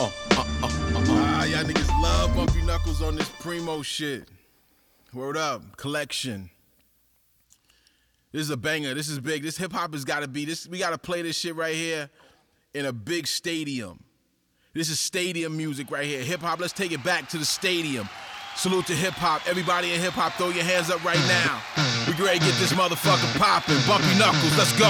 Uh, 0.00 0.10
uh, 0.30 0.44
uh, 0.62 0.64
uh, 0.64 0.66
uh. 0.66 1.04
Ah, 1.10 1.44
y'all 1.44 1.62
niggas 1.62 2.02
love 2.02 2.34
Bumpy 2.34 2.62
Knuckles 2.62 3.02
on 3.02 3.16
this 3.16 3.28
primo 3.38 3.82
shit. 3.82 4.30
Word 5.12 5.36
up, 5.36 5.76
collection. 5.76 6.48
This 8.32 8.40
is 8.40 8.50
a 8.50 8.56
banger. 8.56 8.94
This 8.94 9.10
is 9.10 9.18
big. 9.18 9.42
This 9.42 9.58
hip 9.58 9.72
hop 9.72 9.92
has 9.92 10.06
got 10.06 10.20
to 10.20 10.28
be 10.28 10.46
this. 10.46 10.66
We 10.66 10.78
got 10.78 10.90
to 10.90 10.98
play 10.98 11.20
this 11.20 11.36
shit 11.36 11.54
right 11.54 11.74
here 11.74 12.08
in 12.76 12.84
a 12.84 12.92
big 12.92 13.26
stadium. 13.26 14.04
This 14.74 14.90
is 14.90 15.00
stadium 15.00 15.56
music 15.56 15.90
right 15.90 16.04
here. 16.04 16.22
Hip 16.22 16.42
hop. 16.42 16.60
Let's 16.60 16.74
take 16.74 16.92
it 16.92 17.02
back 17.02 17.30
to 17.30 17.38
the 17.38 17.44
stadium. 17.46 18.06
Salute 18.54 18.86
to 18.88 18.92
hip 18.92 19.14
hop. 19.14 19.48
Everybody 19.48 19.94
in 19.94 20.00
hip 20.00 20.12
hop, 20.12 20.34
throw 20.34 20.50
your 20.50 20.64
hands 20.64 20.90
up 20.90 21.02
right 21.02 21.16
now. 21.26 21.95
We 22.16 22.24
get 22.24 22.28
ready 22.32 22.40
to 22.40 22.46
get 22.48 22.56
this 22.56 22.72
motherfucker 22.72 23.28
popping. 23.36 23.76
Bumpy 23.84 24.16
knuckles, 24.16 24.56
let's 24.56 24.72
go. 24.72 24.88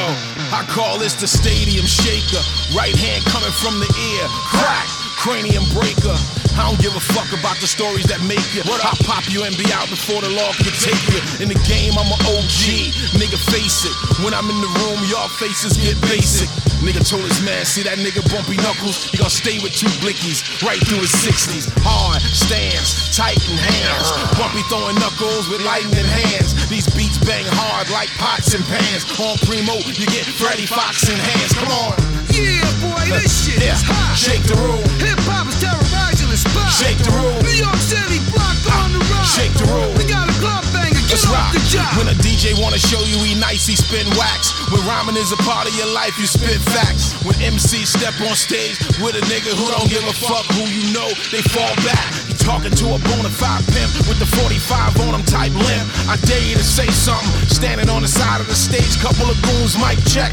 I 0.55 0.63
call 0.71 0.97
this 0.97 1.19
the 1.19 1.27
stadium 1.27 1.85
shaker. 1.85 2.39
Right 2.71 2.95
hand 2.95 3.25
coming 3.27 3.51
from 3.51 3.83
the 3.83 3.91
ear. 3.91 4.23
Crack, 4.55 4.87
cranium 5.19 5.67
breaker. 5.75 6.15
I 6.55 6.71
don't 6.71 6.79
give 6.79 6.95
a 6.95 7.03
fuck 7.03 7.27
about 7.35 7.59
the 7.59 7.67
stories 7.67 8.07
that 8.07 8.23
make 8.31 8.47
you. 8.55 8.63
What 8.71 8.79
I 8.79 8.95
pop 9.03 9.27
you 9.27 9.43
and 9.43 9.59
be 9.59 9.67
out 9.75 9.91
before 9.91 10.23
the 10.23 10.31
law 10.31 10.55
can 10.55 10.71
take 10.79 11.03
you. 11.11 11.19
In 11.43 11.51
the 11.51 11.59
game, 11.67 11.99
I'm 11.99 12.07
an 12.07 12.23
OG. 12.31 12.95
Nigga, 13.19 13.43
face 13.51 13.83
it. 13.83 13.97
When 14.23 14.31
I'm 14.31 14.47
in 14.47 14.61
the 14.63 14.71
room, 14.87 15.03
y'all 15.11 15.27
faces 15.27 15.75
get 15.83 15.99
basic. 16.07 16.47
Nigga 16.85 17.01
told 17.01 17.25
his 17.25 17.41
man, 17.41 17.65
see 17.65 17.83
that 17.89 17.97
nigga 17.97 18.21
bumpy 18.29 18.57
knuckles? 18.61 19.09
He 19.09 19.17
gonna 19.17 19.33
stay 19.33 19.57
with 19.65 19.73
two 19.73 19.89
blickies 20.05 20.45
right 20.61 20.79
through 20.85 21.01
his 21.01 21.13
60s. 21.25 21.73
Hard 21.81 22.21
stance, 22.21 23.17
tighten 23.17 23.57
hands. 23.57 24.13
Uh-huh. 24.13 24.45
Bumpy 24.45 24.61
throwing 24.69 24.97
knuckles 25.01 25.49
with 25.49 25.65
lightning 25.65 26.05
hands. 26.05 26.53
These 26.69 26.87
beats 26.93 27.16
bang 27.25 27.45
hard 27.49 27.89
like 27.91 28.09
pots 28.19 28.55
and 28.55 28.65
pans. 28.67 29.05
On 29.21 29.37
Primo, 29.47 29.77
you 29.97 30.07
get 30.11 30.27
Freddie 30.27 30.67
Foxxx 30.67 31.09
in 31.09 31.17
hands. 31.19 31.53
Come 31.55 31.73
on. 31.73 31.95
Yeah, 32.33 32.61
boy, 32.85 33.07
this 33.17 33.33
shit 33.47 33.63
Yeah. 33.63 33.73
is 33.75 33.83
hot. 33.83 34.13
Shake 34.19 34.43
the 34.45 34.57
room. 34.61 34.83
Hip 35.01 35.19
hop 35.25 35.49
is 35.49 35.57
terrorizing 35.63 36.29
the 36.29 36.37
spot. 36.37 36.69
Shake 36.73 36.99
the 37.01 37.13
room. 37.17 37.39
New 37.47 37.57
York 37.57 37.79
City 37.81 38.21
block 38.35 38.57
on 38.83 38.93
the 38.93 39.01
run. 39.09 39.25
Shake 39.25 39.55
the 39.57 39.65
room. 39.73 39.95
We 39.97 40.05
got 40.05 40.29
a 40.29 40.37
club 40.43 40.65
banger. 40.75 40.93
Get 41.09 41.23
Let's 41.23 41.27
rock. 41.33 41.53
the 41.55 41.63
job. 41.71 41.89
When 41.97 42.09
a 42.09 42.17
DJ 42.21 42.53
wanna 42.61 42.79
show 42.79 43.01
you 43.09 43.17
he 43.25 43.35
nice, 43.41 43.65
he 43.67 43.77
spin 43.77 44.05
wax. 44.19 44.53
When 44.69 44.83
rhyming 44.85 45.17
is 45.17 45.33
a 45.33 45.41
part 45.49 45.67
of 45.69 45.75
your 45.79 45.89
life, 45.89 46.19
you 46.19 46.27
spit 46.27 46.61
facts. 46.75 47.15
When 47.25 47.37
MCs 47.41 47.89
step 47.97 48.15
on 48.21 48.35
stage 48.37 48.77
with 49.01 49.15
a 49.17 49.23
nigga 49.33 49.55
who 49.57 49.71
don't 49.71 49.89
give 49.89 50.05
a 50.05 50.13
fuck 50.13 50.45
who 50.53 50.67
you 50.69 50.93
know, 50.93 51.09
they 51.33 51.41
fall 51.55 51.73
back. 51.87 52.05
Talking 52.47 52.71
to 52.79 52.95
a 52.95 52.99
bona 53.11 53.27
fide 53.27 53.67
pimp 53.75 53.91
with 54.07 54.23
the 54.23 54.29
45 54.39 55.03
on 55.03 55.19
him 55.19 55.27
type 55.27 55.51
limp. 55.51 55.87
I 56.07 56.15
dare 56.31 56.39
you 56.47 56.55
to 56.55 56.63
say 56.63 56.87
something. 56.95 57.27
Standing 57.51 57.91
on 57.91 58.07
the 58.07 58.09
side 58.09 58.39
of 58.41 58.47
the 58.47 58.55
stage, 58.55 59.03
couple 59.03 59.27
of 59.27 59.35
goons 59.43 59.75
mic 59.75 59.99
check. 60.07 60.31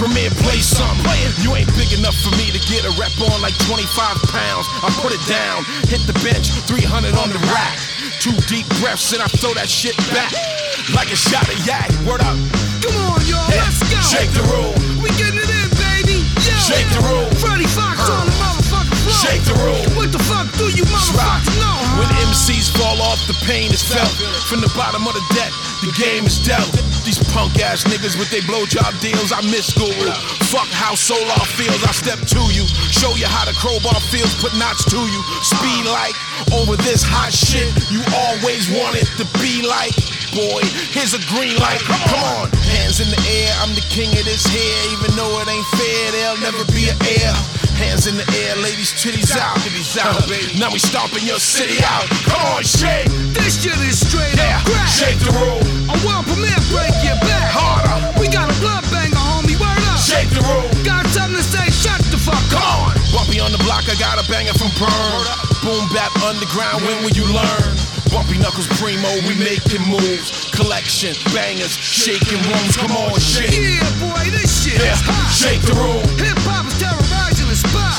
Premier 0.00 0.32
play 0.40 0.64
something. 0.64 1.04
You 1.44 1.52
ain't 1.52 1.68
big 1.76 1.92
enough 1.92 2.16
for 2.24 2.32
me 2.40 2.48
to 2.56 2.60
get 2.72 2.88
a 2.88 2.92
rep 2.96 3.12
on 3.28 3.36
like 3.44 3.52
25 3.68 3.84
pounds. 4.32 4.64
I 4.80 4.88
put 5.04 5.12
it 5.12 5.20
down, 5.28 5.68
hit 5.92 6.00
the 6.08 6.16
bench, 6.24 6.48
300 6.64 7.12
on 7.20 7.28
the 7.28 7.40
rack. 7.52 7.76
Two 8.24 8.32
deep 8.48 8.64
breaths 8.80 9.12
and 9.12 9.20
I 9.20 9.28
throw 9.28 9.52
that 9.52 9.68
shit 9.68 9.92
back 10.08 10.32
like 10.96 11.12
a 11.12 11.16
shot 11.20 11.44
of 11.52 11.58
yak. 11.68 11.92
Word 12.08 12.24
up. 12.24 12.32
Come 12.80 12.96
on, 13.12 13.20
y'all, 13.28 13.44
Yeah. 13.52 13.60
let's 13.68 13.84
go. 13.92 14.00
Shake 14.00 14.32
the 14.32 14.42
room. 14.48 14.72
We 15.04 15.12
getting 15.20 15.36
it 15.36 15.52
in, 15.52 15.68
baby. 15.76 16.24
Yeah. 16.48 16.56
Shake 16.64 16.88
the 16.96 17.04
room. 17.04 17.28
Freddie 17.36 17.68
Foxxx 17.68 18.08
uh. 18.08 18.12
on 18.16 18.24
the 18.24 18.31
motherfucking 18.31 18.31
floor. 18.31 18.31
Shake 19.22 19.46
the 19.46 19.54
room. 19.62 19.78
What 19.94 20.10
the 20.10 20.18
fuck 20.18 20.50
do 20.58 20.66
you 20.74 20.82
motherfuckers 20.90 21.54
know? 21.62 21.78
When 21.94 22.10
MCs 22.26 22.74
fall 22.74 22.98
off, 23.06 23.22
the 23.30 23.38
pain 23.46 23.70
is 23.70 23.78
felt. 23.78 24.10
From 24.50 24.58
the 24.58 24.72
bottom 24.74 25.06
of 25.06 25.14
the 25.14 25.22
deck, 25.30 25.54
the 25.78 25.94
game 25.94 26.26
is 26.26 26.42
dealt. 26.42 26.66
These 27.06 27.22
punk 27.30 27.54
ass 27.62 27.86
niggas 27.86 28.18
with 28.18 28.34
their 28.34 28.42
blowjob 28.42 28.98
deals, 28.98 29.30
I 29.30 29.38
miss 29.46 29.70
Guru. 29.78 30.10
Fuck 30.50 30.66
how 30.74 30.98
Solar 30.98 31.38
feels, 31.54 31.86
I 31.86 31.94
step 31.94 32.18
to 32.34 32.42
you. 32.50 32.66
Show 32.90 33.14
you 33.14 33.30
how 33.30 33.46
the 33.46 33.54
crowbar 33.54 34.02
feels, 34.10 34.34
put 34.42 34.58
knots 34.58 34.82
to 34.90 34.98
you. 34.98 35.20
Speed 35.46 35.86
like 35.86 36.18
over 36.58 36.74
this 36.82 37.06
hot 37.06 37.30
shit 37.30 37.70
you 37.94 38.02
always 38.26 38.66
wanted 38.74 39.06
to 39.22 39.24
be 39.38 39.62
like. 39.62 39.94
Boy, 40.34 40.66
here's 40.90 41.14
a 41.14 41.22
green 41.30 41.54
light. 41.62 41.78
Come 41.86 42.22
on, 42.42 42.50
hands 42.74 42.98
in 42.98 43.06
the 43.06 43.22
air, 43.38 43.54
I'm 43.62 43.70
the 43.78 43.86
king 43.86 44.10
of 44.18 44.24
this 44.26 44.50
here. 44.50 44.78
Even 44.98 45.14
though 45.14 45.30
it 45.38 45.46
ain't 45.46 45.68
fair, 45.78 46.02
there'll 46.10 46.42
never 46.42 46.66
be 46.74 46.90
an 46.90 46.98
air. 47.22 47.61
Hands 47.82 48.06
in 48.06 48.14
the 48.16 48.26
air, 48.46 48.54
ladies, 48.62 48.94
titties 48.94 49.34
out. 49.34 49.58
Titties 49.58 49.98
out, 49.98 50.22
baby. 50.30 50.54
Now 50.58 50.70
we 50.70 50.78
stomping 50.78 51.26
your 51.26 51.42
city 51.42 51.82
out. 51.82 52.06
Come 52.30 52.38
on, 52.54 52.62
shake. 52.62 53.10
This 53.34 53.58
shit 53.58 53.74
is 53.82 53.98
straight 53.98 54.38
up 54.38 54.62
crack. 54.70 54.86
Shake 54.86 55.18
the 55.18 55.34
room. 55.34 55.58
A 55.90 55.96
world 56.06 56.24
premiere, 56.30 56.54
break 56.70 56.94
your 57.02 57.18
back. 57.26 57.50
Harder. 57.50 57.98
We 58.22 58.30
got 58.30 58.46
a 58.48 58.56
blood 58.62 58.86
banger, 58.94 59.18
homie. 59.18 59.58
Word 59.58 59.82
up. 59.90 59.98
Shake 59.98 60.30
the 60.30 60.40
room. 60.46 60.62
Got 60.86 61.10
something 61.10 61.36
to 61.36 61.42
say? 61.42 61.66
Shut 61.74 61.98
the 62.14 62.18
fuck 62.22 62.38
Come 62.54 62.62
up. 62.62 62.94
on. 62.94 63.02
Bumpy 63.10 63.42
on 63.42 63.50
the 63.50 63.58
block, 63.66 63.82
I 63.90 63.98
got 63.98 64.14
a 64.22 64.24
banger 64.30 64.54
from 64.54 64.70
Burn. 64.78 65.26
Boom 65.66 65.82
bap 65.90 66.14
underground, 66.22 66.86
when 66.86 67.02
will 67.02 67.12
you 67.18 67.26
learn? 67.34 67.70
Bumpy 68.14 68.38
Knuckles 68.38 68.68
Primo, 68.78 69.10
we 69.26 69.34
making 69.42 69.82
moves. 69.90 70.30
Collection, 70.54 71.18
bangers, 71.34 71.74
shaking 71.74 72.38
rooms. 72.46 72.76
Come 72.78 72.94
on, 72.94 73.18
shake. 73.18 73.50
Yeah, 73.50 73.82
boy, 73.98 74.30
this 74.30 74.62
shit 74.62 74.78
Yeah. 74.78 74.94
is 74.94 75.02
hot. 75.02 75.28
Shake 75.34 75.62
the 75.66 75.74
room. 75.74 76.04
Hip 76.22 76.38
hop 76.46 76.66
is 76.70 76.76
terrorizing 76.78 77.01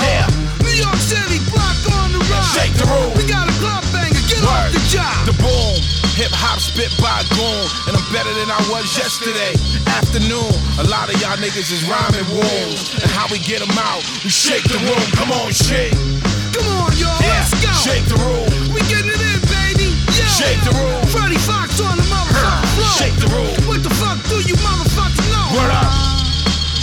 Yeah. 0.04 0.28
New 0.60 0.76
York 0.76 1.00
City 1.00 1.40
block 1.48 1.80
on 1.96 2.12
the 2.12 2.20
run. 2.28 2.44
Shake 2.52 2.76
the 2.76 2.86
room. 2.92 3.16
We 3.16 3.24
got 3.24 3.48
a 3.48 3.56
club 3.64 3.84
banger. 3.96 4.20
Get 4.28 4.44
off 4.44 4.68
the 4.76 4.84
job. 4.92 5.16
The 5.26 5.36
boom, 5.40 5.80
hip 6.20 6.34
hop 6.36 6.60
spit 6.60 6.92
by 7.00 7.24
goon, 7.32 7.64
and 7.88 7.96
I'm 7.96 8.08
better 8.12 8.34
than 8.36 8.52
I 8.52 8.60
was 8.68 8.92
yesterday. 9.00 9.56
Afternoon, 9.88 10.52
a 10.80 10.86
lot 10.92 11.08
of 11.08 11.16
y'all 11.24 11.40
niggas 11.40 11.72
is 11.72 11.88
rhyming 11.88 12.28
wounds, 12.36 13.00
and 13.00 13.08
how 13.12 13.28
we 13.32 13.40
get 13.40 13.64
'em 13.64 13.72
out, 13.80 14.04
we 14.24 14.30
shake 14.30 14.68
the 14.68 14.80
room. 14.84 15.06
Come 15.16 15.32
on, 15.32 15.54
shake. 15.56 15.96
Come 16.52 16.68
on, 16.68 16.92
y'all. 17.00 17.16
Yeah. 17.24 17.40
Let's 17.40 17.54
go. 17.64 17.72
Shake 17.88 18.06
the 18.12 18.20
room. 18.20 18.48
We 18.76 18.82
getting 18.92 19.10
it 19.10 19.22
in, 19.32 19.40
baby. 19.48 19.88
Yeah. 20.12 20.28
Shake 20.28 20.62
the 20.68 20.74
room. 20.76 21.02
Freddie 21.08 21.40
Foxxx 21.48 21.80
on 21.80 21.96
the 21.98 22.08
motherfucking 22.12 22.70
floor. 22.76 22.94
Shake 23.00 23.18
the 23.24 23.30
room. 23.32 23.54
What 23.70 23.82
the 23.84 23.94
fuck 24.02 24.20
do 24.28 24.38
you 24.44 24.56
motherfuckers 24.60 25.28
know? 25.32 25.48
Word 25.58 25.72
up. 25.72 25.92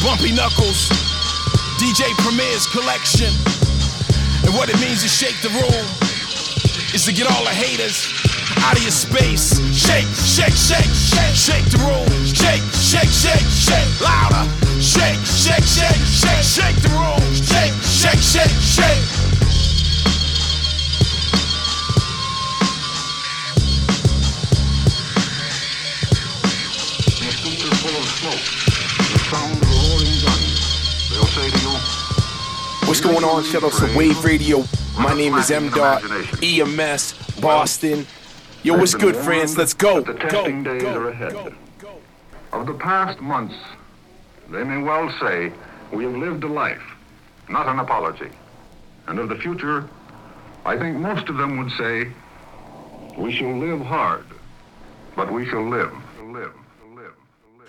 Bumpy 0.02 0.32
Knuckles, 0.32 0.88
DJ 1.80 2.12
Premier's 2.18 2.66
collection. 2.66 3.32
And 4.44 4.52
what 4.54 4.68
it 4.68 4.78
means 4.80 5.00
to 5.00 5.08
shake 5.08 5.40
the 5.40 5.48
room 5.48 5.86
is 6.92 7.06
to 7.06 7.12
get 7.12 7.26
all 7.26 7.42
the 7.42 7.48
haters 7.48 8.04
out 8.68 8.76
of 8.76 8.82
your 8.82 8.92
space. 8.92 9.56
Shake, 9.72 10.04
shake, 10.12 10.52
shake, 10.52 10.92
shake, 10.92 11.34
shake 11.34 11.64
the 11.72 11.78
room. 11.78 12.04
Shake, 12.26 12.60
shake, 12.76 13.08
shake, 13.08 13.48
shake, 13.48 14.00
louder. 14.02 14.44
Shake, 14.78 15.24
shake, 15.24 15.64
shake, 15.64 16.04
shake, 16.04 16.44
shake 16.44 16.76
the 16.82 16.90
room. 16.90 17.09
What's 33.00 33.12
going 33.14 33.24
on? 33.24 33.42
Shout 33.44 33.64
out 33.64 33.72
to 33.72 33.96
Wave 33.96 34.22
Radio. 34.26 34.62
My 34.98 35.14
name 35.14 35.34
is 35.36 35.50
M. 35.50 35.70
Dot 35.70 36.02
EMS 36.42 37.14
Boston. 37.40 38.06
Yo, 38.62 38.76
what's 38.76 38.94
good, 38.94 39.16
friends? 39.16 39.56
Let's 39.56 39.72
go. 39.72 40.02
the 40.02 40.12
testing 40.12 40.62
days 40.62 40.82
are 40.82 41.08
ahead. 41.08 41.34
Of 42.52 42.66
the 42.66 42.74
past 42.74 43.18
months, 43.20 43.54
they 44.50 44.64
may 44.64 44.82
well 44.82 45.10
say, 45.18 45.50
we 45.94 46.04
have 46.04 46.14
lived 46.14 46.44
a 46.44 46.46
life, 46.46 46.82
not 47.48 47.68
an 47.68 47.78
apology. 47.78 48.28
And 49.06 49.18
of 49.18 49.30
the 49.30 49.36
future, 49.36 49.88
I 50.66 50.76
think 50.76 50.98
most 50.98 51.30
of 51.30 51.38
them 51.38 51.56
would 51.56 51.72
say, 51.78 52.06
we 53.16 53.32
shall 53.32 53.56
live 53.56 53.80
hard, 53.80 54.26
but 55.16 55.32
we 55.32 55.48
shall 55.48 55.66
live, 55.66 55.94
live. 56.24 56.52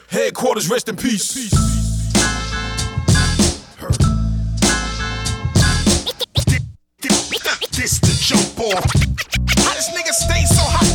Headquarters, 0.10 0.70
rest 0.70 0.90
in 0.90 0.98
peace. 0.98 1.34
peace. 1.34 1.81
This 7.82 7.98
the 7.98 8.14
jump 8.14 8.60
off. 8.60 8.86
How 9.58 9.74
this 9.74 9.90
nigga 9.90 10.14
stay 10.14 10.46
so 10.46 10.62
hot? 10.62 10.86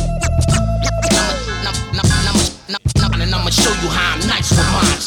And 3.19 3.35
I'ma 3.35 3.49
show 3.49 3.75
you 3.83 3.89
how 3.91 4.15
I'm 4.15 4.23
nice 4.23 4.55
with 4.55 4.63
mine. 4.71 5.03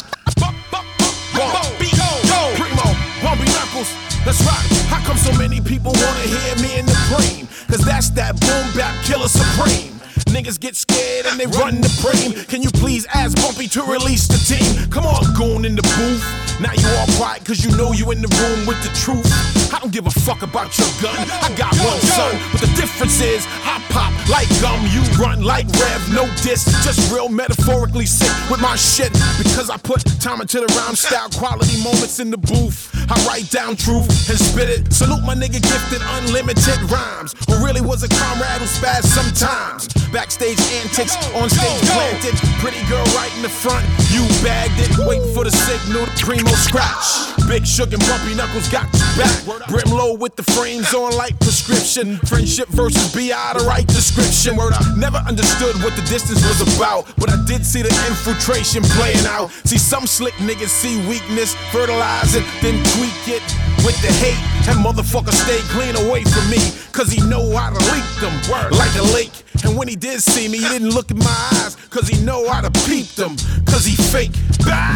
Bumpy, 1.33 1.89
go, 1.97 2.05
Primo, 2.53 2.85
Bumpy 3.25 3.49
Knuckles, 3.49 3.89
let's 4.27 4.45
rock. 4.45 4.61
How 4.93 5.01
come 5.03 5.17
so 5.17 5.33
many 5.39 5.59
people 5.59 5.93
wanna 5.93 6.27
hear 6.29 6.55
me 6.61 6.77
in 6.77 6.85
the 6.85 6.93
cream? 7.09 7.47
Cause 7.65 7.83
that's 7.83 8.11
that 8.11 8.39
boom 8.39 8.77
bap 8.77 8.93
killer 9.03 9.27
supreme. 9.27 10.00
Niggas 10.25 10.59
get 10.59 10.75
scared 10.75 11.25
and 11.25 11.39
they 11.39 11.45
run 11.57 11.81
the 11.81 11.89
frame. 11.89 12.33
Can 12.45 12.61
you 12.61 12.69
please 12.71 13.05
ask 13.13 13.35
Bumpy 13.37 13.67
to 13.69 13.83
release 13.83 14.27
the 14.27 14.37
team? 14.37 14.89
Come 14.89 15.05
on, 15.05 15.21
goon 15.33 15.65
in 15.65 15.75
the 15.75 15.83
booth. 15.97 16.23
Now 16.61 16.73
you 16.73 16.87
all 16.99 17.07
quiet 17.17 17.43
cause 17.43 17.65
you 17.65 17.75
know 17.75 17.91
you 17.91 18.11
in 18.11 18.21
the 18.21 18.29
room 18.41 18.67
with 18.67 18.81
the 18.83 18.93
truth. 18.93 19.25
I 19.73 19.79
don't 19.79 19.91
give 19.91 20.05
a 20.05 20.11
fuck 20.11 20.43
about 20.43 20.77
your 20.77 20.87
gun. 21.01 21.15
I 21.41 21.49
got 21.57 21.73
one 21.81 21.99
son, 22.01 22.37
but 22.51 22.61
the 22.61 22.71
difference 22.75 23.21
is 23.21 23.47
I 23.65 23.81
pop 23.89 24.13
like 24.29 24.47
gum, 24.61 24.85
you 24.93 25.01
run 25.17 25.43
like 25.43 25.67
Rev, 25.67 26.13
no 26.13 26.25
diss. 26.43 26.65
Just 26.85 27.11
real 27.11 27.29
metaphorically 27.29 28.05
sick 28.05 28.31
with 28.49 28.61
my 28.61 28.75
shit 28.75 29.11
because 29.37 29.69
I 29.69 29.77
put 29.77 30.05
time 30.21 30.41
into 30.41 30.59
the 30.59 30.67
rhyme 30.77 30.95
style, 30.95 31.29
quality 31.29 31.81
moments 31.83 32.19
in 32.19 32.29
the 32.29 32.37
booth. 32.37 32.93
I 33.09 33.15
write 33.25 33.49
down 33.49 33.75
truth 33.75 34.07
and 34.29 34.37
spit 34.37 34.69
it. 34.69 34.93
Salute 34.93 35.23
my 35.23 35.35
nigga 35.35 35.61
gifted 35.61 36.01
unlimited 36.21 36.79
rhymes, 36.91 37.33
who 37.47 37.65
really 37.65 37.81
was 37.81 38.03
a 38.03 38.07
comrade 38.07 38.61
who 38.61 38.69
spazzed 38.69 39.09
sometimes. 39.09 39.89
Backstage 40.11 40.59
antics, 40.83 41.15
on 41.33 41.49
stage 41.49 41.81
planted. 41.95 42.35
Pretty 42.59 42.83
girl 42.89 43.03
right 43.15 43.31
in 43.37 43.41
the 43.41 43.49
front, 43.49 43.87
you 44.11 44.27
bagged 44.43 44.75
it, 44.75 44.91
waiting 45.07 45.33
for 45.33 45.43
the 45.45 45.51
signal, 45.51 46.05
primo 46.19 46.51
scratch. 46.51 47.31
Big 47.47 47.65
Shug 47.65 47.93
and 47.93 48.03
Bumpy 48.03 48.35
Knuckles 48.35 48.67
got 48.67 48.91
you 48.91 48.99
back. 49.15 49.67
Brim 49.69 49.89
low 49.89 50.13
with 50.13 50.35
the 50.35 50.43
frames 50.43 50.93
on 50.93 51.15
like 51.15 51.39
prescription. 51.39 52.17
Friendship 52.27 52.67
versus 52.69 53.13
BI, 53.15 53.31
the 53.57 53.63
right 53.63 53.87
description. 53.87 54.57
Word 54.57 54.73
up. 54.73 54.83
Never 54.97 55.17
understood 55.27 55.75
what 55.83 55.95
the 55.95 56.03
distance 56.11 56.43
was 56.43 56.59
about, 56.75 57.07
but 57.17 57.29
I 57.29 57.39
did 57.45 57.65
see 57.65 57.81
the 57.81 57.93
infiltration 58.07 58.83
playing 58.99 59.25
out. 59.25 59.51
See, 59.63 59.77
some 59.77 60.05
slick 60.05 60.33
niggas 60.35 60.69
see 60.69 60.99
weakness, 61.07 61.55
fertilize 61.71 62.35
it, 62.35 62.43
then 62.61 62.75
tweak 62.99 63.39
it 63.39 63.43
with 63.87 63.95
the 64.03 64.11
hate. 64.19 64.39
That 64.67 64.75
motherfucker 64.75 65.33
stay 65.33 65.59
clean 65.71 65.95
away 66.07 66.23
from 66.23 66.49
me, 66.51 66.59
cause 66.91 67.09
he 67.11 67.19
know 67.27 67.55
how 67.55 67.71
to 67.71 67.79
leak 67.95 68.07
them 68.19 68.35
Word. 68.51 68.71
like 68.75 68.93
a 68.95 69.03
lake. 69.15 69.31
And 69.63 69.77
when 69.77 69.87
he 69.87 69.95
did 69.95 70.21
see 70.21 70.47
me, 70.47 70.57
he 70.57 70.67
didn't 70.67 70.89
look 70.89 71.11
in 71.11 71.17
my 71.17 71.49
eyes, 71.53 71.75
cause 71.89 72.07
he 72.07 72.23
know 72.23 72.49
how 72.49 72.61
to 72.61 72.71
peep 72.85 73.07
them, 73.15 73.35
cause 73.65 73.85
he 73.85 73.95
fake. 73.95 74.33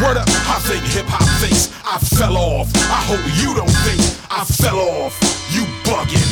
Word 0.02 0.16
up, 0.16 0.28
I 0.48 0.58
think 0.66 0.82
hip 0.84 1.06
hop 1.06 1.26
thinks 1.40 1.70
I 1.84 1.98
fell 1.98 2.36
off. 2.36 2.68
I 2.74 3.00
hope 3.06 3.22
you 3.40 3.54
don't 3.54 3.76
think 3.86 4.00
I 4.30 4.44
fell 4.44 4.78
off. 4.78 5.14
You 5.50 5.62
bugging, 5.84 6.26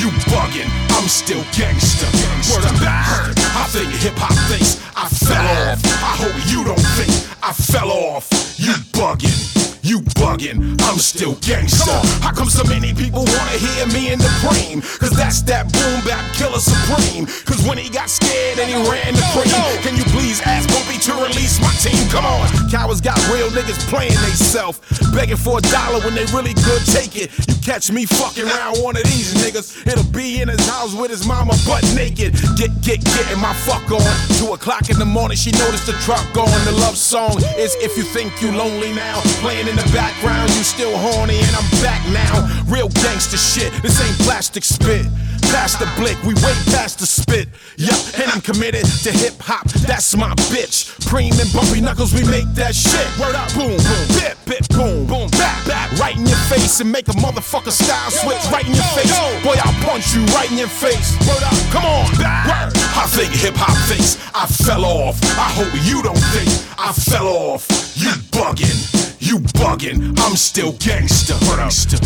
you 0.00 0.10
bugging, 0.30 0.68
I'm 0.96 1.08
still 1.08 1.42
gangster. 1.56 2.06
Word 2.52 2.64
up, 2.64 2.76
I 2.82 3.66
think 3.70 3.88
hip 3.94 4.14
hop 4.16 4.34
thinks 4.50 4.80
I 4.96 5.08
fell 5.08 5.46
off. 5.70 5.80
I 6.02 6.12
hope 6.20 6.36
you 6.50 6.64
don't 6.64 6.86
think 6.96 7.12
I 7.42 7.52
fell 7.52 7.90
off. 7.90 8.28
You 8.58 8.72
bugging. 8.92 9.75
You 9.86 10.00
bugging, 10.18 10.74
I'm 10.82 10.98
still 10.98 11.38
gangster. 11.46 11.94
How 12.18 12.34
come 12.34 12.50
so 12.50 12.66
many 12.66 12.92
people 12.92 13.22
wanna 13.22 13.54
hear 13.54 13.86
me 13.94 14.10
in 14.10 14.18
the 14.18 14.26
cream? 14.42 14.82
Cause 14.82 15.14
that's 15.14 15.42
that 15.46 15.70
boom 15.70 16.02
bap 16.02 16.26
killer 16.34 16.58
supreme. 16.58 17.30
Cause 17.46 17.62
when 17.62 17.78
he 17.78 17.88
got 17.88 18.10
scared 18.10 18.58
and 18.58 18.66
he 18.66 18.74
ran 18.90 19.14
the 19.14 19.22
cream, 19.30 19.46
can 19.86 19.94
you 19.94 20.02
please 20.10 20.42
ask 20.42 20.66
Bumpy 20.74 20.98
to 21.06 21.14
release 21.22 21.62
my 21.62 21.70
team? 21.78 22.02
Come 22.10 22.26
on, 22.26 22.50
cowards 22.66 23.00
got 23.00 23.14
real 23.30 23.46
niggas 23.54 23.78
playing 23.86 24.18
they 24.26 24.34
self, 24.34 24.82
begging 25.14 25.38
for 25.38 25.58
a 25.58 25.62
dollar 25.70 26.02
when 26.02 26.18
they 26.18 26.26
really 26.34 26.54
could 26.66 26.82
take 26.90 27.14
it. 27.14 27.30
You 27.46 27.54
catch 27.62 27.92
me 27.92 28.06
fucking 28.10 28.42
around 28.42 28.82
one 28.82 28.98
of 28.98 29.04
these 29.06 29.38
niggas, 29.38 29.86
it'll 29.86 30.10
be 30.10 30.42
in 30.42 30.48
his 30.48 30.66
house 30.66 30.98
with 30.98 31.14
his 31.14 31.24
mama 31.30 31.54
butt 31.62 31.86
naked. 31.94 32.34
Get, 32.58 32.74
get, 32.82 33.06
getting 33.06 33.38
my 33.38 33.54
fuck 33.62 33.86
on. 33.94 34.02
Two 34.34 34.50
o'clock 34.50 34.90
in 34.90 34.98
the 34.98 35.06
morning, 35.06 35.38
she 35.38 35.52
noticed 35.52 35.86
the 35.86 35.94
truck 36.02 36.26
on. 36.34 36.50
The 36.66 36.74
love 36.82 36.98
song 36.98 37.38
is 37.54 37.78
If 37.78 37.96
You 37.96 38.02
Think 38.02 38.42
You 38.42 38.50
Lonely 38.50 38.90
Now, 38.90 39.22
playing 39.38 39.68
in 39.68 39.75
the 39.76 39.88
background, 39.92 40.48
you 40.56 40.64
still 40.64 40.96
horny, 40.96 41.38
and 41.38 41.54
I'm 41.54 41.68
back 41.84 42.00
now. 42.08 42.48
Real 42.66 42.88
gangster 42.88 43.36
shit, 43.36 43.72
this 43.82 44.00
ain't 44.00 44.18
plastic 44.24 44.64
spit. 44.64 45.06
Past 45.52 45.78
the 45.78 45.88
blick, 45.96 46.16
we 46.24 46.34
way 46.42 46.56
past 46.72 46.98
the 46.98 47.06
spit. 47.06 47.48
Yup, 47.76 48.00
and 48.18 48.30
I'm 48.32 48.40
committed 48.40 48.84
to 49.04 49.12
hip 49.12 49.36
hop, 49.38 49.68
that's 49.86 50.16
my 50.16 50.34
bitch. 50.50 50.90
Preem 51.06 51.36
and 51.38 51.50
bumpy 51.52 51.80
knuckles, 51.80 52.12
we 52.12 52.24
make 52.26 52.48
that 52.54 52.74
shit. 52.74 53.06
Word 53.20 53.36
up, 53.36 53.52
boom, 53.54 53.76
boom, 53.76 54.04
bip, 54.16 54.36
bip, 54.48 54.64
boom, 54.72 55.06
boom, 55.06 55.28
back, 55.36 55.60
back, 55.66 55.92
right 56.00 56.16
in 56.16 56.26
your 56.26 56.40
face 56.50 56.80
and 56.80 56.90
make 56.90 57.08
a 57.08 57.16
motherfucker 57.20 57.70
style 57.70 58.10
switch 58.10 58.42
right 58.50 58.66
in 58.66 58.74
your 58.74 58.90
face. 58.96 59.12
Boy, 59.44 59.54
I'll 59.60 59.76
punch 59.84 60.14
you 60.14 60.24
right 60.34 60.50
in 60.50 60.58
your 60.58 60.72
face. 60.72 61.14
Word 61.28 61.44
up, 61.44 61.56
come 61.70 61.84
on, 61.84 62.10
word. 62.18 62.72
I 62.96 63.06
think 63.08 63.32
hip 63.32 63.54
hop 63.56 63.76
thinks 63.88 64.18
I 64.34 64.46
fell 64.46 64.84
off. 64.84 65.20
I 65.36 65.48
hope 65.52 65.72
you 65.84 66.02
don't 66.02 66.18
think 66.32 66.48
I 66.78 66.92
fell 66.92 67.28
off. 67.28 67.68
You 67.94 68.10
bugging. 68.32 69.05
You 69.26 69.38
bugging, 69.58 70.16
I'm 70.20 70.36
still 70.36 70.70
gangster. 70.78 71.34
gangster. 71.42 71.98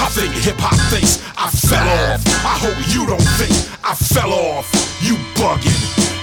I 0.00 0.08
think 0.08 0.32
hip 0.32 0.56
hop 0.56 0.72
thinks 0.88 1.20
I 1.36 1.50
fell 1.50 1.84
off. 1.84 2.24
I 2.40 2.56
hope 2.56 2.80
you 2.88 3.04
don't 3.04 3.20
think 3.36 3.52
I 3.84 3.94
fell 3.94 4.32
off. 4.32 4.64
You 5.04 5.16
bugging, 5.36 5.76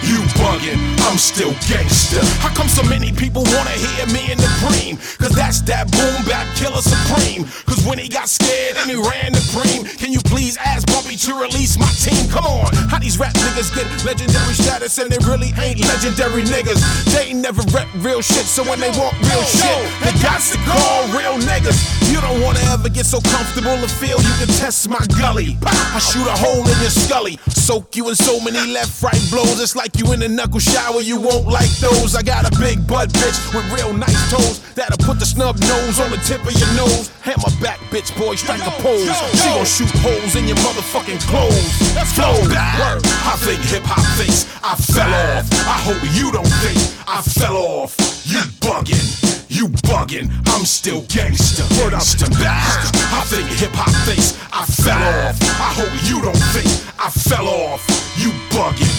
you 0.07 0.23
bugging, 0.39 0.79
I'm 1.03 1.19
still 1.19 1.51
gangster. 1.67 2.23
How 2.39 2.53
come 2.55 2.67
so 2.71 2.81
many 2.87 3.11
people 3.11 3.43
wanna 3.43 3.75
hear 3.75 4.07
me 4.07 4.31
in 4.31 4.39
the 4.39 4.47
cream? 4.63 4.95
Cause 5.19 5.35
that's 5.35 5.59
that 5.67 5.91
boom 5.91 6.15
bap 6.23 6.47
killer 6.55 6.81
supreme. 6.81 7.43
Cause 7.67 7.83
when 7.83 7.99
he 7.99 8.07
got 8.07 8.29
scared 8.29 8.79
and 8.79 8.89
he 8.89 8.95
ran 8.95 9.35
the 9.35 9.43
cream, 9.51 9.83
can 9.83 10.11
you 10.15 10.23
please 10.23 10.55
ask 10.57 10.87
Bumpy 10.87 11.19
to 11.27 11.35
release 11.35 11.77
my 11.77 11.91
team? 11.99 12.23
Come 12.31 12.47
on, 12.47 12.71
how 12.87 12.99
these 12.99 13.19
rap 13.19 13.33
niggas 13.35 13.75
get 13.75 13.85
legendary 14.07 14.55
status 14.55 14.97
and 14.97 15.11
they 15.11 15.19
really 15.27 15.51
ain't 15.59 15.83
legendary 15.83 16.43
niggas? 16.47 16.79
They 17.11 17.35
ain't 17.35 17.43
never 17.43 17.61
rep 17.75 17.87
real 17.99 18.21
shit, 18.21 18.47
so 18.47 18.63
when 18.63 18.79
they 18.79 18.91
want 18.95 19.11
real 19.27 19.43
shit, 19.43 19.83
they 20.07 20.15
got 20.23 20.39
to 20.39 20.57
call 20.63 21.03
real 21.11 21.35
niggas. 21.43 21.75
You 22.11 22.21
don't 22.21 22.39
wanna 22.41 22.63
ever 22.71 22.87
get 22.87 23.05
so 23.05 23.19
comfortable 23.19 23.75
to 23.75 23.87
feel 23.87 24.15
you 24.23 24.35
can 24.39 24.47
test 24.55 24.87
my 24.87 25.03
gully. 25.19 25.57
I 25.67 25.99
shoot 25.99 26.27
a 26.27 26.37
hole 26.39 26.63
in 26.63 26.77
your 26.79 26.95
scully, 26.95 27.39
soak 27.51 27.95
you 27.95 28.07
in 28.07 28.15
so 28.15 28.39
many 28.39 28.63
left 28.71 29.03
right 29.03 29.21
blows. 29.29 29.59
It's 29.59 29.75
like 29.75 29.96
you 29.97 30.11
in 30.13 30.21
a 30.21 30.27
knuckle 30.27 30.59
shower, 30.59 31.01
you 31.01 31.19
won't 31.19 31.47
like 31.47 31.69
those. 31.77 32.15
I 32.15 32.21
got 32.21 32.45
a 32.45 32.59
big 32.59 32.85
butt 32.87 33.09
bitch 33.09 33.37
with 33.53 33.65
real 33.73 33.93
nice 33.93 34.31
toes 34.31 34.59
that'll 34.75 34.97
put 35.05 35.19
the 35.19 35.25
snub 35.25 35.57
nose 35.59 35.99
on 35.99 36.11
the 36.11 36.17
tip 36.17 36.41
of 36.45 36.53
your 36.53 36.71
nose. 36.73 37.09
Hammer 37.21 37.51
back, 37.61 37.79
bitch 37.89 38.11
boy, 38.17 38.35
strike 38.35 38.61
a 38.61 38.71
pose. 38.81 39.09
She 39.37 39.49
gon' 39.49 39.65
shoot 39.65 39.91
holes 40.01 40.35
in 40.35 40.47
your 40.47 40.57
motherfucking 40.57 41.19
clothes. 41.27 41.95
Let's. 41.95 42.17
Word. 42.17 43.01
I 43.25 43.35
think 43.39 43.59
hip 43.61 43.83
hop 43.85 44.03
thinks 44.17 44.45
I 44.63 44.75
fell 44.75 45.13
off. 45.13 45.45
I 45.65 45.77
hope 45.85 46.01
you 46.13 46.31
don't 46.31 46.53
think 46.61 46.77
I 47.07 47.21
fell 47.21 47.57
off. 47.57 47.95
You 48.25 48.41
buggin'. 48.61 49.27
You 49.49 49.69
buggin', 49.87 50.29
I'm 50.47 50.65
still 50.65 51.01
gangster. 51.07 51.63
Word 51.81 51.93
up 51.93 52.03
to 52.03 52.27
I 52.29 53.23
think 53.25 53.47
hip 53.47 53.71
hop 53.73 53.89
thinks 54.05 54.37
I 54.51 54.65
fell 54.65 54.99
off. 54.99 55.39
I 55.41 55.71
hope 55.73 55.93
you 56.03 56.21
don't 56.21 56.43
think 56.51 56.67
I 56.99 57.09
fell 57.09 57.47
off. 57.47 57.81
You 58.17 58.31
bugging, 58.51 58.91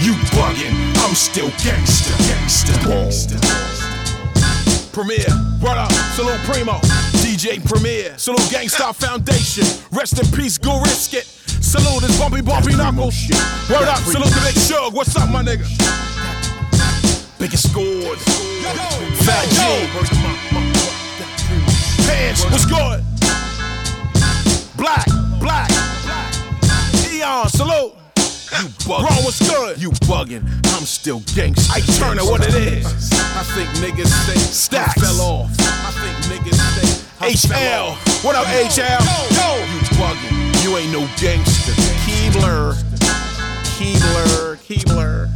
you 0.00 0.12
bugging, 0.34 0.74
I'm 1.04 1.14
still 1.14 1.48
gangsta, 1.62 2.12
gangsta, 2.28 2.72
gangsta. 2.84 3.36
Premier, 4.92 5.26
word 5.60 5.78
up, 5.78 5.92
salute 6.14 6.40
Primo, 6.44 6.78
DJ 7.22 7.64
Premier, 7.64 8.16
salute 8.18 8.48
Gang 8.50 8.68
Starr 8.68 8.94
Foundation, 8.94 9.64
rest 9.92 10.18
in 10.18 10.26
peace, 10.36 10.58
go 10.58 10.80
risk 10.80 11.14
it. 11.14 11.24
Salute 11.62 12.02
this 12.02 12.18
bumpy 12.18 12.42
bumpy 12.42 12.76
knuckles. 12.76 13.28
Word 13.68 13.88
up, 13.88 13.98
salute 13.98 14.28
the 14.28 14.40
big 14.44 14.56
Shug, 14.56 14.94
what's 14.94 15.16
up, 15.16 15.28
my 15.30 15.42
nigga? 15.42 15.66
Biggest 17.38 17.70
scores. 17.70 18.22
Fat 19.24 19.46
G. 19.50 19.58
Pants, 22.06 22.44
what's 22.50 22.66
good? 22.66 23.02
Black, 24.76 25.06
black. 25.40 25.70
Eon, 27.12 27.48
salute. 27.48 28.05
You. 28.62 28.68
Bro, 28.86 29.04
what's 29.20 29.38
good? 29.48 29.80
You 29.80 29.90
bugging. 30.08 30.42
I'm 30.72 30.84
still 30.84 31.20
gangsta. 31.36 31.70
I 31.76 31.80
turn 31.98 32.18
it 32.18 32.24
what 32.24 32.40
it 32.46 32.54
is. 32.54 32.86
I 33.12 33.42
think 33.52 33.68
niggas 33.84 34.08
think 34.24 34.38
stacks 34.38 35.00
fell 35.00 35.20
off. 35.20 35.50
I 35.60 35.90
think 35.92 36.16
niggas 36.32 36.56
think 36.80 37.06
I 37.20 37.32
HL. 37.32 38.24
What 38.24 38.34
up, 38.34 38.46
HL? 38.46 39.02
Yo, 39.36 39.56
you 39.72 39.80
bugging. 40.00 40.64
You 40.64 40.76
ain't 40.78 40.92
no 40.92 41.06
gangster. 41.20 41.72
Keebler. 42.06 42.74
Keebler. 43.76 44.56
Keebler. 44.64 45.28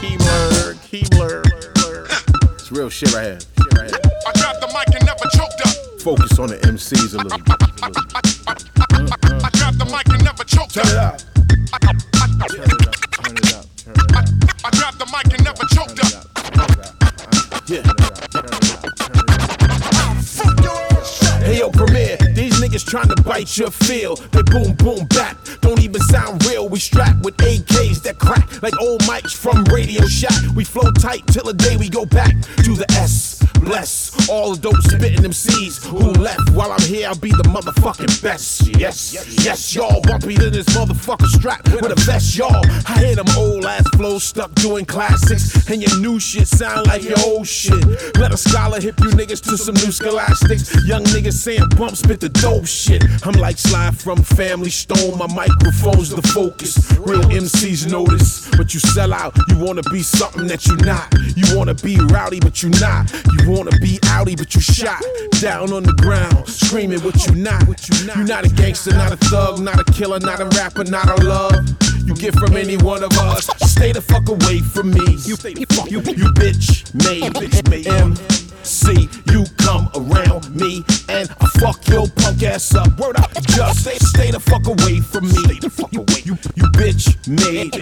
Keebler. 0.00 0.74
Keebler. 0.90 2.54
It's 2.54 2.72
real 2.72 2.88
shit 2.88 3.14
right 3.14 3.24
here. 3.24 3.38
Shit 3.40 3.78
right 3.78 3.90
here. 3.90 4.00
I 4.26 4.32
dropped 4.32 4.60
the 4.60 4.66
mic 4.68 4.94
and 4.96 5.06
never 5.06 5.28
choked 5.36 5.60
up. 5.66 6.00
Focus 6.00 6.38
on 6.40 6.48
the 6.48 6.56
MCs 6.66 7.14
a 7.14 7.18
little 7.22 7.38
bit. 7.38 7.54
I 9.44 9.50
dropped 9.52 9.78
the 9.78 9.84
mic 9.84 10.08
and 10.08 10.24
never 10.24 10.42
choked 10.44 10.74
Turn 10.74 10.86
it 10.86 10.96
up. 10.96 11.20
Trying 23.34 23.46
your 23.54 23.70
feel. 23.70 24.16
They 24.16 24.42
boom 24.42 24.74
boom 24.74 25.06
back, 25.08 25.36
don't 25.60 25.80
even 25.80 26.00
sound 26.02 26.44
real. 26.46 26.68
We 26.68 26.78
strapped 26.78 27.24
with 27.24 27.36
AKs 27.38 28.02
that 28.02 28.18
crack 28.18 28.62
like 28.62 28.78
old 28.80 29.00
mics 29.02 29.34
from 29.34 29.64
Radio 29.64 30.06
Shack. 30.06 30.54
We 30.54 30.64
flow 30.64 30.90
tight 30.92 31.26
till 31.26 31.44
the 31.44 31.54
day 31.54 31.76
we 31.76 31.88
go 31.88 32.04
back 32.04 32.34
to 32.64 32.74
the 32.74 32.86
S. 32.90 33.42
Bless 33.60 34.03
all 34.30 34.54
the 34.54 34.60
dope 34.60 34.80
spitting 34.82 35.22
them 35.22 35.32
MCs 35.34 35.84
who 35.84 35.98
left. 36.20 36.50
While 36.50 36.72
I'm 36.72 36.82
here, 36.82 37.08
I'll 37.08 37.18
be 37.18 37.30
the 37.30 37.42
motherfucking 37.44 38.22
best. 38.22 38.68
Yes, 38.78 39.12
yes, 39.44 39.74
y'all 39.74 40.00
bumpy 40.02 40.36
than 40.36 40.52
this 40.52 40.66
motherfucker 40.66 41.26
strapped 41.26 41.70
with 41.72 41.90
a 41.90 42.00
vest, 42.02 42.36
y'all. 42.36 42.64
I 42.86 42.98
hear 43.00 43.16
them 43.16 43.26
old 43.36 43.64
ass 43.64 43.86
flows 43.96 44.24
stuck 44.24 44.54
doing 44.54 44.84
classics, 44.84 45.68
and 45.68 45.82
your 45.82 45.98
new 46.00 46.20
shit 46.20 46.46
sound 46.46 46.86
like 46.86 47.02
your 47.02 47.18
old 47.26 47.46
shit. 47.46 47.84
Let 48.18 48.32
a 48.32 48.36
scholar 48.36 48.80
hip 48.80 48.98
you 49.00 49.10
niggas 49.10 49.42
to 49.50 49.58
some 49.58 49.74
new 49.74 49.90
scholastics. 49.90 50.72
Young 50.86 51.04
niggas 51.04 51.34
saying 51.34 51.68
bump 51.76 51.96
spit 51.96 52.20
the 52.20 52.28
dope 52.28 52.66
shit. 52.66 53.02
I'm 53.26 53.34
like 53.34 53.58
Sly 53.58 53.90
from 53.90 54.22
Family 54.22 54.70
Stone. 54.70 55.18
My 55.18 55.26
microphone's 55.26 56.10
the 56.10 56.22
focus. 56.22 56.92
Real 56.98 57.22
MCs 57.22 57.90
notice, 57.90 58.48
but 58.56 58.72
you 58.72 58.80
sell 58.80 59.12
out. 59.12 59.36
You 59.48 59.58
wanna 59.58 59.82
be 59.90 60.02
something 60.02 60.46
that 60.46 60.66
you're 60.66 60.84
not. 60.84 61.12
You 61.36 61.56
wanna 61.56 61.74
be 61.74 61.98
rowdy, 62.10 62.40
but 62.40 62.62
you're 62.62 62.78
not. 62.80 63.12
You 63.38 63.50
wanna 63.50 63.76
be 63.80 63.98
outy, 64.14 64.36
but 64.36 64.54
you 64.54 64.60
shot 64.60 65.02
down 65.40 65.72
on 65.72 65.82
the 65.82 65.92
ground, 65.94 66.48
screaming 66.48 67.00
what 67.00 67.26
you 67.26 67.34
not. 67.34 67.62
You're 68.16 68.26
not 68.26 68.46
a 68.46 68.48
gangster, 68.48 68.92
not 68.92 69.12
a 69.12 69.16
thug, 69.16 69.60
not 69.60 69.80
a 69.80 69.92
killer, 69.92 70.20
not 70.20 70.40
a 70.40 70.46
rapper, 70.56 70.84
not 70.84 71.08
a 71.08 71.24
love. 71.24 71.66
You 72.06 72.14
get 72.14 72.34
from 72.34 72.56
any 72.56 72.76
one 72.76 73.02
of 73.02 73.12
us. 73.18 73.50
Stay 73.70 73.92
the 73.92 74.00
fuck 74.00 74.28
away 74.28 74.60
from 74.60 74.90
me. 74.90 75.06
You, 75.24 75.36
you, 75.90 76.00
you 76.14 76.30
bitch 76.38 76.94
made, 76.94 77.34
made. 77.68 77.88
MC, 77.88 79.08
you 79.32 79.44
come 79.58 79.90
around 79.96 80.54
me 80.54 80.84
and 81.08 81.28
I 81.40 81.46
fuck 81.58 81.86
your 81.88 82.06
punk 82.08 82.42
ass 82.42 82.74
up. 82.74 82.98
Word 82.98 83.18
up, 83.18 83.32
just 83.42 83.80
stay, 83.80 83.98
stay 83.98 84.30
the 84.30 84.40
fuck 84.40 84.66
away 84.66 85.00
from 85.00 85.24
me. 85.24 85.42
Stay 85.42 85.58
the 85.58 85.70
fuck 85.70 85.92
away. 85.92 86.22
You, 86.24 86.38
you 86.54 86.70
bitch 86.78 87.06
made. 87.26 87.74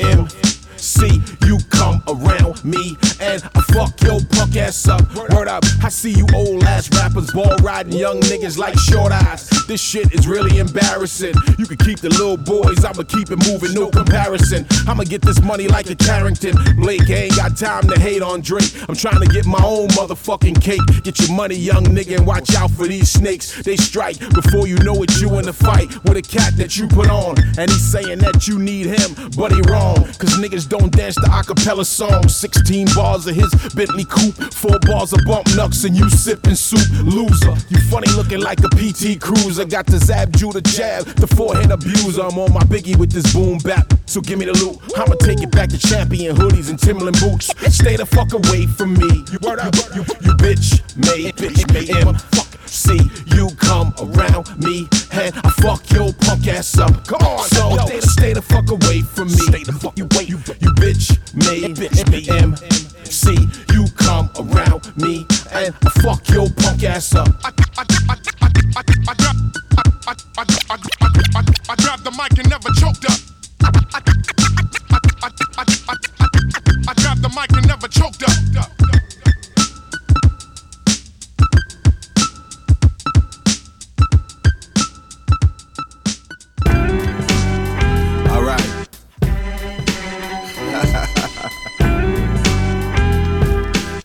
MC, 0.00 1.20
you 1.46 1.58
come 1.70 2.02
around 2.06 2.64
me 2.64 2.96
and 3.20 3.42
I 3.54 3.60
fuck 3.72 4.00
your 4.02 4.20
punk 4.30 4.56
ass 4.56 4.88
up. 4.88 5.02
Word 5.14 5.48
up, 5.48 5.64
I 5.82 5.88
see 5.88 6.12
you 6.12 6.26
old 6.34 6.64
ass 6.64 6.90
rappers 6.96 7.30
ball 7.32 7.56
riding 7.58 7.92
young 7.92 8.20
niggas 8.20 8.58
like 8.58 8.78
short 8.78 9.12
eyes. 9.12 9.48
This 9.66 9.80
shit 9.80 10.12
is 10.12 10.26
really 10.26 10.58
embarrassing. 10.58 11.34
You 11.58 11.66
can 11.66 11.76
keep 11.76 12.00
the 12.00 12.08
little 12.08 12.36
boys, 12.36 12.84
I'ma 12.84 13.02
keep 13.02 13.30
it 13.30 13.38
moving, 13.46 13.74
no 13.74 13.88
comparison. 13.90 14.66
I'ma 14.88 15.04
get 15.04 15.22
this 15.22 15.40
money 15.42 15.68
like 15.68 15.90
a 15.90 15.94
Carrington. 15.94 16.56
Blake 16.76 17.08
ain't 17.10 17.36
got 17.36 17.56
time 17.56 17.86
to 17.88 17.98
hate 18.00 18.22
on 18.22 18.40
Drake. 18.40 18.72
I'm 18.88 18.96
trying 18.96 19.20
to 19.20 19.26
get 19.26 19.46
my 19.46 19.62
own 19.62 19.88
motherfucking 19.88 20.60
cake. 20.62 20.80
Get 21.02 21.18
your 21.20 21.36
money, 21.36 21.56
young 21.56 21.84
nigga, 21.84 22.16
and 22.16 22.26
watch 22.26 22.54
out 22.56 22.70
for 22.70 22.86
these 22.86 23.10
snakes. 23.10 23.62
They 23.62 23.76
strike 23.76 24.18
before 24.30 24.66
you 24.66 24.76
know 24.78 25.02
it, 25.02 25.20
you 25.20 25.38
in 25.38 25.44
the 25.44 25.52
fight 25.52 25.92
with 26.04 26.16
a 26.16 26.22
cat 26.22 26.56
that 26.56 26.76
you 26.76 26.88
put 26.88 27.10
on. 27.10 27.36
And 27.58 27.70
he's 27.70 27.92
saying 27.92 28.18
that 28.20 28.48
you 28.48 28.58
need 28.58 28.86
him, 28.86 29.30
but 29.36 29.52
he 29.52 29.60
wrong. 29.70 29.96
Cause 30.18 30.38
niggas 30.38 30.68
don't 30.68 30.90
dance 30.90 31.16
to 31.16 31.22
acapella 31.22 31.84
songs. 31.84 32.34
16 32.34 32.88
bars 32.94 33.09
of 33.10 33.34
his 33.34 33.50
Bentley 33.74 34.04
coupe, 34.04 34.36
four 34.54 34.78
bars 34.82 35.12
of 35.12 35.20
bump 35.26 35.46
nuts, 35.56 35.84
and 35.84 35.96
you 35.96 36.08
sipping 36.08 36.54
soup. 36.54 36.78
Loser, 37.02 37.54
you 37.68 37.78
funny 37.90 38.10
looking 38.12 38.40
like 38.40 38.60
a 38.60 38.68
PT 38.68 39.20
Cruiser. 39.20 39.64
Got 39.64 39.86
the 39.86 39.98
zab, 39.98 40.32
Judah 40.36 40.60
jab, 40.60 41.04
the 41.04 41.26
forehand 41.26 41.72
abuser. 41.72 42.22
I'm 42.22 42.38
on 42.38 42.52
my 42.52 42.60
biggie 42.60 42.96
with 42.96 43.10
this 43.10 43.32
boom 43.34 43.58
bap. 43.58 43.92
So 44.06 44.20
give 44.20 44.38
me 44.38 44.46
the 44.46 44.52
loot. 44.52 44.78
I'ma 44.96 45.16
take 45.16 45.42
it 45.42 45.50
back 45.50 45.70
to 45.70 45.78
champion 45.78 46.36
hoodies 46.36 46.70
and 46.70 46.78
Timberland 46.78 47.18
boots. 47.20 47.46
Stay 47.74 47.96
the 47.96 48.06
fuck 48.06 48.32
away 48.32 48.66
from 48.66 48.94
me. 48.94 49.24
You, 49.32 49.38
you, 49.42 49.70
you, 49.94 50.04
you 50.22 50.32
bitch 50.38 50.80
made, 50.96 51.34
bitch 51.36 51.72
made 51.72 51.88
him. 51.88 52.14
Fuck. 52.14 52.49
See 52.70 53.00
you 53.26 53.48
come 53.56 53.92
around 53.98 54.56
me 54.62 54.88
and 55.10 55.34
I 55.42 55.50
fuck 55.60 55.90
your 55.90 56.12
punk 56.12 56.46
ass 56.46 56.78
up. 56.78 57.04
Come 57.04 57.20
on, 57.22 57.48
so 57.48 57.76
stay, 57.86 58.00
stay 58.00 58.32
the 58.32 58.42
fuck 58.42 58.70
away 58.70 59.02
from 59.02 59.26
me. 59.26 59.34
Stay 59.34 59.64
the 59.64 59.72
fuck 59.72 59.98
away. 59.98 60.24
You, 60.24 60.38
you 60.60 60.70
bitch 60.78 61.18
made, 61.34 61.74
bitch 61.74 62.06
me. 62.08 62.20
made 62.20 62.30
MC. 62.30 63.48
You 63.74 63.86
come 63.96 64.30
around 64.38 64.96
me 64.96 65.26
and 65.52 65.74
I 65.84 65.90
fuck 66.00 66.28
your 66.28 66.48
punk 66.50 66.84
ass 66.84 67.12
up. 67.16 67.28
I, 67.42 67.50
I, 67.76 67.84
I, 68.08 69.29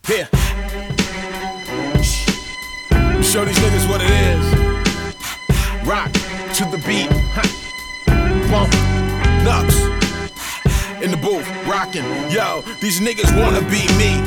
Here. 0.08 0.30
Show 3.24 3.44
these 3.44 3.58
niggas 3.58 3.90
what 3.90 4.02
it 4.04 4.12
is. 4.12 4.46
Rock 5.84 6.12
to 6.54 6.66
the 6.66 6.78
beat. 6.86 7.10
Bump. 8.52 8.72
Nuts. 9.44 9.95
In 11.06 11.12
the 11.12 11.18
booth, 11.18 11.48
rocking. 11.68 12.04
Yo, 12.32 12.64
these 12.82 13.00
niggas 13.00 13.30
wanna 13.40 13.62
be 13.70 13.86
me. 13.94 14.18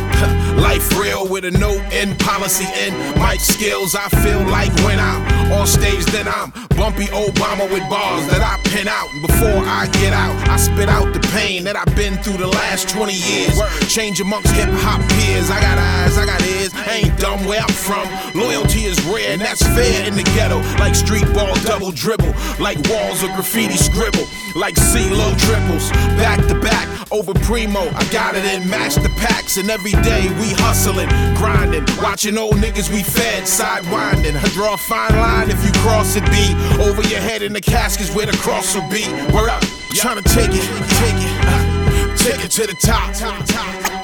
Life 0.62 0.96
real 0.96 1.26
with 1.26 1.44
a 1.44 1.50
no 1.50 1.72
end 1.90 2.16
policy 2.20 2.66
and 2.86 2.94
mic 3.18 3.40
skills. 3.40 3.96
I 3.96 4.08
feel 4.22 4.38
like 4.46 4.70
when 4.86 5.00
I'm 5.00 5.50
on 5.54 5.66
stage, 5.66 6.04
then 6.14 6.28
I'm 6.28 6.52
bumpy 6.78 7.06
Obama 7.06 7.66
with 7.66 7.82
bars 7.90 8.24
that 8.28 8.42
I 8.46 8.62
pin 8.70 8.86
out. 8.86 9.10
Before 9.26 9.58
I 9.66 9.88
get 9.98 10.12
out, 10.12 10.36
I 10.48 10.56
spit 10.56 10.88
out 10.88 11.12
the 11.12 11.18
pain 11.34 11.64
that 11.64 11.74
I've 11.74 11.94
been 11.96 12.16
through 12.18 12.38
the 12.38 12.46
last 12.46 12.88
20 12.90 13.12
years. 13.12 13.58
Change 13.92 14.20
amongst 14.20 14.54
hip 14.54 14.68
hop 14.70 15.00
peers. 15.18 15.50
I 15.50 15.60
got 15.60 15.78
eyes, 15.78 16.16
I 16.16 16.26
got 16.26 16.40
ears. 16.42 16.57
I 16.74 17.04
ain't 17.04 17.18
dumb 17.18 17.44
where 17.44 17.60
I'm 17.60 17.68
from. 17.68 18.06
Loyalty 18.34 18.84
is 18.84 19.02
rare, 19.04 19.32
and 19.32 19.40
that's 19.40 19.62
fair 19.62 20.06
in 20.06 20.14
the 20.14 20.24
ghetto. 20.34 20.58
Like 20.78 20.94
street 20.94 21.26
ball 21.34 21.54
double 21.62 21.92
dribble, 21.92 22.32
like 22.58 22.78
walls 22.88 23.22
of 23.22 23.30
graffiti 23.34 23.76
scribble, 23.76 24.26
like 24.54 24.74
CeeLo 24.74 25.36
triples. 25.38 25.90
Back 26.16 26.46
to 26.48 26.58
back 26.60 26.88
over 27.10 27.34
primo. 27.34 27.80
I 27.80 28.04
got 28.10 28.34
it 28.34 28.44
in 28.44 28.68
match 28.68 28.96
the 28.96 29.08
packs, 29.16 29.56
and 29.56 29.70
every 29.70 29.92
day 30.02 30.28
we 30.40 30.52
hustling, 30.58 31.08
grinding, 31.36 31.84
watching 32.02 32.36
old 32.38 32.56
niggas 32.56 32.90
we 32.90 33.02
fed, 33.02 33.44
sidewinding. 33.44 34.36
I 34.36 34.48
draw 34.54 34.74
a 34.74 34.76
fine 34.76 35.16
line 35.16 35.50
if 35.50 35.64
you 35.64 35.72
cross 35.80 36.16
it, 36.16 36.24
be 36.30 36.54
over 36.82 37.02
your 37.08 37.20
head 37.20 37.42
in 37.42 37.52
the 37.52 37.60
caskets 37.60 38.14
where 38.14 38.26
the 38.26 38.36
cross 38.38 38.74
will 38.74 38.88
be. 38.88 39.06
Word 39.32 39.50
up, 39.50 39.62
trying 39.94 40.22
to 40.22 40.28
take 40.34 40.50
it, 40.52 40.66
take 41.00 41.18
it, 41.18 42.18
take 42.18 42.44
it 42.44 42.50
to 42.52 42.66
the 42.66 42.74
top. 42.74 43.14
top, 43.14 43.44
top. 43.46 43.97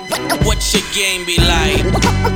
What 0.44 0.62
your 0.72 0.82
game 0.94 1.26
be 1.26 1.38
like? 1.38 1.84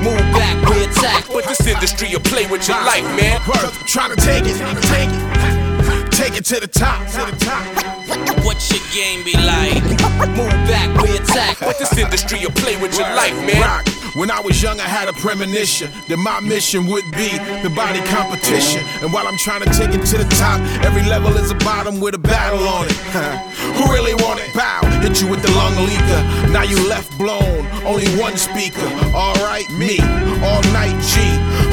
Move 0.03 0.19
back, 0.35 0.57
we 0.69 0.85
attack. 0.85 1.27
But 1.33 1.45
this 1.45 1.67
industry 1.67 2.09
will 2.13 2.21
play 2.21 2.47
with 2.47 2.67
your 2.69 2.79
life, 2.85 3.05
man. 3.17 3.41
Word, 3.47 3.71
trying 3.87 4.11
to 4.11 4.17
take 4.17 4.45
it, 4.47 4.59
take 4.91 5.11
it, 5.11 6.13
take 6.13 6.37
it 6.37 6.45
to 6.47 6.61
the 6.61 6.67
top, 6.67 7.07
to 7.13 7.31
the 7.31 7.37
top. 7.39 8.45
What 8.45 8.59
your 8.71 8.83
game 8.93 9.25
be 9.25 9.35
like? 9.35 9.83
Move 10.35 10.51
back, 10.67 10.91
we 11.03 11.17
attack. 11.17 11.59
But 11.61 11.79
this 11.79 11.97
industry 11.97 12.41
will 12.41 12.51
play 12.53 12.77
with 12.81 12.99
your 12.99 13.09
life, 13.15 13.35
man. 13.47 13.98
When 14.19 14.33
I 14.33 14.41
was 14.41 14.61
young, 14.61 14.81
I 14.81 14.89
had 14.91 15.09
a 15.09 15.13
premonition 15.13 15.93
that 16.09 16.17
my 16.17 16.41
mission 16.41 16.89
would 16.89 17.05
be 17.13 17.31
the 17.63 17.71
body 17.71 18.03
competition. 18.11 18.83
And 18.99 19.13
while 19.13 19.29
I'm 19.29 19.39
trying 19.39 19.63
to 19.63 19.71
take 19.71 19.95
it 19.95 20.05
to 20.11 20.19
the 20.19 20.27
top, 20.35 20.59
every 20.83 21.07
level 21.07 21.31
is 21.37 21.53
a 21.53 21.55
bottom 21.63 22.01
with 22.01 22.17
a 22.17 22.19
battle 22.19 22.67
on 22.67 22.87
it. 22.87 22.99
Who 23.79 23.87
really 23.95 24.15
want 24.19 24.41
it? 24.41 24.53
Bow, 24.59 24.83
hit 25.07 25.23
you 25.23 25.29
with 25.29 25.41
the 25.41 25.53
lung 25.55 25.75
leaker. 25.87 26.51
Now 26.51 26.65
you 26.65 26.75
left 26.89 27.17
blown, 27.17 27.63
only 27.87 28.11
one 28.19 28.37
speaker. 28.37 28.91
Alright, 29.15 29.71
me, 29.79 30.03
all 30.43 30.67
night 30.75 30.99
G. 31.07 31.23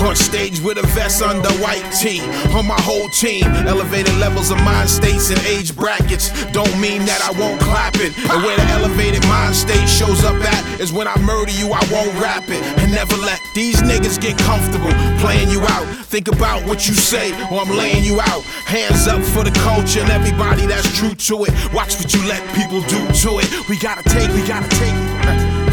On 0.06 0.16
stage 0.16 0.60
with 0.62 0.78
a 0.78 0.86
vest 0.94 1.24
under 1.24 1.50
white 1.58 1.90
tee. 1.98 2.22
On 2.54 2.68
my 2.68 2.80
whole 2.82 3.10
team, 3.10 3.46
elevated 3.66 4.14
levels 4.18 4.52
of 4.52 4.62
mind 4.62 4.88
states 4.88 5.32
and 5.32 5.40
age 5.48 5.76
brackets. 5.76 6.30
Don't 6.52 6.80
mean 6.80 7.06
that 7.10 7.26
I 7.26 7.34
won't 7.40 7.60
clap 7.60 7.96
it. 7.96 8.14
And 8.30 8.44
where 8.44 8.56
the 8.56 8.68
elevated 8.78 9.26
mind 9.26 9.56
state 9.56 9.90
shows 9.90 10.24
up 10.24 10.36
at 10.36 10.80
is 10.80 10.94
when 10.94 11.08
I 11.08 11.18
murder 11.26 11.52
you, 11.52 11.74
I 11.74 11.82
won't 11.90 12.14
rap 12.22 12.35
it. 12.44 12.62
And 12.80 12.92
never 12.92 13.16
let 13.18 13.40
these 13.54 13.82
niggas 13.82 14.20
get 14.20 14.38
comfortable 14.38 14.92
playing 15.20 15.50
you 15.50 15.62
out. 15.62 15.86
Think 16.06 16.28
about 16.28 16.66
what 16.68 16.88
you 16.88 16.94
say, 16.94 17.32
or 17.52 17.62
I'm 17.62 17.70
laying 17.70 18.04
you 18.04 18.20
out. 18.22 18.44
Hands 18.66 19.08
up 19.08 19.24
for 19.24 19.44
the 19.44 19.52
culture 19.64 20.02
and 20.02 20.10
everybody 20.10 20.66
that's 20.66 20.92
true 20.98 21.16
to 21.16 21.46
it. 21.46 21.54
Watch 21.74 21.96
what 22.00 22.14
you 22.14 22.22
let 22.28 22.44
people 22.56 22.82
do 22.82 23.02
to 23.24 23.40
it. 23.40 23.70
We 23.70 23.78
gotta 23.80 24.04
take, 24.10 24.30
we 24.34 24.46
gotta 24.48 24.70
take. 24.70 25.15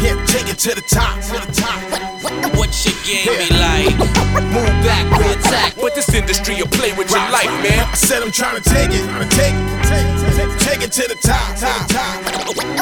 Yeah, 0.03 0.19
take 0.25 0.51
it 0.51 0.59
to 0.59 0.75
the 0.75 0.83
top, 0.83 1.15
to 1.31 1.39
the 1.39 1.47
top. 1.55 1.79
What 2.59 2.75
your 2.83 2.91
game 3.07 3.23
be 3.39 3.47
like? 3.55 3.95
Move 4.51 4.75
back, 4.83 5.07
we 5.17 5.31
attack. 5.31 5.75
But 5.79 5.95
this 5.95 6.13
industry 6.13 6.55
will 6.55 6.67
play 6.67 6.91
with 6.91 7.09
your 7.09 7.23
life, 7.31 7.47
man. 7.63 7.87
I 7.87 7.93
said 7.95 8.21
I'm 8.21 8.29
trying 8.31 8.61
to 8.61 8.69
take 8.69 8.91
it, 8.91 8.99
trying 9.07 9.23
to 9.23 9.35
take 9.35 9.55
it, 9.55 9.63
take 9.87 10.03
it, 10.03 10.19
take 10.35 10.51
it, 10.51 10.59
take 10.59 10.81
it 10.83 10.91
to 10.91 11.07
the 11.07 11.15
top, 11.23 11.55
top, 11.55 11.87
top. 11.87 12.19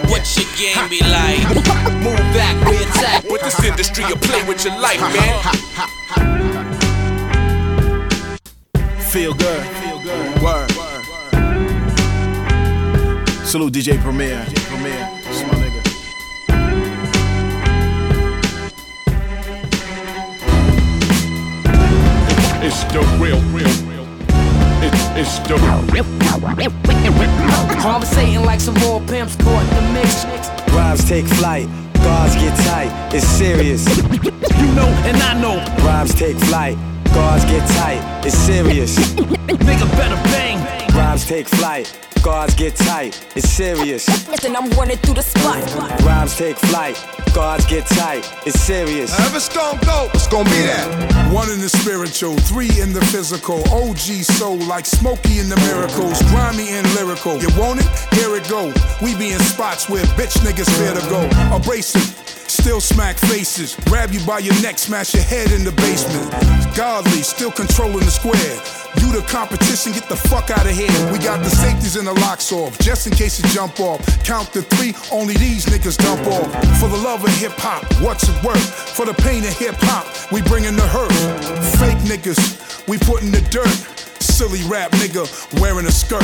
What 0.09 0.25
your 0.33 0.49
game 0.57 0.89
be 0.89 0.99
like? 1.13 1.45
Move 2.01 2.17
back, 2.33 2.57
we 2.65 2.77
attack. 2.81 3.23
But 3.29 3.41
this 3.41 3.63
industry 3.63 4.03
will 4.05 4.17
play 4.17 4.41
with 4.47 4.65
your 4.65 4.79
life, 4.79 5.01
man. 5.13 5.37
Feel 9.13 9.35
good, 9.35 9.63
feel 9.77 9.99
good. 10.01 10.41
Word. 10.41 10.71
Salute 13.45 13.73
DJ 13.73 14.01
Premier. 14.01 14.43
Premier, 14.69 15.20
It's 22.71 22.85
the 22.85 23.01
real, 23.19 23.37
real, 23.51 23.67
real. 23.83 24.07
It's, 24.81 25.03
it's 25.19 25.39
the 25.39 25.55
real. 25.91 26.05
Conversating 27.81 28.45
like 28.45 28.61
some 28.61 28.75
raw 28.75 28.99
pimps 29.07 29.35
caught 29.35 29.61
in 29.61 29.75
the 29.75 29.81
mix. 29.91 30.23
Rhymes 30.73 31.03
take 31.03 31.25
flight, 31.25 31.67
guards 31.95 32.35
get 32.35 32.57
tight, 32.67 33.13
it's 33.13 33.27
serious. 33.27 33.85
You 34.07 34.71
know, 34.71 34.87
and 35.03 35.17
I 35.17 35.33
know. 35.41 35.57
Rhymes 35.83 36.15
take 36.15 36.37
flight, 36.37 36.77
guards 37.13 37.43
get 37.43 37.67
tight, 37.71 38.25
it's 38.25 38.37
serious. 38.37 38.97
Nigga 39.17 39.85
better 39.97 40.15
bang. 40.31 40.57
Rhymes 40.95 41.25
take 41.27 41.49
flight, 41.49 41.93
guards 42.21 42.53
get 42.55 42.75
tight. 42.75 43.25
It's 43.35 43.49
serious. 43.49 44.07
And 44.45 44.55
I'm 44.57 44.69
running 44.71 44.97
through 44.97 45.15
the 45.15 45.21
spot. 45.23 45.61
Rhymes 46.01 46.35
take 46.35 46.57
flight. 46.57 46.97
Guards 47.33 47.65
get 47.65 47.85
tight. 47.85 48.29
It's 48.45 48.59
serious. 48.59 49.17
If 49.19 49.35
it's 49.35 49.49
gonna 49.49 49.79
go, 49.85 50.09
it's 50.13 50.27
gonna 50.27 50.49
be 50.49 50.61
that. 50.63 51.31
One 51.31 51.49
in 51.49 51.61
the 51.61 51.69
spiritual, 51.69 52.35
three 52.37 52.69
in 52.81 52.93
the 52.93 53.01
physical. 53.13 53.63
OG 53.71 54.23
soul 54.23 54.57
like 54.57 54.85
Smokey 54.85 55.39
in 55.39 55.49
the 55.49 55.57
miracles, 55.57 56.21
grimy 56.29 56.69
and 56.69 56.87
lyrical. 56.95 57.37
You 57.37 57.49
want 57.57 57.79
it? 57.81 57.87
Here 58.15 58.35
it 58.35 58.47
go. 58.49 58.73
We 59.01 59.15
be 59.15 59.31
in 59.31 59.39
spots 59.39 59.89
where 59.89 60.03
bitch 60.17 60.37
niggas 60.45 60.69
fear 60.77 60.93
to 60.93 61.03
go. 61.09 61.21
Abrasive, 61.55 62.03
still 62.51 62.81
smack 62.81 63.17
faces. 63.17 63.75
Grab 63.85 64.11
you 64.11 64.23
by 64.25 64.39
your 64.39 64.53
neck, 64.61 64.77
smash 64.77 65.13
your 65.13 65.23
head 65.23 65.51
in 65.51 65.63
the 65.63 65.71
basement. 65.71 66.29
Godly, 66.75 67.23
still 67.23 67.51
controlling 67.51 68.03
the 68.03 68.11
square. 68.11 68.55
You 68.99 69.11
the 69.13 69.25
competition, 69.27 69.93
get 69.93 70.09
the 70.09 70.15
fuck 70.15 70.51
out 70.51 70.65
of 70.65 70.71
here. 70.71 70.91
We 71.11 71.19
got 71.19 71.39
the 71.39 71.49
safeties 71.49 71.95
and 71.95 72.05
the 72.05 72.13
locks 72.13 72.51
off, 72.51 72.77
just 72.79 73.07
in 73.07 73.13
case 73.13 73.41
you 73.41 73.47
jump 73.49 73.79
off. 73.79 74.03
Count 74.25 74.51
to 74.53 74.61
three, 74.61 74.93
only 75.11 75.33
these 75.35 75.65
niggas 75.65 75.97
dump 75.97 76.27
off. 76.27 76.51
For 76.79 76.89
the 76.89 76.97
love 76.97 77.23
of 77.23 77.31
hip 77.37 77.53
hop, 77.55 77.83
what's 78.01 78.27
it 78.27 78.43
worth? 78.43 78.69
For 78.95 79.05
the 79.05 79.13
pain 79.13 79.43
of 79.43 79.57
hip 79.57 79.75
hop, 79.79 80.05
we 80.31 80.41
bringin' 80.41 80.75
the 80.75 80.87
hurt. 80.87 81.13
Fake 81.79 81.99
niggas, 82.03 82.87
we 82.87 82.97
puttin' 82.97 83.31
the 83.31 83.41
dirt. 83.49 83.71
Silly 84.21 84.61
rap 84.69 84.91
nigga 84.91 85.23
wearing 85.61 85.85
a 85.85 85.91
skirt. 85.91 86.21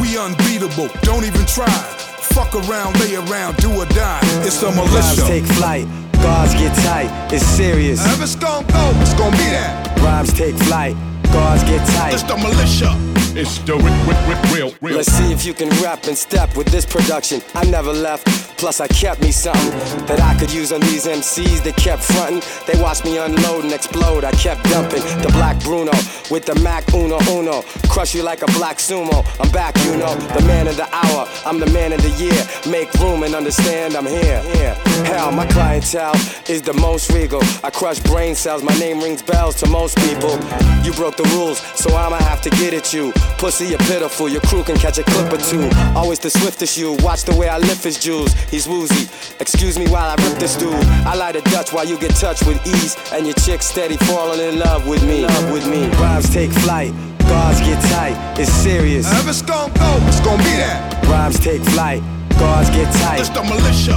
We 0.00 0.16
unbeatable, 0.16 0.88
don't 1.02 1.24
even 1.24 1.44
try. 1.46 2.11
Fuck 2.34 2.54
around, 2.54 2.98
lay 3.00 3.14
around, 3.14 3.56
do 3.58 3.70
or 3.70 3.86
die. 3.86 4.20
It's 4.46 4.60
the 4.60 4.68
Rhymes 4.68 5.26
take 5.26 5.44
flight. 5.44 5.86
Guards 6.14 6.54
get 6.54 6.74
tight. 6.78 7.10
It's 7.32 7.44
serious. 7.44 8.04
If 8.06 8.22
it's 8.22 8.36
gonna 8.36 8.66
go, 8.68 8.92
it's 9.00 9.14
gonna 9.14 9.36
be 9.36 9.48
that. 9.50 9.98
Rhymes 10.00 10.32
take 10.32 10.54
flight. 10.54 10.96
Guards 11.32 11.62
get 11.64 11.86
tight. 11.88 12.14
It's 12.14 12.22
the 12.22 12.36
militia. 12.36 12.96
It's 13.34 13.58
the 13.60 13.76
real, 13.76 14.52
real, 14.52 14.74
real. 14.80 14.96
Let's 14.96 15.10
see 15.12 15.32
if 15.32 15.44
you 15.44 15.54
can 15.54 15.68
rap 15.82 16.06
and 16.06 16.16
step 16.16 16.56
with 16.56 16.68
this 16.68 16.84
production. 16.84 17.42
I 17.54 17.64
never 17.64 17.92
left, 17.92 18.28
plus 18.62 18.80
I 18.80 18.86
kept 18.86 19.20
me 19.20 19.32
something 19.32 20.06
that 20.06 20.20
I 20.20 20.38
could 20.38 20.52
use 20.52 20.70
on 20.70 20.78
these 20.82 21.04
MCs 21.04 21.64
that 21.64 21.74
kept 21.74 22.00
frontin'. 22.04 22.40
They 22.64 22.80
watched 22.80 23.04
me 23.04 23.18
unload 23.18 23.64
and 23.64 23.72
explode. 23.72 24.22
I 24.22 24.30
kept 24.30 24.62
dumping 24.70 25.02
the 25.18 25.30
black 25.34 25.58
Bruno 25.64 25.90
with 26.30 26.46
the 26.46 26.54
Mac 26.62 26.86
Uno 26.94 27.18
Uno. 27.28 27.62
Crush 27.90 28.14
you 28.14 28.22
like 28.22 28.42
a 28.42 28.50
black 28.58 28.78
sumo. 28.78 29.26
I'm 29.40 29.50
back, 29.50 29.76
you 29.84 29.96
know, 29.96 30.14
the 30.38 30.44
man 30.46 30.68
of 30.68 30.76
the 30.76 30.86
hour. 30.94 31.28
I'm 31.44 31.58
the 31.58 31.70
man 31.72 31.92
of 31.92 32.00
the 32.02 32.10
year. 32.22 32.38
Make 32.70 32.94
room 33.02 33.24
and 33.24 33.34
understand 33.34 33.96
I'm 33.96 34.06
here. 34.06 34.40
here. 34.54 34.74
Hell, 35.10 35.32
my 35.32 35.46
clientele 35.48 36.14
is 36.48 36.62
the 36.62 36.72
most 36.74 37.10
regal. 37.10 37.42
I 37.64 37.70
crush 37.70 37.98
brain 37.98 38.36
cells. 38.36 38.62
My 38.62 38.78
name 38.78 39.00
rings 39.00 39.22
bells 39.22 39.56
to 39.56 39.66
most 39.66 39.98
people. 39.98 40.38
You 40.86 40.92
broke 40.92 41.16
the 41.16 41.28
rules, 41.34 41.58
so 41.74 41.96
I'ma 41.96 42.18
have 42.30 42.40
to 42.42 42.50
get 42.50 42.74
at 42.74 42.94
you. 42.94 43.12
Pussy, 43.38 43.66
you're 43.66 43.86
pitiful. 43.90 44.28
Your 44.28 44.42
crew 44.42 44.62
can 44.62 44.76
catch 44.76 44.98
a 44.98 45.02
clip 45.02 45.32
or 45.32 45.38
two. 45.38 45.68
Always 45.96 46.20
the 46.20 46.30
swiftest 46.30 46.78
you. 46.78 46.92
Watch 47.00 47.24
the 47.24 47.34
way 47.34 47.48
I 47.48 47.58
lift 47.58 47.82
his 47.82 47.98
jewels. 47.98 48.32
He's 48.52 48.68
woozy. 48.68 49.08
Excuse 49.40 49.78
me 49.78 49.88
while 49.88 50.10
I 50.10 50.14
rip 50.22 50.38
this 50.38 50.56
dude. 50.56 50.74
I 51.06 51.14
light 51.14 51.36
a 51.36 51.40
Dutch 51.40 51.72
while 51.72 51.86
you 51.86 51.98
get 51.98 52.14
touched 52.14 52.46
with 52.46 52.60
ease. 52.66 52.98
And 53.10 53.24
your 53.24 53.34
chick 53.36 53.62
steady 53.62 53.96
falling 53.96 54.40
in 54.40 54.58
love 54.58 54.86
with 54.86 55.02
me. 55.02 55.22
Love 55.22 55.50
with 55.50 55.66
me. 55.66 55.88
Rhymes 55.96 56.28
take 56.28 56.50
flight. 56.50 56.92
Guards 57.20 57.60
get 57.60 57.82
tight. 57.84 58.14
It's 58.38 58.52
serious. 58.52 59.10
If 59.10 59.26
it's 59.26 59.40
gonna 59.40 59.72
go, 59.72 59.98
it's 60.06 60.20
gonna 60.20 60.36
be 60.42 60.52
that. 60.60 61.02
Rhymes 61.06 61.40
take 61.40 61.62
flight. 61.62 62.02
Guards 62.38 62.68
get 62.68 62.92
tight. 62.96 63.20
It's 63.20 63.30
the 63.30 63.42
militia. 63.42 63.96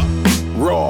Raw. 0.56 0.88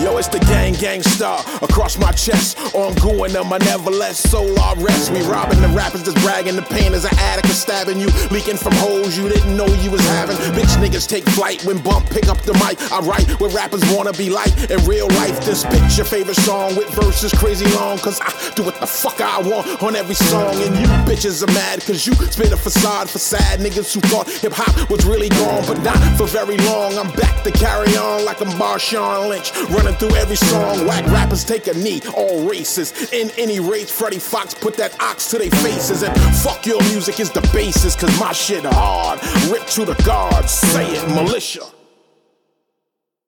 Yo, 0.00 0.16
it's 0.16 0.28
the 0.28 0.38
gang 0.40 0.72
Gang 0.72 1.02
Starr 1.02 1.44
across 1.60 1.98
my 1.98 2.10
chest. 2.12 2.56
On 2.74 2.94
going 2.94 3.34
them, 3.34 3.52
I 3.52 3.58
never 3.58 3.90
let 3.90 4.16
soul 4.16 4.58
I 4.58 4.72
rest. 4.78 5.12
We 5.12 5.20
robbing 5.22 5.60
the 5.60 5.68
rappers 5.68 6.04
that's 6.04 6.16
bragging. 6.24 6.56
The 6.56 6.62
pain 6.62 6.94
is 6.94 7.04
an 7.04 7.12
addict 7.18 7.48
stabbing 7.48 8.00
you. 8.00 8.08
Leaking 8.30 8.56
from 8.56 8.72
holes 8.76 9.18
you 9.18 9.28
didn't 9.28 9.54
know 9.54 9.66
you 9.66 9.90
was 9.90 10.00
having. 10.16 10.36
Bitch 10.56 10.72
niggas 10.80 11.06
take 11.06 11.28
flight 11.36 11.62
when 11.66 11.82
bump 11.82 12.08
pick 12.08 12.28
up 12.28 12.38
the 12.48 12.54
mic. 12.54 12.80
I 12.90 13.00
write 13.00 13.28
what 13.40 13.52
rappers 13.52 13.82
wanna 13.92 14.14
be 14.14 14.30
like 14.30 14.70
in 14.70 14.82
real 14.86 15.08
life. 15.20 15.44
This 15.44 15.64
bitch 15.64 15.98
your 15.98 16.06
favorite 16.06 16.40
song 16.48 16.76
with 16.76 16.88
verses 16.94 17.32
crazy 17.32 17.66
long. 17.76 17.98
Cause 17.98 18.20
I 18.22 18.32
do 18.54 18.62
what 18.62 18.80
the 18.80 18.86
fuck 18.86 19.20
I 19.20 19.42
want 19.42 19.82
on 19.82 19.96
every 19.96 20.14
song. 20.14 20.54
And 20.62 20.76
you 20.80 20.86
bitches 21.04 21.46
are 21.46 21.52
mad 21.52 21.84
cause 21.84 22.06
you 22.06 22.14
spit 22.14 22.52
a 22.52 22.56
facade 22.56 23.10
for 23.10 23.18
sad 23.18 23.60
niggas 23.60 23.92
who 23.92 24.00
thought 24.08 24.30
hip 24.30 24.54
hop 24.54 24.88
was 24.88 25.04
really 25.04 25.28
gone. 25.28 25.62
But 25.66 25.82
not 25.82 26.00
for 26.16 26.26
very 26.26 26.56
long. 26.72 26.96
I'm 26.96 27.10
back 27.16 27.44
to 27.44 27.50
carry 27.50 27.94
on 27.98 28.24
like 28.24 28.40
I'm 28.40 28.48
Marshawn 28.56 29.28
Lynch. 29.28 29.52
Running 29.68 29.89
through 29.94 30.14
every 30.16 30.36
song. 30.36 30.86
Whack 30.86 31.06
rappers 31.06 31.44
take 31.44 31.66
a 31.66 31.74
knee, 31.74 32.00
all 32.16 32.48
races. 32.48 33.12
In 33.12 33.30
any 33.38 33.60
race, 33.60 33.90
Freddie 33.90 34.18
Foxxx 34.18 34.54
put 34.54 34.76
that 34.76 35.00
ox 35.00 35.30
to 35.30 35.38
their 35.38 35.50
faces. 35.50 36.02
And 36.02 36.16
fuck 36.36 36.66
your 36.66 36.82
music 36.84 37.20
is 37.20 37.30
the 37.30 37.42
basis, 37.52 37.96
cause 37.96 38.18
my 38.20 38.32
shit 38.32 38.64
hard. 38.64 39.20
Rip 39.50 39.66
to 39.68 39.84
the 39.84 40.00
guards, 40.04 40.50
say 40.52 40.86
it, 40.86 41.08
militia. 41.08 41.64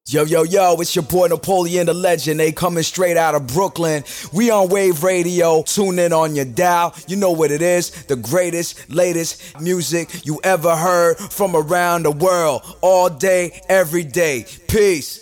Yo, 0.09 0.25
yo, 0.25 0.43
yo, 0.43 0.75
it's 0.81 0.97
your 0.97 1.05
boy 1.05 1.29
Napoleon 1.29 1.87
the 1.87 1.95
Legend. 1.95 2.41
They 2.41 2.51
coming 2.51 2.83
straight 2.83 3.17
out 3.17 3.37
of 3.37 3.47
Brooklyn. 3.47 4.03
We 4.33 4.51
on 4.51 4.69
Wave 4.69 5.05
Radio. 5.05 5.63
Tune 5.63 5.99
in 6.01 6.13
on 6.13 6.35
your 6.35 6.45
dial. 6.45 6.93
You 7.07 7.15
know 7.17 7.31
what 7.31 7.53
it 7.53 7.63
is. 7.63 8.05
The 8.07 8.17
greatest, 8.17 8.91
latest 8.93 9.61
music 9.61 10.27
you 10.27 10.41
ever 10.43 10.75
heard 10.75 11.19
from 11.19 11.55
around 11.55 12.03
the 12.03 12.11
world. 12.11 12.63
All 12.83 13.09
day, 13.09 13.63
every 13.69 14.03
day. 14.03 14.45
Peace. 14.67 15.22